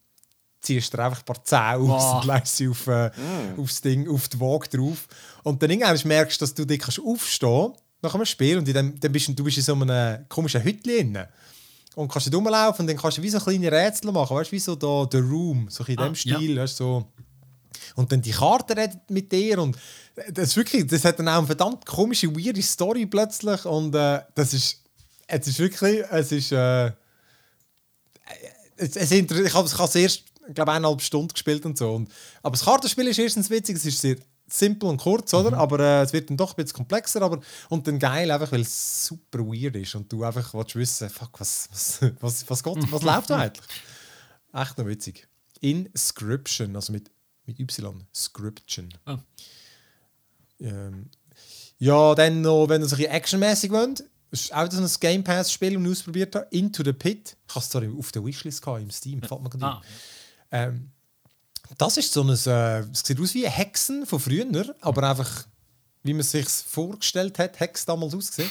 ziehst 0.62 0.94
du 0.94 1.04
einfach 1.04 1.20
ein 1.20 1.26
paar 1.26 1.44
Zähne 1.44 1.94
aus 1.94 2.04
wow. 2.04 2.16
und 2.16 2.26
lässt 2.26 2.58
sie 2.58 2.68
auf, 2.68 2.88
äh, 2.88 3.10
mm. 3.10 3.60
aufs 3.60 3.82
Ding, 3.82 4.10
auf 4.10 4.28
die 4.28 4.40
Waage 4.40 4.70
drauf. 4.70 5.08
Und 5.44 5.62
dann 5.62 5.70
irgendwann 5.70 6.00
merkst 6.08 6.42
du, 6.42 6.44
dass 6.44 6.54
du 6.54 6.66
dich 6.66 6.80
kannst 6.80 7.00
aufstehen 7.00 7.74
nach 8.02 8.14
einem 8.14 8.26
Spiel 8.26 8.58
und 8.58 8.74
dann, 8.74 9.00
dann 9.00 9.12
bist 9.12 9.28
du, 9.28 9.34
du 9.34 9.44
bist 9.44 9.58
in 9.58 9.64
so 9.64 9.74
einem 9.74 10.28
komischen 10.28 10.64
Hütchen 10.64 11.18
und 11.96 12.12
kannst 12.12 12.32
du 12.32 12.36
rumlaufen 12.36 12.84
und 12.84 12.88
dann 12.88 12.98
kannst 12.98 13.18
du 13.18 13.22
wie 13.22 13.30
so 13.30 13.40
kleine 13.40 13.72
Rätsel 13.72 14.12
machen, 14.12 14.36
weißt 14.36 14.52
du, 14.52 14.56
wie 14.56 14.60
so 14.60 14.76
da 14.76 15.08
The 15.10 15.18
Room, 15.18 15.68
so 15.70 15.84
in 15.86 15.98
ah, 16.00 16.06
dem 16.06 16.16
Stil, 16.16 16.56
ja. 16.56 16.64
weißt, 16.64 16.78
so 16.78 17.12
und 17.96 18.12
dann 18.12 18.22
die 18.22 18.32
Karte 18.32 18.76
redet 18.76 19.10
mit 19.10 19.32
dir 19.32 19.60
und 19.60 19.78
das 20.32 20.50
ist 20.50 20.58
wirklich, 20.58 20.88
das 20.88 21.04
hat 21.06 21.20
dann 21.20 21.28
auch 21.28 21.40
eine 21.40 21.48
verdammt 21.48 21.86
komische, 21.86 22.34
weirde 22.36 22.62
Story 22.62 23.06
plötzlich 23.06 23.66
und 23.66 23.94
äh, 23.96 24.22
das 24.34 24.54
ist, 24.54 24.82
es 25.28 25.48
ist 25.48 25.60
wirklich, 25.60 26.04
es 26.12 26.32
ist, 26.32 26.52
äh, 26.52 26.92
es, 28.78 28.96
es 28.96 29.12
ich 29.12 29.54
habe 29.54 29.68
es 29.68 29.96
erst, 29.96 30.24
glaube 30.54 30.72
eineinhalb 30.72 31.02
Stunden 31.02 31.34
gespielt 31.34 31.66
und 31.66 31.78
so. 31.78 31.94
Und, 31.94 32.10
aber 32.42 32.52
das 32.52 32.66
Kartenspiel 32.66 33.08
ist 33.08 33.20
erstens 33.20 33.50
witzig, 33.50 33.78
es 33.78 33.86
ist 33.86 34.00
sehr 34.00 34.18
simpel 34.48 34.90
und 34.90 34.98
kurz, 34.98 35.34
oder? 35.34 35.52
Mhm. 35.52 35.58
Aber 35.58 35.80
äh, 35.80 36.02
es 36.04 36.14
wird 36.14 36.30
dann 36.30 36.38
doch 36.38 36.52
ein 36.52 36.64
bisschen 36.64 36.78
komplexer, 36.78 37.22
aber 37.22 37.40
und 37.70 37.88
dann 37.88 38.00
geil, 38.00 38.30
einfach 38.30 38.52
weil 38.52 38.62
es 38.62 39.08
super 39.08 39.40
weird 39.40 39.76
ist 39.76 39.96
und 39.96 40.12
du 40.12 40.24
einfach 40.24 40.54
willst 40.54 40.76
wissen, 40.76 41.10
fuck, 41.10 41.40
was, 41.40 41.68
was, 41.72 42.00
was, 42.20 42.50
was, 42.50 42.64
geht, 42.64 42.92
was 42.92 43.02
läuft 43.04 43.30
da 43.30 43.40
eigentlich? 43.40 43.66
Echt 44.54 44.78
noch 44.78 44.86
witzig. 44.86 45.28
Inscription, 45.62 46.76
also 46.76 46.94
mit 46.94 47.10
mit 47.46 47.60
Y. 47.60 48.06
Scription. 48.14 48.94
Oh. 49.06 49.18
Ähm, 50.60 51.10
ja, 51.78 52.16
dann 52.16 52.42
noch, 52.42 52.70
wenn 52.70 52.82
ihr 52.82 52.86
es 52.86 52.94
ein 52.94 52.98
bisschen 52.98 53.12
actionmäßig 53.12 53.72
wollt, 53.72 54.04
ist 54.32 54.54
auch 54.54 54.70
so 54.72 54.82
ein 54.82 54.90
Game 55.00 55.24
Pass-Spiel, 55.24 55.74
das 55.74 55.84
ich 55.84 55.90
ausprobiert 55.90 56.36
habe. 56.36 56.48
Into 56.52 56.84
the 56.84 56.94
Pit. 56.94 57.36
Ich 57.48 57.56
habe 57.56 57.64
es 57.64 57.70
zwar 57.70 57.84
auf 57.98 58.12
der 58.12 58.26
Wishlist 58.26 58.62
gehabt, 58.62 58.82
im 58.82 58.92
Steam, 58.92 59.20
mir 59.20 59.28
gerade 59.28 59.66
ah, 59.66 59.82
ähm, 60.52 60.92
Das 61.78 61.98
ist 61.98 62.14
so 62.14 62.24
ein. 62.24 62.30
Äh, 62.30 62.80
es 62.92 63.00
sieht 63.04 63.20
aus 63.20 63.34
wie 63.34 63.48
Hexen 63.48 64.06
von 64.06 64.20
früher, 64.20 64.76
aber 64.82 65.10
einfach, 65.10 65.46
wie 66.04 66.14
man 66.14 66.22
es 66.22 66.32
sich 66.32 66.48
vorgestellt 66.48 67.40
hat, 67.40 67.60
Hex 67.60 67.86
damals 67.86 68.16
ausgesehen. 68.16 68.50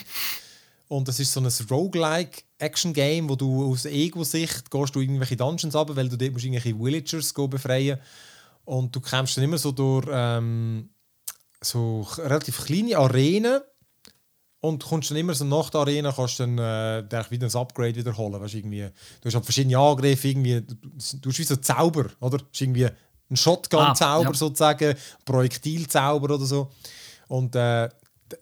Und 0.89 1.09
das 1.09 1.19
ist 1.19 1.33
so 1.33 1.41
ein 1.41 1.51
Roguelike 1.71 2.43
Action-Game, 2.59 3.29
wo 3.29 3.37
du 3.37 3.73
aus 3.73 3.87
Ego-Sicht 3.87 4.71
gehst 4.71 4.95
du 4.95 5.01
irgendwelche 5.01 5.37
Dungeons 5.37 5.75
ab, 5.75 5.91
weil 5.95 6.09
du 6.09 6.17
dort 6.17 6.33
musst 6.33 6.45
irgendwelche 6.45 6.79
Villagers 6.79 7.33
befreien 7.33 7.99
musst 7.99 8.34
und 8.65 8.95
du 8.95 9.01
kämpfst 9.01 9.37
dann 9.37 9.45
immer 9.45 9.59
so 9.59 9.73
durch 9.73 10.07
ähm, 10.11 10.91
so 11.61 12.07
relativ 12.19 12.65
kleine 12.65 12.99
Arenen 12.99 13.61
und 14.61 14.83
kommst 14.83 15.11
dann 15.11 15.19
immer 15.19 15.35
so 15.35 15.45
nach 15.45 15.69
der 15.71 15.83
Arena 15.83 16.13
kannst 16.13 16.41
dann 16.41 16.59
äh, 16.59 17.05
wieder 17.31 17.47
ein 17.47 17.57
Upgrade 17.57 17.97
wiederholen. 17.97 18.41
Weißt, 18.41 18.55
irgendwie, 18.55 18.89
du 19.21 19.27
hast 19.27 19.35
halt 19.35 19.45
verschiedene 19.45 19.79
Angriffe, 19.79 20.29
irgendwie, 20.29 20.63
du, 20.63 21.29
hast 21.29 21.39
wie 21.39 21.45
so 21.45 21.57
Zauber, 21.57 22.07
oder? 22.21 22.39
Du 22.39 22.45
hast 22.51 22.61
irgendwie 22.61 22.89
ein 23.31 23.37
Shotgun-Zauber 23.37 24.29
ah, 24.29 24.33
ja. 24.33 24.35
sozusagen, 24.35 24.95
Projektilzauber 25.25 26.35
oder 26.35 26.47
so. 26.47 26.71
Und 27.29 27.55
äh, 27.57 27.89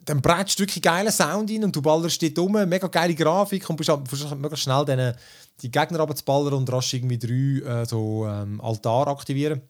dann 0.05 0.21
brätst 0.21 0.57
du 0.57 0.63
wirklich 0.63 0.81
geilen 0.81 1.11
Sound 1.11 1.51
rein 1.51 1.63
und 1.65 1.75
du 1.75 1.81
ballerst 1.81 2.21
dort 2.21 2.39
um, 2.39 2.69
mega 2.69 2.87
geile 2.87 3.15
Grafik 3.15 3.69
und 3.69 3.85
halt, 3.87 4.07
versuchst 4.07 4.31
halt 4.31 4.41
möglichst 4.41 4.63
schnell 4.63 4.85
den, 4.85 5.13
die 5.61 5.71
Gegner 5.71 5.99
abzuballern 5.99 6.53
und 6.53 6.71
rasch 6.71 6.93
irgendwie 6.93 7.17
drei 7.17 7.81
äh, 7.81 7.85
so 7.85 8.25
ähm, 8.25 8.61
Altar 8.61 9.09
aktivieren. 9.09 9.61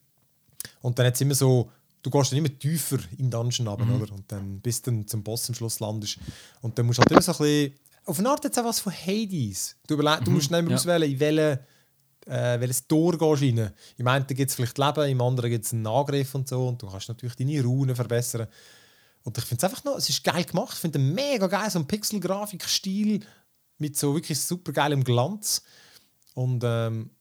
Und 0.82 0.98
dann 0.98 1.08
hat 1.08 1.20
immer 1.22 1.36
so, 1.36 1.70
du 2.02 2.10
gehst 2.10 2.32
dann 2.32 2.40
immer 2.40 2.60
tiefer 2.60 2.98
in 3.12 3.30
den 3.30 3.32
Dungeon 3.32 3.68
runter, 3.68 3.86
mhm. 3.86 4.02
oder? 4.02 4.14
Und 4.14 4.32
dann 4.32 4.60
bis 4.60 4.82
du 4.82 5.06
zum 5.06 5.24
Boss 5.24 5.48
am 5.50 5.56
Schluss 5.56 5.80
landest. 5.80 6.20
Und 6.62 6.78
dann 6.78 6.86
musst 6.86 7.00
du 7.00 7.02
halt 7.02 7.12
immer 7.12 7.22
so 7.22 7.32
ein 7.32 7.38
bisschen, 7.38 7.74
auf 8.06 8.20
eine 8.20 8.30
Art 8.30 8.44
jetzt 8.44 8.60
auch 8.60 8.66
was 8.66 8.80
von 8.80 8.92
Hades. 8.94 9.76
Du, 9.88 9.96
mhm. 9.98 10.24
du 10.24 10.32
musst 10.32 10.52
nicht 10.52 10.62
mehr 10.62 10.72
ja. 10.72 10.76
auswählen, 10.76 11.10
in 11.10 11.20
welche, 11.20 11.66
äh, 12.26 12.60
welches 12.60 12.88
Tor 12.88 13.18
gehst 13.18 13.42
du 13.42 13.46
rein. 13.46 13.74
Im 13.98 14.08
einen 14.08 14.28
gibt 14.28 14.50
es 14.50 14.56
vielleicht 14.56 14.78
Leben, 14.78 15.10
im 15.10 15.22
anderen 15.22 15.50
gibt 15.50 15.66
es 15.66 15.74
einen 15.74 15.88
Angriff 15.88 16.36
und 16.36 16.48
so. 16.48 16.68
Und 16.68 16.82
du 16.82 16.90
kannst 16.90 17.08
natürlich 17.08 17.36
deine 17.36 17.64
Runen 17.64 17.96
verbessern. 17.96 18.48
Und 19.24 19.38
ich 19.38 19.46
finde 19.46 19.66
es 19.66 19.72
einfach 19.72 19.84
noch, 19.86 19.98
es 19.98 20.10
ist 20.10 20.24
geil 20.24 20.44
gemacht. 20.44 20.74
Ich 20.74 20.80
finde 20.80 21.00
es 21.00 21.06
mega 21.06 21.48
geil, 21.48 21.70
so 21.70 21.80
ein 21.80 21.88
Pixel-Grafik-Stil 21.88 23.22
mit 23.78 23.98
so 23.98 24.14
wirklich 24.14 24.40
super 24.40 24.74
geilem 24.74 25.04
Glanz. 25.04 25.64
Und 26.34 26.62
ähm, 26.66 27.12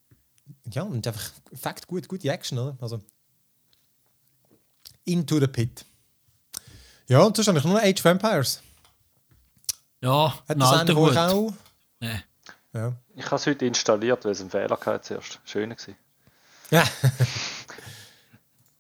ja, 0.71 0.83
und 0.83 1.07
einfach 1.07 1.31
Fakt 1.55 1.87
gut, 1.87 2.09
gute 2.09 2.29
Action, 2.29 2.59
oder? 2.59 2.77
Also, 2.81 3.01
Into 5.05 5.41
the 5.41 5.47
Pit. 5.47 5.85
Ja, 7.09 7.21
und 7.21 7.37
sonst 7.37 7.49
habe 7.49 7.59
ich 7.59 7.65
nur 7.65 7.81
Age 7.81 7.99
of 7.99 8.05
Vampires. 8.05 8.63
Ja, 10.01 10.35
Hat 10.49 10.61
das 10.61 10.73
einer 10.73 10.95
von 10.95 11.17
auch? 11.17 11.53
Nee. 12.01 12.23
Ja. 12.73 12.93
Ich 13.15 13.27
habe 13.27 13.37
es 13.37 13.47
heute 13.47 13.67
installiert, 13.67 14.25
weil 14.25 14.33
es 14.33 14.41
einen 14.41 14.51
Fehler 14.51 14.77
hatte 14.77 15.03
zuerst. 15.03 15.41
Schön 15.45 15.71
war. 15.71 15.95
Ja. 16.71 16.83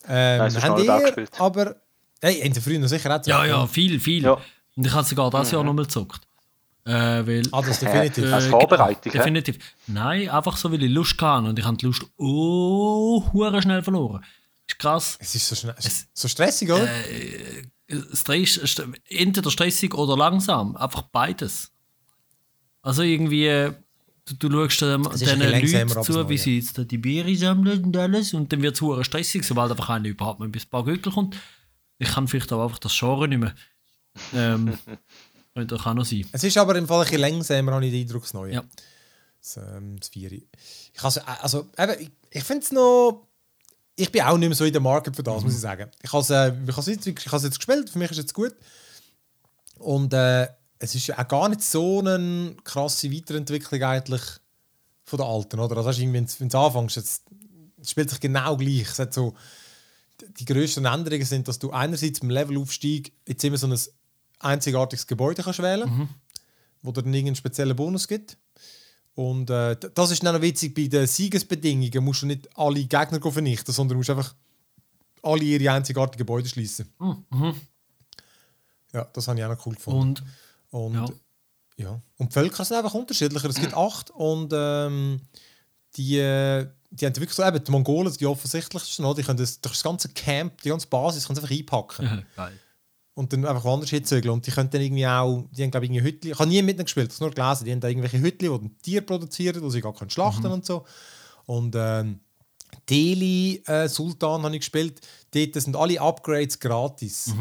ähm, 0.08 0.38
Nein, 0.38 0.62
habt 0.62 0.80
ihr 0.80 1.28
aber... 1.38 1.76
Hey, 2.20 2.40
in 2.40 2.52
der 2.52 2.62
frühen 2.62 2.86
sicher 2.88 3.14
auch 3.14 3.26
Ja, 3.26 3.44
ja, 3.44 3.66
viel, 3.66 4.00
viel. 4.00 4.22
Ja. 4.22 4.38
Und 4.76 4.86
ich 4.86 4.92
habe 4.92 5.06
sogar 5.06 5.30
das 5.30 5.48
mhm. 5.48 5.56
Jahr 5.56 5.64
nochmal 5.64 5.84
gezockt. 5.84 6.22
Äh, 6.84 7.26
weil, 7.26 7.42
ah, 7.52 7.62
das 7.62 7.80
definitiv. 7.80 8.24
Äh, 8.24 8.32
Als 8.32 8.46
Vorbereitung, 8.46 9.12
Definitiv. 9.12 9.58
Nein, 9.86 10.28
einfach 10.30 10.56
so, 10.56 10.72
weil 10.72 10.82
ich 10.82 10.90
Lust 10.90 11.18
hatte 11.18 11.46
und 11.46 11.58
ich 11.58 11.64
habe 11.64 11.76
die 11.76 11.86
Lust 11.86 12.04
oh, 12.16 13.22
schnell 13.60 13.82
verloren 13.82 14.24
ist 14.72 14.78
krass. 14.78 15.18
Es 15.20 15.34
ist 15.34 15.48
so, 15.48 15.54
schnell, 15.54 15.74
es, 15.78 16.06
so 16.12 16.28
stressig, 16.28 16.70
oder? 16.70 16.88
Äh, 17.08 17.64
Stress, 18.14 18.58
entweder 19.08 19.50
stressig 19.50 19.94
oder 19.94 20.16
langsam. 20.16 20.76
Einfach 20.76 21.02
beides. 21.02 21.72
Also 22.80 23.02
irgendwie, 23.02 23.70
du, 24.24 24.48
du 24.48 24.68
schaust 24.68 24.82
ähm, 24.82 25.08
den 25.14 25.40
Leuten 25.40 26.02
zu, 26.02 26.28
wie 26.28 26.38
sie 26.38 26.58
jetzt 26.58 26.78
die 26.90 26.98
Biere 26.98 27.34
sammeln 27.36 27.84
und 27.84 27.96
alles 27.96 28.32
und 28.32 28.52
dann 28.52 28.62
wird 28.62 28.80
es 28.80 29.06
stressig, 29.06 29.44
sobald 29.44 29.70
einfach 29.70 29.90
einer 29.90 30.08
überhaupt 30.08 30.40
mal 30.40 30.48
bis 30.48 30.64
ein 30.64 30.70
paar 30.70 30.84
Gürtel 30.84 31.12
kommt. 31.12 31.36
Ich 31.98 32.08
kann 32.08 32.26
vielleicht 32.26 32.52
auch 32.52 32.64
einfach 32.64 32.78
das 32.78 32.98
Genre 32.98 33.28
nicht 33.28 33.38
mehr. 33.38 33.54
Ähm, 34.34 34.76
könnte 35.54 35.74
auch 35.74 35.94
noch 35.94 36.04
sein. 36.04 36.26
Es 36.32 36.44
ist 36.44 36.56
aber 36.56 36.76
im 36.76 36.88
Fall 36.88 37.00
ein 37.00 37.04
bisschen 37.04 37.20
langsamer, 37.20 37.72
habe 37.72 37.84
ich 37.84 37.92
den 37.92 38.02
Eindruck, 38.02 38.22
das 38.22 38.34
Neue. 38.34 38.54
Ja. 38.54 38.64
Das, 39.38 39.56
ähm, 39.58 39.98
das 39.98 40.08
Vieri. 40.08 40.48
Ich, 40.94 41.04
also, 41.04 41.20
also, 41.20 41.68
eben, 41.76 42.00
ich, 42.00 42.10
ich 42.30 42.44
finde 42.44 42.64
es 42.64 42.72
noch 42.72 43.28
ich 43.96 44.10
bin 44.10 44.22
auch 44.22 44.38
nicht 44.38 44.48
mehr 44.48 44.56
so 44.56 44.64
in 44.64 44.72
der 44.72 44.80
Market 44.80 45.14
für 45.16 45.22
das, 45.22 45.38
mhm. 45.38 45.44
muss 45.44 45.54
ich 45.54 45.60
sagen. 45.60 45.90
Ich 46.02 46.12
habe 46.12 46.22
es 46.22 46.30
äh, 46.30 46.90
jetzt, 46.90 47.06
jetzt 47.06 47.58
gespielt, 47.58 47.90
für 47.90 47.98
mich 47.98 48.10
ist 48.10 48.18
es 48.18 48.24
jetzt 48.24 48.34
gut. 48.34 48.54
Und 49.78 50.12
äh, 50.14 50.48
es 50.78 50.94
ist 50.94 51.16
auch 51.16 51.28
gar 51.28 51.48
nicht 51.48 51.62
so 51.62 52.00
eine 52.00 52.56
krasse 52.64 53.12
Weiterentwicklung 53.12 53.82
eigentlich 53.82 54.22
von 55.04 55.18
der 55.18 55.26
alten, 55.26 55.60
oder? 55.60 55.76
Also 55.76 56.00
wenn 56.00 56.48
du 56.48 56.58
anfängst, 56.58 56.96
jetzt, 56.96 57.24
es 57.80 57.90
spielt 57.90 58.10
sich 58.10 58.20
genau 58.20 58.56
gleich. 58.56 58.88
Es 58.88 58.98
hat 58.98 59.12
so, 59.12 59.34
die 60.38 60.44
grössten 60.44 60.84
Änderungen 60.84 61.24
sind, 61.24 61.48
dass 61.48 61.58
du 61.58 61.70
einerseits 61.70 62.20
beim 62.20 62.30
Levelaufstieg 62.30 63.12
jetzt 63.26 63.44
immer 63.44 63.58
so 63.58 63.66
ein 63.66 63.78
einzigartiges 64.38 65.06
Gebäude 65.06 65.42
kannst 65.42 65.62
wählen 65.62 65.88
mhm. 65.88 66.08
wo 66.82 66.92
dir 66.92 67.02
dann 67.02 67.14
irgendeinen 67.14 67.36
speziellen 67.36 67.76
Bonus 67.76 68.08
gibt. 68.08 68.38
Und 69.14 69.50
äh, 69.50 69.76
das 69.94 70.10
ist 70.10 70.22
dann 70.24 70.34
noch 70.34 70.42
witzig, 70.42 70.74
bei 70.74 70.86
den 70.86 71.06
Siegesbedingungen 71.06 72.04
musst 72.04 72.22
du 72.22 72.26
nicht 72.26 72.48
alle 72.56 72.84
Gegner 72.84 73.20
vernichten, 73.20 73.74
sondern 73.74 73.98
musst 73.98 74.10
einfach 74.10 74.34
alle 75.22 75.44
ihre 75.44 75.70
einzigartigen 75.70 76.18
Gebäude 76.18 76.48
schließen. 76.48 76.88
Mhm. 76.98 77.54
Ja, 78.92 79.04
das 79.12 79.28
habe 79.28 79.38
ich 79.38 79.44
auch 79.44 79.50
noch 79.50 79.66
cool 79.66 79.74
gefunden. 79.74 80.24
Und, 80.70 80.96
und, 80.96 81.08
ja. 81.76 81.84
ja. 81.84 82.00
und 82.18 82.30
die 82.30 82.32
Völker 82.32 82.64
sind 82.64 82.78
einfach 82.78 82.94
unterschiedlicher. 82.94 83.48
Es 83.48 83.60
gibt 83.60 83.74
acht 83.74 84.10
und 84.10 84.52
ähm, 84.54 85.20
die, 85.96 86.16
die 86.90 87.06
haben 87.06 87.16
wirklich 87.16 87.32
so, 87.32 87.44
eben, 87.44 87.62
die 87.62 87.70
Mongolen, 87.70 88.12
die 88.12 88.26
offensichtlichsten, 88.26 89.14
die 89.14 89.22
können 89.22 89.38
das, 89.38 89.60
durch 89.60 89.74
das 89.74 89.82
ganze 89.82 90.08
Camp, 90.08 90.60
die 90.62 90.70
ganze 90.70 90.86
Basis, 90.86 91.26
können 91.26 91.36
sie 91.36 91.42
einfach 91.42 91.56
einpacken. 91.56 92.26
Geil. 92.36 92.58
Und 93.14 93.32
dann 93.32 93.44
einfach 93.44 93.64
woanders 93.64 93.90
hinzügeln. 93.90 94.32
Und 94.32 94.46
die 94.46 94.50
können 94.50 94.70
dann 94.70 94.80
irgendwie 94.80 95.06
auch, 95.06 95.44
die 95.52 95.62
haben 95.62 95.70
glaube 95.70 95.86
ich 95.86 95.92
irgendwie 95.92 96.08
Hütli, 96.08 96.30
ich 96.32 96.38
habe 96.38 96.48
nie 96.48 96.62
mit 96.62 96.76
ihnen 96.76 96.84
gespielt, 96.84 97.12
ich 97.12 97.20
habe 97.20 97.26
nur 97.26 97.34
gelesen, 97.34 97.64
die 97.64 97.72
haben 97.72 97.80
da 97.80 97.88
irgendwelche 97.88 98.20
Hütli, 98.20 98.48
die 98.48 98.58
dann 98.58 98.78
Tiere 98.82 99.02
produzieren, 99.02 99.62
die 99.62 99.70
sie 99.70 99.80
gar 99.80 99.94
können 99.94 100.10
schlachten 100.10 100.46
und 100.46 100.64
so. 100.64 100.84
Und 101.46 101.74
ähm, 101.76 102.20
Delhi 102.88 103.62
äh, 103.66 103.88
Sultan 103.88 104.42
habe 104.42 104.54
ich 104.54 104.60
gespielt, 104.60 105.00
dort 105.34 105.54
sind 105.54 105.76
alle 105.76 106.00
Upgrades 106.00 106.58
gratis. 106.58 107.32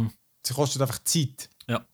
Sie 0.45 0.53
kosten 0.53 0.81
einfach 0.81 1.03
Zeit. 1.03 1.49
Ja. 1.67 1.85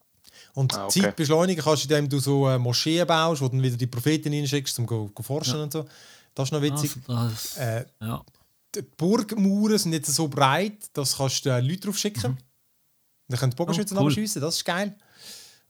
Und 0.53 0.73
Ah, 0.75 0.85
okay. 0.85 1.01
Zeit 1.01 1.15
beschleunigen 1.15 1.63
kannst 1.63 1.83
du, 1.89 1.93
indem 1.93 2.09
du 2.09 2.19
so 2.19 2.47
äh, 2.49 2.57
Moscheen 2.57 3.05
baust, 3.05 3.41
wo 3.41 3.45
du 3.47 3.51
dann 3.57 3.63
wieder 3.63 3.77
die 3.77 3.87
Propheten 3.87 4.33
reinschickst, 4.33 4.79
um 4.79 4.85
go 4.85 5.11
forschen 5.21 5.59
und 5.59 5.71
so. 5.71 5.85
Das 6.33 6.47
ist 6.47 6.51
noch 6.51 6.61
witzig. 6.61 6.91
Also, 7.07 7.29
das, 7.29 7.57
Äh, 7.57 7.85
ja. 8.01 8.23
die 8.73 8.81
Burgmauern 8.81 9.77
sind 9.77 9.93
jetzt 9.93 10.13
so 10.13 10.27
breit, 10.27 10.77
dass 10.93 11.17
kannst 11.17 11.45
du 11.45 11.49
äh, 11.49 11.61
Leute 11.61 11.81
drauf 11.81 11.97
schicken. 11.97 12.37
Dann 13.27 13.39
können 13.39 13.51
die 13.51 13.55
Bogenschützen 13.55 13.97
Oh, 13.97 14.01
cool. 14.01 14.07
abschiessen, 14.07 14.41
das 14.41 14.55
ist 14.55 14.65
geil. 14.65 14.95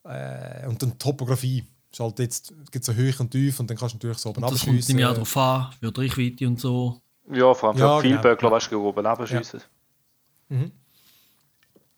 Äh, 0.04 0.68
und 0.68 0.82
dann 0.82 0.92
die 0.92 0.98
Topografie. 0.98 1.66
Ist 1.92 2.00
halt 2.02 2.20
jetzt 2.20 2.54
gibt 2.72 2.84
so 2.86 2.94
hoch 2.94 3.20
und 3.20 3.32
tief 3.32 3.60
und 3.60 3.70
dann 3.70 3.78
kannst 3.78 3.94
du 3.94 3.98
natürlich 3.98 4.18
so 4.18 4.30
oben 4.30 4.42
Das 4.42 4.64
kommt 4.64 4.90
im 4.90 5.00
Jahr 5.00 5.14
darauf 5.14 5.38
an, 5.38 5.70
für 5.80 5.92
die 5.92 6.02
Reichweite 6.02 6.48
und 6.48 6.60
so. 6.60 7.02
Ja, 7.32 7.54
vor 7.54 7.70
allem 7.70 7.78
für 7.78 7.84
Ja, 7.84 8.00
viele 8.00 8.12
genau. 8.16 8.22
Böckler, 8.24 8.52
weißt 8.52 8.72
du, 8.72 8.86
oben 8.88 9.06
runterschiessen. 9.06 9.62
Mhm. 10.50 10.72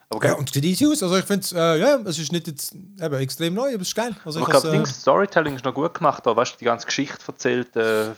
Aber, 0.09 0.25
Ja, 0.25 0.31
okay. 0.31 0.39
und 0.39 0.49
es 0.49 0.53
sieht 0.53 0.63
easy 0.65 0.85
aus. 0.87 1.03
Also 1.03 1.17
ich 1.17 1.25
finde 1.25 1.41
es, 1.43 1.51
äh, 1.51 1.79
ja, 1.79 1.95
es 2.05 2.17
ist 2.17 2.31
nicht 2.31 2.47
jetzt 2.47 2.73
eben 2.73 3.13
extrem 3.15 3.53
neu, 3.55 3.73
aber 3.73 3.81
es 3.81 3.89
ist 3.89 3.95
geil. 3.95 4.15
Also 4.25 4.39
aber 4.41 4.47
ich 4.53 4.61
glaube, 4.61 4.71
Dings 4.77 5.01
Storytelling 5.01 5.55
ist 5.55 5.65
noch 5.65 5.73
gut 5.73 5.93
gemacht, 5.93 6.25
da 6.25 6.35
weißt 6.35 6.53
du, 6.53 6.57
die 6.59 6.65
ganze 6.65 6.85
Geschichte 6.85 7.17
erzählt. 7.27 7.75
Äh, 7.75 8.11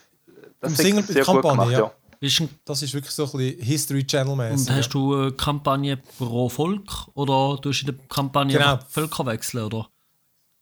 das 0.60 0.73
ist 0.73 0.77
sehr 0.77 0.93
gut 0.93 1.41
Kampagne, 1.41 1.51
gemacht, 1.51 1.71
ja. 1.71 1.80
ja. 1.80 1.91
Ist 2.22 2.40
ein, 2.40 2.50
das 2.66 2.84
ist 2.84 2.94
wirklich 2.94 3.14
so 3.14 3.26
ein 3.26 3.32
bisschen 3.32 3.62
History 3.64 4.06
Channel 4.06 4.36
mäßig. 4.36 4.70
und 4.70 4.76
hast 4.76 4.90
du 4.94 5.16
eine 5.16 5.32
Kampagne 5.32 5.98
pro 5.98 6.48
Volk 6.50 7.08
oder 7.16 7.60
tust 7.60 7.82
du 7.82 7.88
in 7.92 7.98
der 7.98 8.08
Kampagne 8.08 8.58
Genau. 8.58 8.80
Völker 8.90 9.26
wechseln? 9.26 9.64
Oder? 9.66 9.90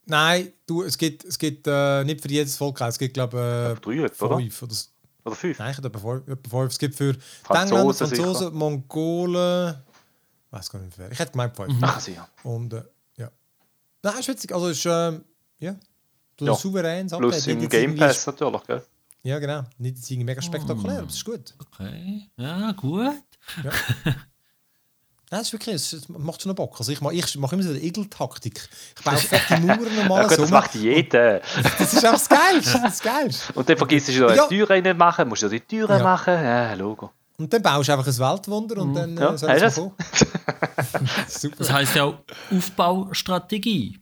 Nein, 0.06 0.52
du, 0.66 0.82
es 0.82 0.96
gibt, 0.96 1.22
es 1.24 1.38
gibt 1.38 1.66
äh, 1.66 2.02
nicht 2.04 2.22
für 2.22 2.30
jedes 2.30 2.56
Volk, 2.56 2.80
es 2.80 2.98
gibt 2.98 3.12
glaube 3.14 3.74
ich 3.76 3.80
Drei 3.80 3.92
äh, 3.96 4.04
oder? 4.24 4.36
fünf 4.38 4.62
oder 4.62 4.74
Oder 5.26 5.36
fünf. 5.36 5.58
Nein, 5.58 5.72
ich 5.78 5.84
etwa 5.84 5.98
fünf, 5.98 6.26
etwa 6.28 6.50
fünf. 6.58 6.72
Es 6.72 6.78
gibt 6.78 6.94
für 6.94 7.14
Engländer. 7.50 7.94
Franzosen, 7.94 8.54
Mongolen, 8.54 9.74
weiß 10.50 10.70
gar 10.70 10.78
nicht 10.80 10.96
wer. 10.98 11.12
Ich 11.12 11.18
hätte 11.18 11.32
gemeint 11.32 11.54
fünf. 11.54 11.74
Ach, 11.82 12.00
sicher. 12.00 12.26
Und 12.42 12.72
äh, 12.72 12.82
ja. 13.18 13.30
Nein, 14.02 14.18
ist 14.18 14.28
witzig. 14.28 14.52
Also 14.54 14.68
ist 14.68 14.84
ähm, 14.86 15.22
ja. 15.58 15.76
Du 16.38 16.46
Ja. 16.46 16.52
ja. 16.52 16.58
souveränes 16.58 17.12
Plus 17.14 17.46
im 17.48 17.68
Game 17.68 17.94
Pass 17.96 18.26
natürlich, 18.26 18.62
gell? 18.66 18.82
Ja, 19.22 19.38
genau. 19.38 19.62
Nicht 19.78 19.96
jetzt 19.96 20.10
irgendwie 20.10 20.24
mega 20.24 20.40
spektakulär, 20.42 20.98
aber 20.98 21.08
es 21.08 21.16
ist 21.16 21.24
gut. 21.24 21.54
Okay, 21.58 22.26
ja, 22.36 22.72
gut. 22.72 23.12
Nein, 25.32 25.42
es 25.42 25.46
ist 25.48 25.52
wirklich, 25.52 25.74
es 25.76 26.08
macht 26.08 26.42
schon 26.42 26.50
noch 26.50 26.56
Bock. 26.56 26.74
Also 26.78 26.90
ich 26.90 27.00
mache 27.00 27.14
ich 27.14 27.38
mache 27.38 27.54
immer 27.54 27.62
so 27.62 27.70
eine 27.70 27.78
Igel-Taktik. 27.80 28.68
Ich 28.98 29.04
baue 29.04 29.16
fette 29.16 29.60
Mauern 29.60 29.78
Ja, 29.96 30.10
alles 30.16 30.28
gut, 30.30 30.38
das 30.38 30.44
um. 30.46 30.50
macht 30.50 30.74
jeder. 30.74 31.40
Das 31.78 31.92
ist 31.94 32.04
einfach 32.04 32.12
das 32.18 32.28
Geilste. 32.28 32.72
Das, 32.72 32.74
ist 32.74 32.82
das 32.82 33.02
Geilste. 33.02 33.52
Und 33.52 33.68
dann 33.68 33.76
vergisst 33.76 34.08
du 34.08 34.12
noch 34.20 34.34
Ja. 34.34 34.46
die 34.48 34.56
Türe 34.56 34.70
rein 34.70 34.96
machen, 34.96 35.28
musst 35.28 35.42
du 35.42 35.48
die 35.48 35.60
Türe 35.60 35.92
Ja. 35.98 36.02
machen. 36.02 36.34
Ja, 36.34 36.74
Logo. 36.74 37.12
Und 37.38 37.52
dann 37.52 37.62
baust 37.62 37.88
du 37.88 37.92
einfach 37.92 38.06
ein 38.08 38.18
Weltwunder 38.18 38.82
und 38.82 38.94
dann 38.94 39.12
Mhm. 39.12 39.18
Ja, 39.18 39.32
äh, 39.34 39.38
soll 39.38 39.50
es 39.50 39.74
kommen. 39.76 39.92
Super. 41.28 41.56
Das 41.58 41.72
heisst 41.72 41.94
ja 41.94 42.04
auch 42.04 42.14
Aufbaustrategie. 42.50 44.00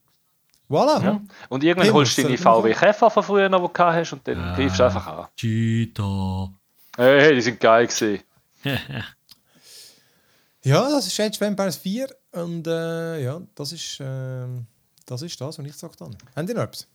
Voilà. 0.69 1.03
Ja. 1.03 1.21
Und 1.49 1.65
irgendwann 1.65 1.87
Hey, 1.87 1.93
holst 1.93 2.19
du 2.19 2.23
deine 2.23 2.37
VW 2.37 2.75
Käfer 2.75 3.11
von 3.11 3.23
früher 3.23 3.49
noch, 3.49 3.61
die 3.61 3.67
du 3.69 3.73
gehabt 3.73 3.97
hast, 3.97 4.13
und 4.13 4.29
dann 4.29 4.55
greifst 4.55 4.79
du 4.79 4.85
einfach 4.85 5.07
an. 5.07 5.27
Cheetah. 5.37 6.53
Hey, 6.97 7.21
hey, 7.21 7.35
die 7.35 7.41
sind 7.41 7.61
geil 7.61 7.87
gewesen. 7.87 8.21
Ja, 10.65 10.89
das 10.91 11.07
ist 11.07 11.19
Age 11.19 11.37
of 11.37 11.41
Empires 11.41 11.77
4 11.77 12.09
und 12.33 12.67
äh, 12.67 13.23
ja, 13.23 13.41
das 13.55 13.73
ist, 13.73 13.99
ähm, 14.01 14.67
das 15.07 15.23
ist 15.23 15.41
das, 15.41 15.59
was 15.59 15.65
ich 15.65 15.73
gesagt 15.73 16.01
habe. 16.01 16.15
Haben 16.37 16.47
die 16.47 16.53
noch 16.53 16.63
etwas? 16.65 16.87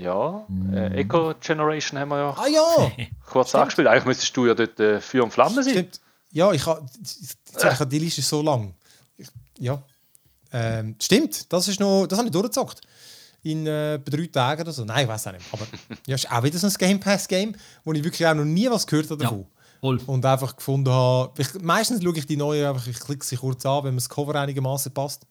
Ja, 0.00 0.46
äh, 0.72 1.00
Eco 1.00 1.34
Generation 1.40 1.98
haben 1.98 2.10
wir 2.10 2.18
ja 2.18 2.36
Ah 2.38 2.46
ja! 2.46 2.92
kurz 3.26 3.54
angespielt. 3.54 3.88
Eigentlich 3.88 4.04
müsstest 4.04 4.36
du 4.36 4.46
ja 4.46 4.54
dort 4.54 4.78
äh, 4.80 5.00
Feuer 5.00 5.24
und 5.24 5.32
Flamme 5.32 5.62
sein. 5.62 5.72
Stimmt. 5.72 6.00
Ja, 6.30 6.52
ich 6.52 6.64
habe 6.64 6.86
ich 6.94 7.64
habe 7.64 7.86
die 7.86 7.98
Liste 7.98 8.22
so 8.22 8.40
lang. 8.40 8.74
Ich, 9.16 9.28
ja. 9.58 9.82
Ähm, 10.52 10.96
stimmt, 11.02 11.52
das 11.52 11.68
ist 11.68 11.80
noch, 11.80 12.06
das 12.06 12.18
habe 12.18 12.28
ich 12.28 12.32
durchgezockt. 12.32 12.80
In 13.50 13.66
äh, 13.66 13.98
drei 14.00 14.26
Tagen 14.26 14.62
oder 14.62 14.72
so. 14.72 14.84
Nein, 14.84 15.02
ich 15.04 15.08
weiß 15.08 15.26
auch 15.28 15.32
nicht. 15.32 15.44
Aber 15.52 15.66
ja, 16.06 16.14
ist 16.16 16.30
auch 16.30 16.42
wieder 16.42 16.58
so 16.58 16.66
ein 16.66 16.72
Game 16.74 17.00
Pass-Game, 17.00 17.54
wo 17.84 17.92
ich 17.92 18.04
wirklich 18.04 18.26
auch 18.26 18.34
noch 18.34 18.44
nie 18.44 18.68
was 18.70 18.86
gehört 18.86 19.10
habe 19.10 19.22
Ja, 19.24 19.30
voll. 19.80 19.98
Und 20.06 20.24
einfach 20.26 20.54
gefunden 20.56 20.90
habe. 20.92 21.32
Ich, 21.40 21.54
meistens 21.62 22.02
schaue 22.02 22.16
ich 22.18 22.26
die 22.26 22.36
neue 22.36 22.68
einfach, 22.68 22.86
ich 22.86 22.98
klicke 23.00 23.24
sie 23.24 23.36
kurz 23.36 23.64
an, 23.64 23.84
wenn 23.84 23.94
mir 23.94 24.00
das 24.00 24.08
Cover 24.08 24.34
einigermaßen 24.34 24.92
passt. 24.92 25.22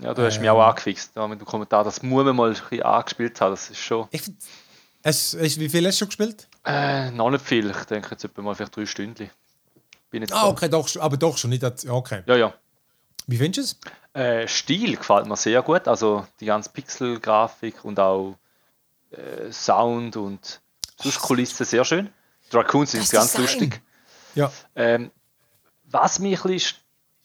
Ja, 0.00 0.14
du 0.14 0.22
hast 0.24 0.36
Äh. 0.36 0.40
mich 0.40 0.50
auch 0.50 0.60
angefixt 0.62 1.16
ja, 1.16 1.26
mit 1.26 1.40
dem 1.40 1.44
Kommentar. 1.46 1.82
Das 1.84 2.02
muss 2.02 2.24
man 2.24 2.36
mal 2.36 2.50
ein 2.50 2.54
bisschen 2.54 2.82
angespielt 2.82 3.40
haben. 3.40 3.50
Das 3.52 3.68
ist 3.70 3.78
schon 3.78 4.06
Ich 4.10 4.22
es, 5.02 5.34
es, 5.34 5.58
wie 5.58 5.68
viel 5.68 5.86
hast 5.86 5.96
du 5.96 5.98
schon 6.00 6.08
gespielt? 6.08 6.48
äh, 6.64 7.10
noch 7.10 7.30
nicht 7.30 7.44
viel. 7.44 7.70
Ich 7.70 7.84
denke 7.84 8.10
jetzt 8.12 8.24
etwa 8.24 8.42
mal 8.42 8.54
vielleicht 8.54 8.76
drei 8.76 8.86
Stunden. 8.86 9.30
Bin 10.10 10.22
jetzt 10.22 10.32
Ah, 10.32 10.48
okay, 10.48 10.68
doch, 10.68 10.86
schon- 10.88 11.02
aber 11.02 11.16
doch 11.16 11.36
schon 11.36 11.50
nicht. 11.50 11.62
Okay. 11.88 12.22
Ja, 12.26 12.36
ja. 12.36 12.54
Wie 13.28 13.36
findest 13.36 13.78
du 13.84 13.88
es? 14.18 14.22
Äh, 14.24 14.48
Stil 14.48 14.96
gefällt 14.96 15.26
mir 15.26 15.36
sehr 15.36 15.62
gut. 15.62 15.86
Also 15.86 16.26
die 16.40 16.46
ganze 16.46 16.70
Pixel-Grafik 16.70 17.84
und 17.84 18.00
auch 18.00 18.34
äh, 19.12 19.52
Sound 19.52 20.16
und 20.16 20.60
sonst 21.00 21.20
Kulissen 21.20 21.64
sehr 21.64 21.84
schön. 21.84 22.10
Die 22.50 22.56
Raccoons 22.56 22.90
sind 22.92 23.08
ganz 23.10 23.32
Design. 23.32 23.42
lustig. 23.42 23.82
Ja. 24.34 24.50
Ähm, 24.74 25.10
was 25.84 26.18
mich 26.18 26.42
ein 26.44 26.50
bisschen 26.52 26.78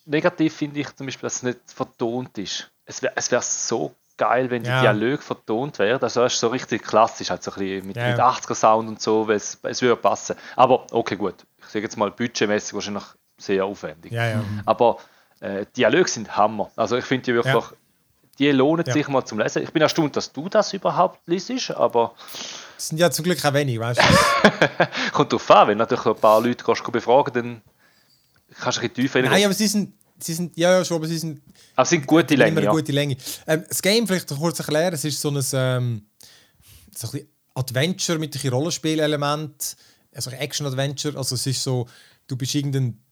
negativ 0.05 0.55
finde 0.55 0.81
ich 0.81 0.95
zum 0.95 1.07
Beispiel, 1.07 1.27
dass 1.27 1.37
es 1.37 1.43
nicht 1.43 1.59
vertont 1.67 2.37
ist. 2.37 2.69
Es 2.85 3.01
wäre 3.01 3.13
es 3.15 3.31
wär 3.31 3.41
so 3.41 3.95
geil, 4.17 4.49
wenn 4.51 4.63
die 4.63 4.69
Ja. 4.69 4.81
Dialoge 4.81 5.21
vertont 5.23 5.79
wären. 5.79 6.01
Also 6.01 6.21
das 6.21 6.33
ist 6.33 6.39
so 6.39 6.49
richtig 6.49 6.83
klassisch, 6.83 7.29
halt 7.29 7.41
so 7.43 7.51
ein 7.51 7.57
bisschen 7.59 7.87
mit, 7.87 7.95
Ja, 7.95 8.09
mit 8.09 8.17
ja. 8.17 8.29
80er 8.29 8.53
Sound 8.55 8.89
und 8.89 9.01
so, 9.01 9.27
weil 9.27 9.37
es, 9.37 9.57
es 9.63 9.81
würde 9.81 9.95
passen. 9.95 10.35
Aber 10.57 10.85
okay, 10.91 11.15
gut. 11.15 11.35
Ich 11.59 11.65
sage 11.67 11.81
jetzt 11.85 11.97
mal 11.97 12.11
budgetmäßig 12.11 12.73
wahrscheinlich 12.73 13.03
sehr 13.37 13.65
aufwendig. 13.65 14.11
Ja, 14.11 14.27
ja. 14.29 14.43
Aber 14.65 14.97
äh, 15.43 15.65
Dialoge 15.75 16.09
sind 16.09 16.35
Hammer. 16.37 16.71
Also 16.75 16.97
ich 16.97 17.05
finde 17.05 17.25
die 17.25 17.33
wirklich, 17.35 17.53
Ja. 17.53 17.71
die 18.39 18.51
lohnen 18.51 18.85
Ja. 18.87 18.93
sich 18.93 19.07
mal 19.09 19.25
zum 19.25 19.39
Lesen. 19.39 19.61
Ich 19.63 19.71
bin 19.71 19.81
erstaunt, 19.81 20.15
dass 20.15 20.31
du 20.31 20.47
das 20.49 20.71
überhaupt 20.73 21.19
liest, 21.27 21.71
aber 21.71 22.15
Es 22.77 22.87
sind 22.87 22.97
ja 22.97 23.11
zum 23.11 23.23
Glück 23.25 23.43
auch 23.45 23.53
wenig, 23.53 23.79
weißt 23.79 23.99
du? 23.99 24.03
kommt 25.11 25.33
drauf 25.33 25.51
an, 25.51 25.67
wenn 25.69 25.77
natürlich 25.77 26.05
ein 26.05 26.15
paar 26.15 26.41
Leute 26.41 26.63
kannst 26.63 26.85
du 26.87 26.91
befragen, 26.91 27.33
dann 27.33 27.61
kannst 28.59 28.77
du 28.77 28.81
ein 28.81 28.89
bisschen 28.89 28.93
tiefer 28.95 29.21
Nein, 29.21 29.43
aber 29.45 29.53
sie 29.53 29.67
sind, 29.67 29.93
sie 30.19 30.33
sind, 30.33 30.55
ja, 30.57 30.77
ja, 30.77 30.85
schon, 30.85 30.97
aber 30.97 31.07
sie 31.07 31.17
sind 31.17 31.41
Aber 31.75 31.83
es 31.83 31.89
sind 31.89 32.07
gute 32.07 32.33
immer 32.35 32.45
Länge, 32.45 32.57
eine 32.57 32.65
ja. 32.67 32.71
gute 32.71 32.91
Länge. 32.91 33.17
Ähm, 33.47 33.65
das 33.67 33.81
Game, 33.81 34.07
vielleicht 34.07 34.29
kurz 34.29 34.59
erklären, 34.59 34.93
es 34.93 35.03
ist 35.03 35.19
so 35.19 35.29
ein, 35.29 35.43
ähm, 35.53 36.05
so 36.95 37.09
ein 37.11 37.27
Adventure 37.55 38.17
mit 38.17 38.29
ein 38.29 38.31
bisschen 38.31 38.53
Rollenspielelement, 38.53 39.75
also 40.15 40.29
Action-Adventure. 40.31 41.17
Also 41.17 41.35
es 41.35 41.45
ist 41.45 41.61
so, 41.63 41.87
du 42.27 42.35
bist 42.37 42.55
irgendein, 42.55 43.02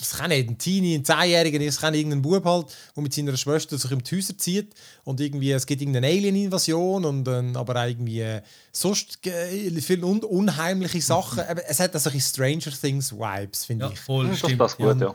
das 0.00 0.16
kann 0.16 0.30
nicht, 0.30 0.48
ein 0.48 0.58
Teenie, 0.58 0.94
ein 0.96 1.04
Zehnjähriger, 1.04 1.60
es 1.60 1.78
kann 1.78 1.94
irgendein 1.94 2.22
Bub 2.22 2.44
halt, 2.44 2.66
der 2.96 3.02
mit 3.02 3.12
seiner 3.14 3.36
Schwester 3.36 3.76
sich 3.78 3.90
um 3.92 4.02
die 4.02 4.16
Häuser 4.16 4.36
zieht 4.38 4.74
und 5.04 5.20
irgendwie, 5.20 5.52
es 5.52 5.66
gibt 5.66 5.82
irgendeine 5.82 6.06
Alien-Invasion 6.08 7.04
und 7.04 7.28
ähm, 7.28 7.56
aber 7.56 7.76
auch 7.82 7.86
irgendwie 7.86 8.20
äh, 8.20 8.42
sonst 8.72 9.24
äh, 9.26 9.70
viele 9.80 10.06
un 10.06 10.20
unheimliche 10.24 11.00
Sachen. 11.02 11.40
Aber 11.40 11.68
es 11.68 11.78
hat 11.80 11.94
also 11.94 12.10
ein 12.10 12.20
Stranger 12.20 12.72
Things-Vibes, 12.80 13.64
finde 13.66 13.84
Ja, 13.86 13.90
ich. 13.92 14.00
voll, 14.00 14.28
Das 14.28 14.38
stimmt. 14.38 14.58
passt 14.58 14.76
gut, 14.78 15.00
Ja. 15.00 15.08
ja. 15.08 15.14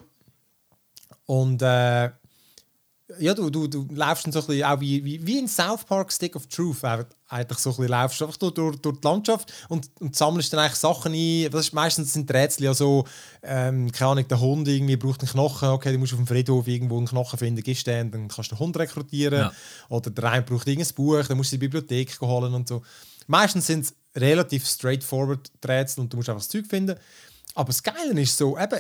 Und 1.26 1.62
äh, 1.62 2.12
ja, 3.20 3.36
du, 3.36 3.52
du, 3.52 3.68
du 3.68 3.88
läufst 3.92 4.26
dann 4.26 4.32
so 4.32 4.40
ein 4.40 4.48
bisschen 4.48 4.64
auch 4.64 4.80
wie, 4.80 5.04
wie, 5.06 5.26
wie 5.26 5.38
in 5.38 5.48
South 5.48 5.84
Park 5.84 6.12
Stick 6.12 6.36
of 6.36 6.48
Truth. 6.48 6.84
Einfach, 6.84 7.06
eigentlich 7.28 7.60
so 7.60 7.70
ein 7.70 7.76
bisschen 7.76 7.92
läufst 7.92 8.20
du 8.20 8.26
einfach 8.26 8.38
durch, 8.38 8.54
durch, 8.54 8.76
durch 8.78 9.00
die 9.00 9.08
Landschaft 9.08 9.54
und, 9.70 9.90
und 10.00 10.16
sammelst 10.16 10.52
dann 10.52 10.62
eigentlich 10.62 10.80
Sachen 10.80 11.14
ein. 11.14 11.52
Das 11.52 11.68
ist, 11.68 11.74
meistens 11.74 12.14
sind 12.14 12.30
die 12.30 12.34
Rätsel 12.34 12.64
ja 12.66 12.74
so, 12.74 13.06
ähm, 13.44 13.92
keine 13.92 14.12
Ahnung, 14.12 14.28
der 14.28 14.40
Hund 14.40 14.68
irgendwie 14.68 14.98
braucht 14.98 15.22
einen 15.22 15.30
Knochen. 15.30 15.70
Okay, 15.70 15.92
du 15.92 16.00
musst 16.00 16.14
auf 16.14 16.20
dem 16.20 16.28
Friedhof 16.28 16.68
irgendwo 16.68 16.98
einen 16.98 17.08
Knochen 17.08 17.38
finden, 17.38 17.62
gehst 17.62 17.86
den, 17.86 18.10
dann 18.10 18.28
kannst 18.28 18.52
du 18.52 18.56
den 18.56 18.60
Hund 18.60 18.78
rekrutieren. 18.78 19.40
Ja. 19.40 19.52
Oder 19.90 20.10
der 20.10 20.32
eine 20.32 20.42
braucht 20.42 20.68
irgendein 20.68 20.96
Buch, 20.96 21.24
dann 21.28 21.38
musst 21.38 21.52
du 21.52 21.58
die 21.58 21.68
Bibliothek 21.68 22.20
holen 22.22 22.54
und 22.56 22.68
so. 22.68 22.82
Meistens 23.28 23.68
sind 23.68 23.86
es 23.86 23.94
relativ 24.16 24.68
straightforward 24.68 25.52
die 25.64 25.68
Rätsel 25.68 26.02
und 26.02 26.12
du 26.12 26.18
musst 26.18 26.30
einfach 26.30 26.42
das 26.42 26.50
Zeug 26.50 26.66
finden. 26.66 26.98
Aber 27.54 27.68
das 27.68 27.84
Geile 27.84 28.20
ist 28.20 28.36
so, 28.36 28.58
eben, 28.58 28.80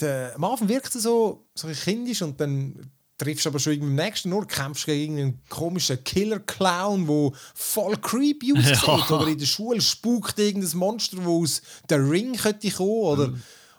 der, 0.00 0.34
am 0.36 0.44
Anfang 0.44 0.68
wirkt 0.68 0.94
es 0.94 1.02
so, 1.02 1.46
so 1.54 1.68
kindisch 1.68 2.22
und 2.22 2.40
dann 2.40 2.90
triffst 3.18 3.46
aber 3.46 3.58
schon 3.58 3.74
im 3.74 3.94
nächsten 3.94 4.32
Ort, 4.32 4.48
kämpfst 4.48 4.86
gegen 4.86 5.18
einen 5.18 5.40
komischen 5.48 6.02
Killer-Clown, 6.02 7.06
der 7.06 7.30
voll 7.54 7.96
creepy 7.96 8.52
aussieht. 8.58 8.82
Ja. 8.86 9.16
Oder 9.16 9.28
in 9.28 9.38
der 9.38 9.46
Schule 9.46 9.80
spukt 9.80 10.38
irgendein 10.38 10.76
Monster, 10.78 11.18
das 11.18 11.26
aus 11.26 11.62
der 11.88 11.98
Ring 12.08 12.36
könnte 12.36 12.70
kommen. 12.70 12.90
Oder, 12.90 13.34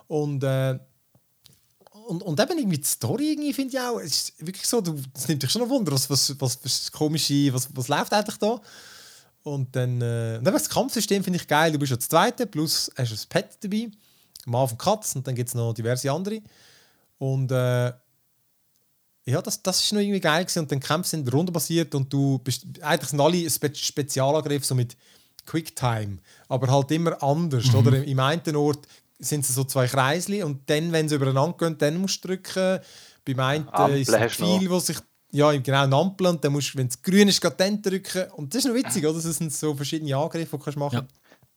und, 0.08 0.44
äh, 0.44 0.80
und, 2.08 2.22
und 2.22 2.40
eben 2.40 2.58
irgendwie 2.58 2.78
die 2.78 2.84
Story 2.84 3.32
irgendwie 3.32 3.54
finde 3.54 3.76
ich 3.76 3.82
auch, 3.82 4.00
es 4.00 4.30
ist 4.30 4.46
wirklich 4.46 4.68
so, 4.68 4.80
du, 4.80 4.96
nimmt 5.28 5.44
dich 5.44 5.52
schon 5.52 5.64
noch 5.64 5.70
Wunder, 5.70 5.92
was, 5.92 6.10
was, 6.10 6.40
was, 6.40 6.60
was 6.64 6.92
komische, 6.92 7.54
was, 7.54 7.68
was 7.74 7.88
läuft 7.88 8.14
eigentlich 8.14 8.38
da? 8.38 8.62
Und 9.44 9.76
dann, 9.76 10.02
äh, 10.02 10.38
und 10.38 10.46
das 10.46 10.70
Kampfsystem 10.70 11.24
finde 11.24 11.38
ich 11.38 11.48
geil. 11.48 11.72
Du 11.72 11.78
bist 11.78 11.92
ja 11.92 11.98
das 11.98 12.10
Zweite, 12.10 12.48
plus 12.48 12.90
hast 12.98 13.12
du 13.12 13.16
ein 13.16 13.30
Pet 13.30 13.58
dabei. 13.62 13.92
Am 14.48 14.56
Anfang 14.56 14.78
Katz 14.78 15.16
und 15.16 15.28
dann 15.28 15.36
gibt 15.36 15.50
es 15.50 15.56
noch 15.56 15.74
diverse 15.74 16.12
andere. 16.12 16.42
Und 17.18 17.52
äh, 17.52 17.94
ja, 19.26 19.42
das, 19.42 19.62
das 19.62 19.84
ist 19.84 19.92
noch 19.92 20.02
irgendwie 20.02 20.20
geil 20.20 20.44
gewesen. 20.44 20.60
Und 20.60 20.72
dann 20.72 20.80
Kämpfe 20.80 21.10
sind 21.10 21.32
rundenbasiert 21.34 21.96
und 21.96 22.12
du 22.14 22.40
bist, 22.40 22.66
eigentlich 22.82 23.10
sind 23.10 23.20
alle 23.20 23.50
Spe 23.50 23.74
Spezialangriffe 23.74 24.66
so 24.66 24.76
mit 24.76 24.96
Quicktime, 25.46 26.20
aber 26.48 26.68
halt 26.68 26.92
immer 26.92 27.22
anders. 27.22 27.66
Mhm. 27.66 27.76
Oder 27.76 28.04
im 28.04 28.20
einen 28.20 28.56
Ort 28.56 28.88
sind 29.20 29.42
es 29.42 29.56
so 29.56 29.64
zwei 29.64 29.88
Kreisli 29.88 30.44
und 30.44 30.70
dann, 30.70 30.92
wenn 30.92 31.10
sie 31.10 31.16
übereinander 31.16 31.58
gehen, 31.58 31.78
dann 31.78 31.98
musst 31.98 32.24
du 32.24 32.30
drücken. 32.30 32.80
Beim 33.26 33.40
einen 33.40 33.70
Ampel 33.70 34.02
ist 34.02 34.10
es 34.10 34.36
viel, 34.36 34.70
wo 34.70 34.80
sich 34.80 34.98
ja, 35.32 35.52
genau, 35.52 35.84
eine 35.84 35.96
Ampel 35.96 36.28
und 36.28 36.44
dann 36.44 36.54
musst 36.54 36.74
du, 36.74 36.78
wenn 36.78 36.88
es 36.88 37.02
grün 37.02 37.28
ist, 37.28 37.42
gerade 37.42 37.56
dann 37.58 37.82
drücken. 37.82 38.32
Und 38.32 38.54
das 38.54 38.64
ist 38.64 38.70
noch 38.70 38.76
witzig, 38.76 39.06
oder? 39.06 39.20
Das 39.20 39.24
sind 39.24 39.52
so 39.52 39.76
verschiedene 39.76 40.16
Angriffe, 40.16 40.52
die 40.52 40.58
du 40.58 40.64
kannst 40.64 40.78
machen 40.78 40.96
Ja. 40.96 41.08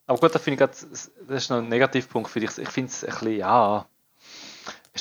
Aber 0.06 0.18
gut, 0.18 0.34
da 0.34 0.38
finde 0.38 0.54
ich 0.54 0.58
grad, 0.58 0.86
das 1.28 1.42
ist 1.42 1.50
noch 1.50 1.58
ein 1.58 1.68
Negativpunkt 1.68 2.30
für 2.30 2.40
dich. 2.40 2.56
Ich 2.56 2.68
finde 2.70 2.90
es 2.90 3.04
ein 3.04 3.10
bisschen, 3.10 3.36
ja, 3.36 3.86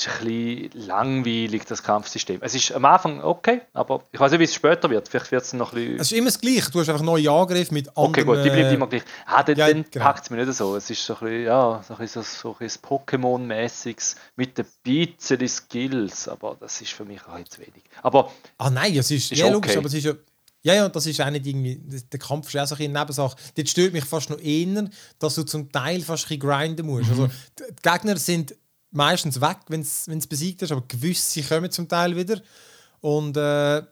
ist 0.06 0.08
ein 0.08 0.26
bisschen 0.26 0.88
langweilig, 0.88 1.66
das 1.66 1.84
Kampfsystem. 1.84 2.40
Es 2.42 2.56
ist 2.56 2.72
am 2.72 2.86
Anfang 2.86 3.22
okay, 3.22 3.62
aber 3.74 4.04
ich 4.12 4.20
weiß 4.20 4.32
nicht, 4.32 4.40
wie 4.40 4.46
es 4.46 4.54
später 4.54 4.90
wird. 4.90 5.08
Vielleicht 5.08 5.32
wird 5.32 5.44
es 5.44 5.54
noch 5.54 5.74
ein 5.74 5.76
bisschen. 5.76 6.00
Es 6.00 6.12
ist 6.12 6.18
immer 6.18 6.28
das 6.28 6.40
Gleiche. 6.40 6.72
Du 6.72 6.80
hast 6.80 6.90
einfach 6.90 7.04
neue 7.04 7.30
Angriffe 7.30 7.74
mit 7.74 7.88
anderen... 7.90 8.10
Okay, 8.10 8.24
gut, 8.24 8.44
die 8.44 8.50
bleibt 8.50 8.74
immer 8.74 8.88
gleich. 8.88 9.04
Ah, 9.26 9.44
dann, 9.44 9.58
ja, 9.58 9.68
dann 9.68 9.86
genau. 9.90 10.06
packt 10.06 10.24
es 10.24 10.30
mir 10.30 10.46
nicht 10.46 10.58
so. 10.58 10.76
Es 10.76 10.90
ist 10.90 11.06
so 11.06 11.14
ein 11.16 11.20
bisschen, 11.20 11.44
ja, 11.44 11.84
so 11.88 11.94
ein, 11.94 12.00
bisschen 12.00 12.24
so, 12.24 12.50
ein 12.52 12.56
bisschen 12.60 12.82
Pokémon-mäßiges 12.82 14.16
mit 14.36 14.58
den 14.58 14.66
bisschen 14.84 15.48
Skills, 15.48 16.28
aber 16.28 16.58
das 16.60 16.82
ist 16.82 16.94
für 16.94 17.06
mich 17.06 17.22
auch 17.28 17.38
jetzt 17.38 17.60
wenig. 17.60 17.84
Aber 18.02 18.32
Ah 18.58 18.70
nein, 18.70 18.96
es 18.98 19.12
ist, 19.12 19.32
Ist 19.32 19.40
ja 19.40 19.50
logisch, 19.50 19.72
okay. 19.72 19.80
aber 19.80 19.88
es 19.88 19.94
ist 19.94 20.06
ja... 20.06 20.14
Ja, 20.64 20.74
ja, 20.74 20.90
das 20.90 21.06
ist 21.06 21.22
auch 21.22 21.30
nicht 21.30 21.46
irgendwie... 21.46 21.80
Der 22.12 22.20
Kampf 22.20 22.54
ist 22.54 22.60
auch 22.60 22.68
so 22.68 22.76
ein 22.76 22.82
eine 22.82 23.00
Nebensache. 23.00 23.38
Das 23.56 23.70
stört 23.70 23.94
mich 23.94 24.04
fast 24.04 24.30
noch 24.30 24.40
eher, 24.40 24.90
dass 25.18 25.36
du 25.36 25.44
zum 25.44 25.72
Teil 25.72 26.02
fast 26.02 26.26
ein 26.26 26.40
bisschen 26.40 26.50
grinden 26.50 26.86
musst. 26.86 27.10
Also, 27.10 27.28
die 27.28 27.64
die 27.70 27.90
Gegner 27.90 28.18
sind 28.18 28.56
meistens 28.92 29.40
weg, 29.42 29.58
wenn 29.68 29.82
es 29.82 30.28
besiegt 30.28 30.62
ist, 30.62 30.72
aber 30.72 30.84
gewisse 30.88 31.44
kommen 31.44 31.72
zum 31.72 31.88
Teil 31.88 32.16
wieder. 32.16 32.42
Und 33.02 33.38
äh, 33.38 33.84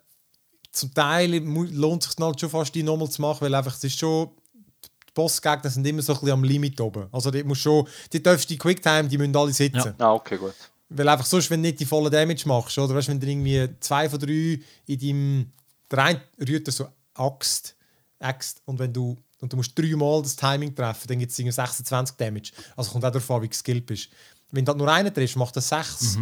zum 0.71 0.93
Teil 0.93 1.37
lohnt 1.37 2.03
es 2.03 2.11
sich 2.11 2.19
halt 2.19 2.39
schon 2.39 2.49
fast, 2.49 2.75
die 2.75 2.83
nochmal 2.83 3.09
zu 3.09 3.21
machen, 3.21 3.41
weil 3.41 3.55
einfach 3.55 3.75
es 3.75 3.83
ist 3.83 3.99
schon... 3.99 4.29
Die 4.53 5.11
Bossgegner 5.13 5.69
sind 5.69 5.87
immer 5.87 6.01
so 6.01 6.11
ein 6.11 6.19
bisschen 6.19 6.33
am 6.33 6.43
Limit 6.43 6.81
oben. 6.81 7.07
Also 7.11 7.31
die 7.31 7.43
musst 7.43 7.61
schon... 7.61 7.87
Die 8.11 8.21
darfst 8.21 8.49
die 8.49 8.57
Quicktime, 8.57 9.07
die 9.07 9.17
müssen 9.17 9.35
alle 9.35 9.53
sitzen. 9.53 9.95
Ja. 9.97 10.05
ah, 10.05 10.13
okay, 10.13 10.37
gut. 10.37 10.53
Weil 10.89 11.09
einfach 11.09 11.25
sonst, 11.25 11.49
wenn 11.49 11.61
du 11.61 11.69
nicht 11.69 11.79
die 11.79 11.85
volle 11.85 12.09
Damage 12.09 12.47
machst, 12.47 12.77
oder 12.77 12.93
weißt, 12.95 13.07
wenn 13.07 13.19
du 13.19 13.27
irgendwie 13.27 13.69
zwei 13.79 14.09
von 14.09 14.19
drei 14.19 14.59
in 14.85 14.99
deinem. 14.99 15.51
Der 15.89 15.99
eine 16.03 16.21
rührt 16.47 16.71
so 16.71 16.87
Axt, 17.13 17.75
Axt 18.19 18.61
und 18.65 18.79
wenn 18.79 18.93
du. 18.93 19.17
Und 19.41 19.51
du 19.51 19.57
musst 19.57 19.77
dreimal 19.77 20.21
das 20.21 20.35
Timing 20.35 20.73
treffen, 20.73 21.07
dann 21.07 21.19
gibt 21.19 21.31
es 21.31 21.37
26 21.37 22.15
Damage. 22.15 22.51
Also 22.75 22.91
kommt 22.91 23.05
auch 23.05 23.11
darauf 23.11 23.29
an, 23.31 23.41
wie 23.43 23.49
geskillt 23.49 23.85
bist. 23.85 24.09
Wenn 24.51 24.63
du 24.65 24.69
halt 24.69 24.77
nur 24.77 24.91
einen 24.91 25.13
triffst, 25.13 25.35
macht 25.35 25.55
das 25.55 25.69
6. 25.69 26.17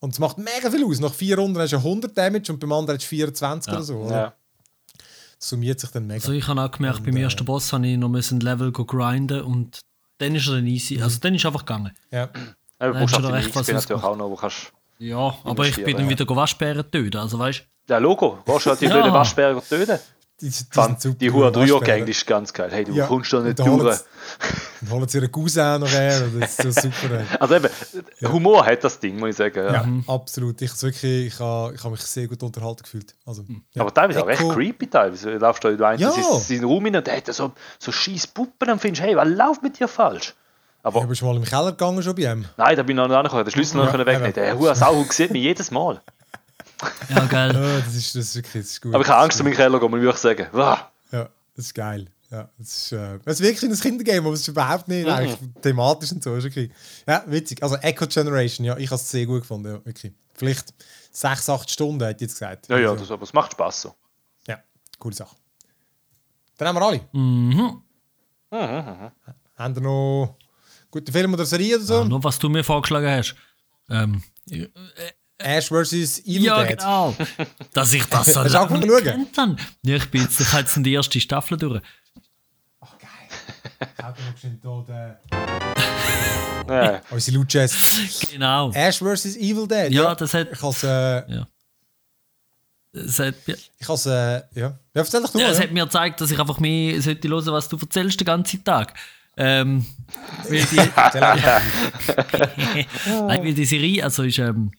Und 0.00 0.12
es 0.12 0.18
macht 0.18 0.38
mega 0.38 0.70
viel 0.70 0.84
aus. 0.84 1.00
Nach 1.00 1.12
vier 1.12 1.38
Runden 1.38 1.58
hast 1.58 1.72
du 1.72 1.76
100 1.76 2.16
Damage 2.16 2.52
und 2.52 2.60
beim 2.60 2.72
anderen 2.72 2.98
hast 2.98 3.04
du 3.06 3.08
24 3.08 3.72
oder 3.72 3.82
so. 3.82 3.96
Oder? 3.96 4.14
Ja. 4.16 4.32
Das 5.38 5.48
summiert 5.48 5.80
sich 5.80 5.90
dann 5.90 6.06
mega. 6.06 6.20
Also 6.20 6.32
ich 6.32 6.46
habe 6.48 6.60
auch 6.62 6.70
gemerkt, 6.70 7.04
beim 7.04 7.16
ersten 7.16 7.44
Boss 7.44 7.72
habe 7.72 7.86
ich 7.86 7.96
noch 7.96 8.08
ein 8.12 8.40
Level 8.40 8.72
go 8.72 8.84
grinden 8.84 9.42
und 9.42 9.80
dann 10.18 10.34
ist 10.34 10.48
er 10.48 10.56
dann 10.56 10.66
easy. 10.66 11.00
Also 11.00 11.18
dann 11.20 11.34
ist 11.34 11.44
er 11.44 11.48
einfach 11.48 11.64
gegangen. 11.64 11.92
ja. 12.10 12.28
Ja, 12.80 12.92
du 12.92 12.98
brauchst 12.98 13.16
da 13.16 13.28
recht 13.30 13.52
was 13.56 13.66
natürlich 13.66 14.04
auch 14.04 14.16
noch, 14.16 14.30
wo 14.30 14.36
kannst. 14.36 14.72
Ja, 15.00 15.34
aber 15.42 15.66
ich 15.66 15.82
bin 15.82 15.96
dann 15.96 16.08
wieder 16.08 16.24
go 16.24 16.36
Waschbären 16.36 16.88
töten. 16.88 17.16
Also 17.16 17.36
weißt 17.36 17.64
Ja, 17.88 17.98
Logo. 17.98 18.38
Gehst 18.46 18.66
du 18.66 18.70
halt 18.70 18.80
die 18.80 18.86
Ja. 18.86 19.12
Waschbären 19.12 19.60
töten? 19.68 19.98
Die, 20.40 20.48
die, 20.50 20.64
Fand 20.70 21.00
super. 21.00 21.16
die 21.18 21.34
Waschbären. 21.34 21.52
Dreier-Gang 21.52 22.06
ist 22.06 22.24
ganz 22.26 22.52
geil. 22.52 22.68
Hey, 22.70 22.84
du 22.84 22.92
Ja, 22.92 23.06
kommst 23.06 23.32
da 23.32 23.38
und 23.38 23.44
nicht 23.46 23.58
durch. 23.58 23.94
sie- 23.96 24.04
Dann 24.82 24.90
holen 24.92 25.08
sie 25.08 25.18
ihren 25.18 25.32
Cousin 25.32 25.80
noch 25.80 25.90
her. 25.90 26.22
Das 26.38 26.58
ist 26.58 26.62
so 26.62 26.70
super. 26.70 27.22
Also 27.40 27.56
eben, 27.56 27.68
Humor 28.22 28.64
hat 28.64 28.84
das 28.84 29.00
Ding, 29.00 29.18
muss 29.18 29.30
ich 29.30 29.36
sagen. 29.36 29.58
Ja. 29.58 29.72
Ja, 29.72 29.86
absolut. 30.06 30.62
Ich, 30.62 30.80
wirklich, 30.80 31.26
ich 31.34 31.40
habe 31.40 31.74
ich 31.74 31.82
hab 31.82 31.90
mich 31.90 32.02
sehr 32.02 32.28
gut 32.28 32.40
unterhalten 32.44 32.82
gefühlt. 32.84 33.14
Also, 33.26 33.44
ja. 33.74 33.82
Aber 33.82 33.92
teilweise 33.92 34.22
auch 34.22 34.28
echt 34.28 34.48
creepy. 34.48 34.86
Teilweise 34.88 35.32
Du 35.32 35.38
laufst 35.38 35.64
da 35.64 35.70
in 35.70 35.82
einen 35.82 36.00
Ja. 36.00 36.12
ja. 36.16 36.38
seinen 36.38 36.64
Raum 36.64 36.84
rein 36.84 36.94
und 36.94 37.06
der 37.06 37.16
hat 37.16 37.26
so, 37.34 37.50
so 37.80 37.90
scheiß 37.90 38.28
Puppen 38.28 38.70
und 38.70 38.80
findest, 38.80 39.02
hey, 39.02 39.16
was 39.16 39.26
läuft 39.28 39.62
mit 39.64 39.80
dir 39.80 39.88
falsch? 39.88 40.34
Aber 40.84 41.00
Ich 41.00 41.06
bin 41.06 41.16
schon 41.16 41.28
mal 41.30 41.36
im 41.36 41.44
Keller 41.44 41.72
gegangen 41.72 42.00
schon 42.00 42.14
bei 42.14 42.22
ihm. 42.32 42.44
nein, 42.56 42.76
da 42.76 42.82
bin 42.84 42.96
ich 42.96 42.96
noch 42.96 43.08
nicht 43.08 43.16
angekommen. 43.16 43.44
Den 43.44 43.50
Schlüssel 43.50 43.78
noch 43.78 43.86
Ja, 43.86 43.90
können 43.90 44.06
wegnehmen. 44.06 44.32
Der 44.34 44.56
Hure 44.56 44.76
Sau 44.76 45.04
sieht 45.10 45.32
mich 45.32 45.42
jedes 45.42 45.72
Mal. 45.72 46.00
Ja, 47.08 47.24
geil. 47.26 47.52
Ja, 47.54 47.80
das, 47.80 47.94
ist, 47.94 48.14
das 48.14 48.24
ist 48.26 48.34
wirklich 48.36 48.62
das 48.62 48.70
ist 48.72 48.80
gut. 48.82 48.94
Aber 48.94 49.02
ich 49.04 49.08
habe 49.10 49.22
Angst 49.22 49.40
um 49.40 49.44
meinen 49.46 49.56
Keller, 49.56 49.80
gehen, 49.80 49.90
muss 49.90 50.00
ich 50.14 50.16
sagen. 50.20 50.46
Wow. 50.52 50.78
Ja, 51.12 51.28
das 51.56 51.66
ist 51.66 51.74
geil. 51.74 52.06
Ja, 52.30 52.48
das, 52.58 52.68
ist, 52.68 52.92
äh, 52.92 53.18
das 53.24 53.40
ist 53.40 53.46
wirklich 53.46 53.70
ein 53.70 53.80
Kindergame, 53.80 54.18
aber 54.26 54.34
es 54.34 54.40
ist 54.42 54.48
überhaupt 54.48 54.86
nicht 54.86 55.06
Mhm. 55.06 55.12
eigentlich 55.12 55.38
thematisch 55.62 56.12
und 56.12 56.22
so. 56.22 56.34
Ist 56.36 56.44
okay. 56.44 56.70
Ja, 57.06 57.24
witzig. 57.26 57.62
Also 57.62 57.76
Echo 57.76 58.06
Generation, 58.06 58.66
ja, 58.66 58.76
ich 58.76 58.86
habe 58.90 58.96
es 59.00 59.10
sehr 59.10 59.24
gut 59.26 59.40
gefunden. 59.40 59.68
Ja, 59.72 59.84
wirklich. 59.84 60.12
Vielleicht 60.34 60.74
6, 61.10 61.48
8 61.48 61.70
Stunden, 61.70 62.04
hätte 62.04 62.16
ich 62.16 62.30
jetzt 62.30 62.34
gesagt. 62.38 62.68
Ja, 62.68 62.78
ja, 62.78 62.90
Also, 62.90 63.00
das, 63.02 63.10
aber 63.10 63.22
es 63.22 63.32
macht 63.32 63.52
Spaß 63.52 63.80
so. 63.82 63.94
ja, 64.46 64.58
coole 64.98 65.14
Sache. 65.14 65.34
Dann 66.58 66.68
haben 66.68 66.76
wir 66.76 66.82
alle. 66.82 67.00
Mhm. 67.12 67.82
Haben 69.56 69.74
wir 69.74 69.82
noch 69.82 70.36
gute 70.90 71.10
Filme 71.10 71.34
oder 71.34 71.44
Serie 71.46 71.76
oder 71.76 71.84
so? 71.84 71.94
Ja, 72.00 72.04
nur 72.04 72.22
was 72.22 72.38
du 72.38 72.48
mir 72.48 72.62
vorgeschlagen 72.62 73.08
hast. 73.10 73.34
Ähm, 73.90 74.22
Ash 75.38 75.68
vs. 75.68 76.20
Evil 76.26 76.44
ja, 76.44 76.64
Dead. 76.64 76.78
genau. 76.78 77.14
Dass 77.72 77.92
ich 77.92 78.04
das 78.06 78.26
so 78.32 78.40
angefangen 78.40 78.82
zu 78.82 79.26
schauen? 79.34 79.56
Ja, 79.82 79.96
ich 79.96 80.10
bin 80.10 80.22
jetzt, 80.22 80.40
ich 80.40 80.48
habe 80.52 80.60
jetzt 80.62 80.76
die 80.76 80.92
erste 80.92 81.20
Staffel 81.20 81.56
durch. 81.56 81.80
Ach, 82.80 82.98
geil. 82.98 83.08
Ich 83.96 84.04
habe 84.04 84.18
noch 84.22 84.38
schnell 84.38 84.58
hier 84.86 85.18
Ja. 86.68 87.00
unsere 87.10 87.36
Luchess. 87.38 88.26
Genau. 88.32 88.70
Ash 88.72 88.98
vs. 88.98 89.36
Evil 89.36 89.66
Dead. 89.68 89.92
Ja, 89.92 90.14
das 90.14 90.34
hat, 90.34 90.48
Ich 90.52 90.62
has, 90.62 90.82
äh, 90.82 91.22
das 92.92 93.18
hat, 93.20 93.34
mir- 93.46 93.56
ich 93.78 93.88
has, 93.88 94.06
äh, 94.06 94.10
ja. 94.10 94.42
Ja, 94.54 94.78
erzähl 94.94 95.22
doch 95.22 95.30
du 95.30 95.38
ja, 95.38 95.46
mal. 95.46 95.52
es 95.52 95.58
Ja. 95.58 95.64
hat 95.64 95.72
mir 95.72 95.84
gezeigt, 95.84 96.20
dass 96.20 96.30
ich 96.30 96.38
einfach 96.38 96.58
mehr 96.58 97.00
sollte 97.00 97.28
hören, 97.28 97.46
was 97.52 97.68
du 97.68 97.76
erzählst 97.78 98.20
den 98.20 98.24
ganzen 98.26 98.62
Tag. 98.64 98.94
Ähm, 99.36 99.86
weil 100.48 100.64
die. 100.64 100.76
Nein, 103.08 103.44
weil 103.44 103.54
die 103.54 103.64
Serie, 103.64 104.02
also 104.04 104.24
ist, 104.24 104.38
ähm, 104.38 104.72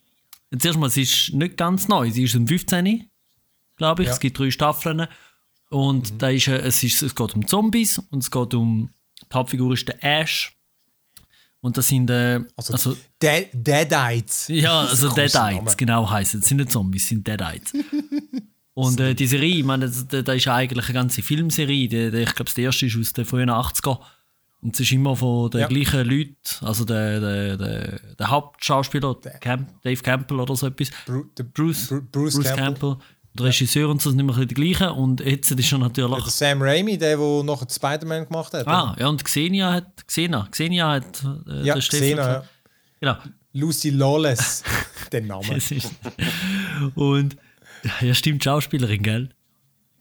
zuerst 0.57 0.79
mal, 0.79 0.89
sie 0.89 1.03
ist 1.03 1.33
nicht 1.33 1.57
ganz 1.57 1.87
neu, 1.87 2.09
sie 2.11 2.23
ist 2.23 2.35
um 2.35 2.47
15, 2.47 3.09
glaube 3.77 4.03
ich, 4.03 4.07
Ja. 4.07 4.13
es 4.13 4.19
gibt 4.19 4.39
drei 4.39 4.49
Staffeln 4.51 5.07
und 5.69 6.21
da 6.21 6.29
ist, 6.29 6.47
äh, 6.47 6.57
es, 6.59 6.83
ist, 6.83 7.01
es 7.01 7.13
geht 7.15 7.35
um 7.35 7.45
Zombies 7.47 7.99
und 7.99 8.23
es 8.23 8.31
geht 8.31 8.53
um, 8.53 8.89
die 9.31 9.35
Hauptfigur 9.35 9.73
ist 9.73 9.87
der 9.87 10.03
Ash 10.03 10.55
und 11.61 11.77
das 11.77 11.87
sind, 11.89 12.09
äh, 12.09 12.39
Also, 12.55 12.73
also, 12.73 12.97
Dead, 13.21 13.49
Deadites. 13.53 14.47
ja, 14.47 14.83
Das 14.83 14.91
also 15.03 15.09
Deadites, 15.13 15.75
genau 15.77 16.09
heißen. 16.09 16.39
Es 16.39 16.47
sind 16.47 16.57
nicht 16.57 16.71
Zombies, 16.71 17.03
es 17.03 17.09
sind 17.09 17.27
Deadites. 17.27 17.73
Und 18.75 18.97
äh, 19.01 19.13
die 19.13 19.27
Serie, 19.27 19.55
ich 19.57 19.65
meine, 19.65 19.87
das, 19.87 20.07
das 20.07 20.35
ist 20.37 20.47
eigentlich 20.47 20.85
eine 20.85 20.93
ganze 20.93 21.21
Filmserie. 21.21 21.89
Die, 21.89 22.11
die, 22.11 22.17
ich 22.19 22.33
glaube, 22.33 22.49
der 22.55 22.63
erste 22.63 22.85
ist 22.85 22.95
aus 22.97 23.11
den 23.11 23.25
frühen 23.25 23.49
80er. 23.49 23.99
Und 24.61 24.73
es 24.73 24.81
ist 24.81 24.91
immer 24.91 25.15
von 25.15 25.49
den 25.51 25.61
Ja. 25.61 25.67
gleichen 25.67 26.05
Leuten, 26.05 26.35
also 26.61 26.83
der, 26.83 27.19
der, 27.21 27.57
der, 27.57 27.99
der 28.19 28.27
Hauptschauspieler, 28.29 29.15
Camp, 29.39 29.69
Dave 29.83 30.01
Campbell 30.01 30.39
oder 30.41 30.55
so 30.55 30.67
etwas. 30.67 30.89
Bru 31.05 31.23
der 31.37 31.43
Bruce, 31.43 31.87
Bru 31.87 32.01
Bruce, 32.11 32.43
Campbell. 32.43 32.97
Der 33.37 33.45
Regisseur 33.45 33.87
und 33.89 34.01
so 34.01 34.09
sind 34.09 34.19
immer 34.19 34.33
ein 34.33 34.47
bisschen 34.47 34.47
die 34.65 34.73
gleichen. 34.73 34.89
Und 34.97 35.21
jetzt 35.21 35.51
ist 35.51 35.71
er 35.71 35.77
natürlich. 35.77 36.23
Der 36.23 36.31
Sam 36.31 36.61
Raimi, 36.61 36.97
der, 36.97 37.15
der 37.15 37.43
nachher 37.43 37.67
Spider-Man 37.69 38.25
gemacht 38.27 38.51
hat. 38.53 38.67
Ah, 38.67 38.95
ja, 38.99 39.07
und 39.07 39.23
Xenia 39.23 39.71
hat. 39.71 40.05
Xenia, 40.07 40.47
Xenia 40.51 40.89
hat. 40.93 41.23
Äh, 41.47 41.63
ja, 41.63 41.75
den 41.75 41.81
Xena, 41.81 42.27
ja. 42.33 42.43
Genau. 42.99 43.15
Lucy 43.53 43.91
Lawless, 43.91 44.63
der 45.11 45.21
Name. 45.21 45.43
Es 45.55 45.71
ist, 45.71 45.91
und 46.95 47.37
ja, 48.01 48.13
stimmt, 48.13 48.43
Schauspielerin, 48.43 49.03
gell? 49.03 49.29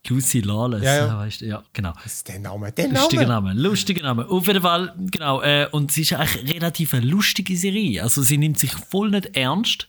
Lucy 0.08 0.40
Lawless, 0.40 0.82
Ja, 0.82 0.96
ja, 0.96 1.06
ja. 1.06 1.18
weißt 1.18 1.40
du, 1.40 1.46
ja, 1.46 1.62
genau. 1.72 1.92
Das 2.02 2.14
ist 2.14 2.28
der 2.28 2.38
Name. 2.38 2.72
Der 2.72 2.88
Lustiger 2.88 3.26
Name. 3.26 3.48
Name, 3.50 3.60
lustiger 3.60 4.02
Name. 4.02 4.28
Auf 4.28 4.46
jeden 4.46 4.62
Fall, 4.62 4.94
genau. 5.10 5.42
Äh, 5.42 5.68
und 5.72 5.92
sie 5.92 6.02
ist 6.02 6.12
eigentlich 6.12 6.54
relativ 6.54 6.94
eine 6.94 7.06
lustige 7.06 7.56
Serie. 7.56 8.02
Also 8.02 8.22
sie 8.22 8.38
nimmt 8.38 8.58
sich 8.58 8.72
voll 8.72 9.10
nicht 9.10 9.36
ernst, 9.36 9.88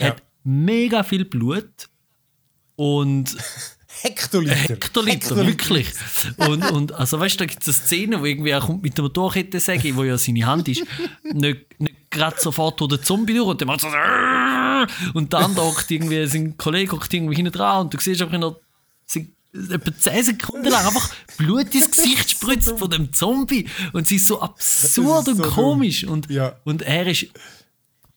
Ja. 0.00 0.08
hat 0.08 0.22
mega 0.44 1.02
viel 1.02 1.24
Blut 1.24 1.88
und 2.76 3.36
Hektoliter. 4.02 4.54
Hektoliter, 4.56 5.36
wirklich. 5.36 5.88
Und, 6.38 6.68
und 6.72 6.92
also 6.92 7.20
weißt 7.20 7.34
du, 7.34 7.38
da 7.40 7.46
gibt 7.46 7.62
es 7.62 7.68
eine 7.68 7.86
Szene, 7.86 8.20
wo 8.20 8.24
irgendwie 8.24 8.50
er 8.50 8.60
kommt 8.60 8.82
mit 8.82 8.96
der 8.96 9.02
Motorkettensäge, 9.04 9.94
wo 9.94 10.02
ja 10.02 10.18
seine 10.18 10.44
Hand 10.46 10.66
ist, 10.68 10.82
nicht, 11.32 11.78
nicht 11.78 12.10
gerade 12.10 12.36
sofort 12.40 12.80
durch 12.80 12.96
den 12.96 13.02
Zombie 13.04 13.34
durch 13.34 13.46
und 13.48 13.60
der 13.60 13.66
macht 13.68 13.80
so 13.80 13.88
und 15.14 15.32
dann 15.32 15.56
hockt 15.56 15.88
irgendwie, 15.90 16.26
sein 16.26 16.56
Kollege 16.56 16.92
hockt 16.92 17.12
irgendwie 17.14 17.36
hinten 17.36 17.52
dran 17.52 17.82
und 17.82 17.94
du 17.94 17.98
siehst 18.00 18.20
einfach 18.22 18.34
in 18.34 18.40
der 18.40 18.56
sie- 19.06 19.32
etwa 19.52 19.94
10 19.96 20.24
Sekunden 20.24 20.68
lang 20.70 20.86
einfach 20.86 21.14
Blut 21.36 21.74
ins 21.74 21.90
Gesicht 21.90 22.30
spritzt 22.30 22.78
von 22.78 22.90
dem 22.90 23.12
Zombie 23.12 23.68
und 23.92 24.06
sie 24.06 24.16
ist 24.16 24.26
so 24.26 24.40
absurd 24.40 25.28
ist 25.28 25.34
und 25.34 25.44
so 25.44 25.50
komisch 25.50 26.04
und, 26.04 26.30
Ja. 26.30 26.56
und 26.64 26.82
er 26.82 27.06
ist 27.06 27.26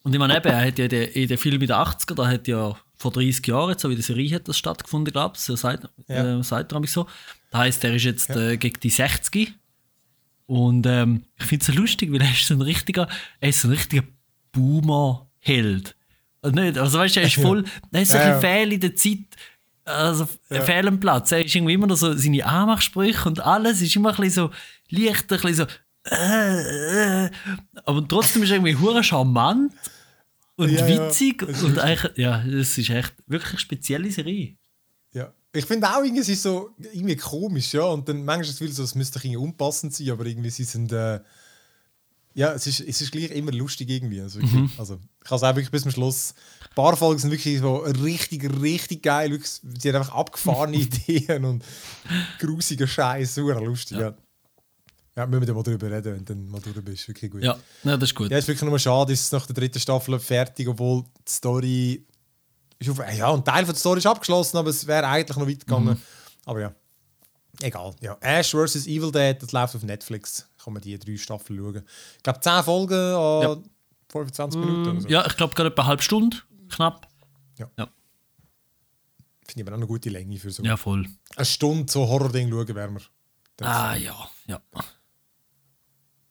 und 0.03 0.13
ich 0.13 0.19
meine 0.19 0.37
eben, 0.37 0.47
er 0.47 0.67
hat 0.67 0.77
ja 0.79 0.87
den, 0.87 1.09
in 1.09 1.27
den 1.27 1.37
Film 1.37 1.55
in 1.61 1.67
den 1.67 1.71
80er, 1.75 2.13
da 2.15 2.27
hat 2.27 2.47
ja 2.47 2.77
vor 2.97 3.11
30 3.11 3.45
Jahren, 3.47 3.77
so 3.77 3.89
wie 3.89 3.95
die 3.95 4.01
Serie 4.03 4.35
hat 4.35 4.47
das 4.47 4.57
stattgefunden, 4.57 5.11
glaube 5.11 5.33
ich, 5.35 5.41
so 5.41 5.55
sagt, 5.55 5.89
Ja. 6.07 6.39
äh, 6.39 6.43
sagt 6.43 6.71
er 6.71 6.75
nämlich 6.75 6.91
so, 6.91 7.07
Das 7.51 7.59
heisst, 7.61 7.83
er 7.83 7.95
ist 7.95 8.03
jetzt 8.03 8.29
äh, 8.29 8.55
gegen 8.57 8.79
die 8.79 8.89
60. 8.91 9.53
Und 10.45 10.85
ähm, 10.85 11.23
ich 11.39 11.45
finde 11.45 11.63
es 11.67 11.73
so 11.73 11.81
lustig, 11.81 12.11
weil 12.11 12.21
er 12.21 12.29
ist 12.31 12.45
so 12.47 12.53
ein 12.53 12.61
richtiger, 12.61 13.07
er 13.39 13.49
ist 13.49 13.61
so 13.61 13.67
ein 13.67 13.71
richtiger 13.71 14.03
Boomer-Held. 14.51 15.95
Also, 16.41 16.55
nicht, 16.55 16.77
also 16.77 16.99
weißt 16.99 17.15
du, 17.15 17.19
er 17.21 17.25
ist 17.27 17.35
voll, 17.41 17.65
er 17.91 18.01
ist 18.01 18.11
so 18.11 18.17
ein 18.17 18.27
Ja, 18.27 18.33
ja. 18.35 18.39
fehl 18.39 18.73
in 18.73 18.79
der 18.79 18.95
Zeit, 18.95 19.17
also 19.85 20.27
ja. 20.49 20.61
fehl 20.61 20.87
am 20.87 20.99
Platz. 20.99 21.31
Er 21.31 21.45
ist 21.45 21.55
irgendwie 21.55 21.73
immer 21.73 21.87
noch 21.87 21.97
so, 21.97 22.13
seine 22.13 22.45
Anmachsprüche 22.45 23.29
und 23.29 23.39
alles 23.39 23.81
ist 23.81 23.95
immer 23.95 24.09
ein 24.09 24.15
bisschen 24.15 24.49
so 24.49 24.51
leicht, 24.89 25.31
ein 25.31 25.39
bisschen 25.39 25.53
so, 25.53 25.65
äh, 26.11 27.25
äh. 27.25 27.31
aber 27.85 28.07
trotzdem 28.07 28.43
ist 28.43 28.49
er 28.49 28.57
irgendwie 28.57 28.75
hure 28.75 29.03
charmant 29.03 29.71
und 30.55 30.71
Ja, 30.71 30.87
ja. 30.87 31.07
witzig 31.07 31.41
ist 31.43 31.63
und 31.63 31.79
eigentlich, 31.79 32.17
ja, 32.17 32.43
es 32.43 32.77
ist 32.77 32.89
echt 32.89 33.13
wirklich 33.27 33.51
eine 33.51 33.59
spezielle 33.59 34.11
Serie. 34.11 34.55
Ja. 35.13 35.33
Ich 35.53 35.65
finde 35.65 35.89
auch, 35.89 36.03
irgendwie, 36.03 36.31
ist 36.31 36.43
so 36.43 36.71
irgendwie 36.77 37.15
komisch, 37.15 37.73
ja. 37.73 37.83
Und 37.83 38.07
dann 38.07 38.23
manchmal 38.23 38.41
ist 38.41 38.61
es 38.61 38.75
so, 38.75 38.83
es 38.83 38.95
müsste 38.95 39.19
irgendwie 39.19 39.37
unpassend 39.37 39.93
sein, 39.93 40.11
aber 40.11 40.25
irgendwie 40.25 40.49
sie 40.49 40.63
sind. 40.63 40.91
Äh, 40.91 41.19
ja, 42.33 42.51
es 42.51 42.67
ist, 42.67 42.81
es 42.81 42.99
ist 42.99 43.11
gleich 43.11 43.31
immer 43.31 43.53
lustig 43.53 43.89
irgendwie. 43.89 44.19
Also, 44.21 44.41
wirklich, 44.41 44.77
also 44.77 44.95
ich 44.95 45.27
kann 45.27 45.37
es 45.37 45.43
auch 45.43 45.55
wirklich 45.55 45.71
bis 45.71 45.83
zum 45.83 45.91
Schluss. 45.91 46.33
Ein 46.77 46.83
paar 46.83 46.97
Folgen 46.97 47.19
sind 47.19 47.31
wirklich 47.31 47.59
so 47.59 47.77
richtig, 47.77 48.51
richtig 48.61 49.01
geil. 49.01 49.31
Wirklich, 49.31 49.49
sie 49.49 49.89
haben 49.89 49.95
einfach 49.95 50.13
abgefahrene 50.13 50.75
Ideen 51.07 51.45
und 51.45 51.63
grusiger 52.37 52.85
Scheiß, 52.85 53.35
super 53.35 53.61
lustig. 53.61 53.97
Ja. 53.97 54.13
Ja, 55.15 55.25
müssen 55.25 55.47
wir 55.47 55.53
mal 55.53 55.63
drüber 55.63 55.89
reden, 55.89 56.15
wenn 56.15 56.25
du 56.25 56.33
dann 56.33 56.49
mal 56.49 56.59
drüber 56.59 56.81
bist. 56.81 57.07
Wirklich 57.07 57.31
gut. 57.31 57.41
Ja, 57.41 57.57
ja 57.83 57.95
das 57.95 58.09
ist 58.09 58.15
gut. 58.15 58.29
Ja, 58.29 58.37
es 58.37 58.43
ist 58.43 58.49
wirklich 58.49 58.69
nur 58.69 58.77
schade, 58.77 59.13
ist 59.13 59.31
nach 59.31 59.45
der 59.45 59.55
dritten 59.55 59.79
Staffel 59.79 60.19
fertig, 60.19 60.67
obwohl 60.67 61.03
die 61.03 61.31
Story. 61.31 62.05
Ist 62.77 62.89
auf, 62.89 62.99
ja, 62.99 63.33
ein 63.33 63.45
Teil 63.45 63.65
von 63.65 63.73
der 63.73 63.79
Story 63.79 63.99
ist 63.99 64.05
abgeschlossen, 64.07 64.57
aber 64.57 64.69
es 64.69 64.85
wäre 64.85 65.07
eigentlich 65.07 65.37
noch 65.37 65.47
weit 65.47 65.59
gegangen. 65.61 66.01
Aber 66.43 66.59
ja, 66.59 66.75
egal. 67.61 67.95
Ja. 68.01 68.17
Ash 68.19 68.51
vs. 68.51 68.85
Evil 68.87 69.13
Dead, 69.13 69.41
das 69.41 69.53
läuft 69.53 69.77
auf 69.77 69.83
Netflix. 69.83 70.49
Kann 70.61 70.73
man 70.73 70.81
die 70.81 70.99
drei 70.99 71.15
Staffeln 71.15 71.57
schauen. 71.57 71.83
Ich 72.17 72.23
glaube, 72.23 72.39
10 72.41 72.63
Folgen 72.63 72.93
an 72.95 73.41
Ja. 73.41 73.57
25 74.11 74.59
Minuten 74.59 75.01
so. 75.01 75.07
Ja, 75.07 75.25
ich 75.25 75.37
glaube 75.37 75.55
gerade 75.55 75.69
etwa 75.69 75.83
eine 75.83 75.89
halbe 75.89 76.03
Stunde, 76.03 76.37
knapp. 76.75 77.07
Finde 79.47 79.61
ich 79.61 79.61
aber 79.61 79.71
auch 79.73 79.77
eine 79.77 79.87
gute 79.87 80.09
Länge 80.09 80.37
für 80.39 80.49
so 80.51 80.63
Ja, 80.63 80.75
voll. 80.75 81.05
eine 81.35 81.45
Stunde 81.45 81.91
so 81.91 82.07
Horror-Ding 82.07 82.49
schauen, 82.49 82.67
wären 82.75 82.95
wir. 82.95 83.01
Das- 83.57 83.67
Ah, 83.67 83.95
ja, 83.95 84.15
ja. 84.47 84.59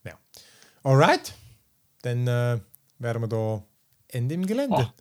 Ja. 0.03 0.13
Alright. 0.83 1.33
Dann 2.03 2.27
äh, 2.27 2.59
wären 2.99 3.21
wir 3.21 3.27
da 3.27 3.63
Ende 4.09 4.35
im 4.35 4.45
Gelände. 4.45 4.75
Ah. 4.75 4.93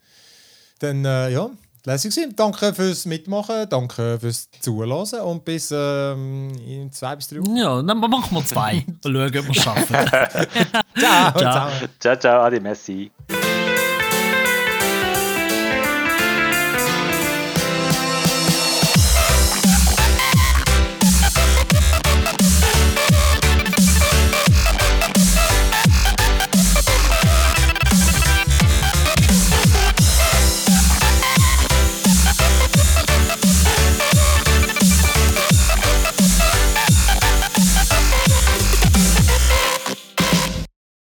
Dann, 0.79 1.05
äh, 1.05 1.29
ja, 1.31 1.51
lässig 1.85 2.15
gewesen. 2.15 2.35
Danke 2.37 2.73
fürs 2.73 3.05
Mitmachen, 3.05 3.69
danke 3.69 4.19
fürs 4.19 4.49
Zuhören 4.61 5.21
und 5.21 5.45
bis 5.45 5.71
ähm, 5.73 6.53
in 6.67 6.91
zwei 6.93 7.17
bis 7.17 7.29
drei 7.29 7.41
Wochen. 7.41 7.57
Ja, 7.57 7.83
dann 7.83 7.99
machen 7.99 8.35
wir 8.37 8.45
zwei. 8.47 8.87
Mal 9.05 9.13
schauen, 9.13 9.27
ob 9.27 9.33
wir 9.45 9.51
es 9.51 9.57
schaffen. 9.57 9.95
Ciao. 10.99 11.33
Ciao. 11.33 11.39
Ciao. 11.39 11.71
Ciao, 12.01 12.17
ciao, 12.17 12.43
adi, 12.45 12.61
merci. 12.61 13.11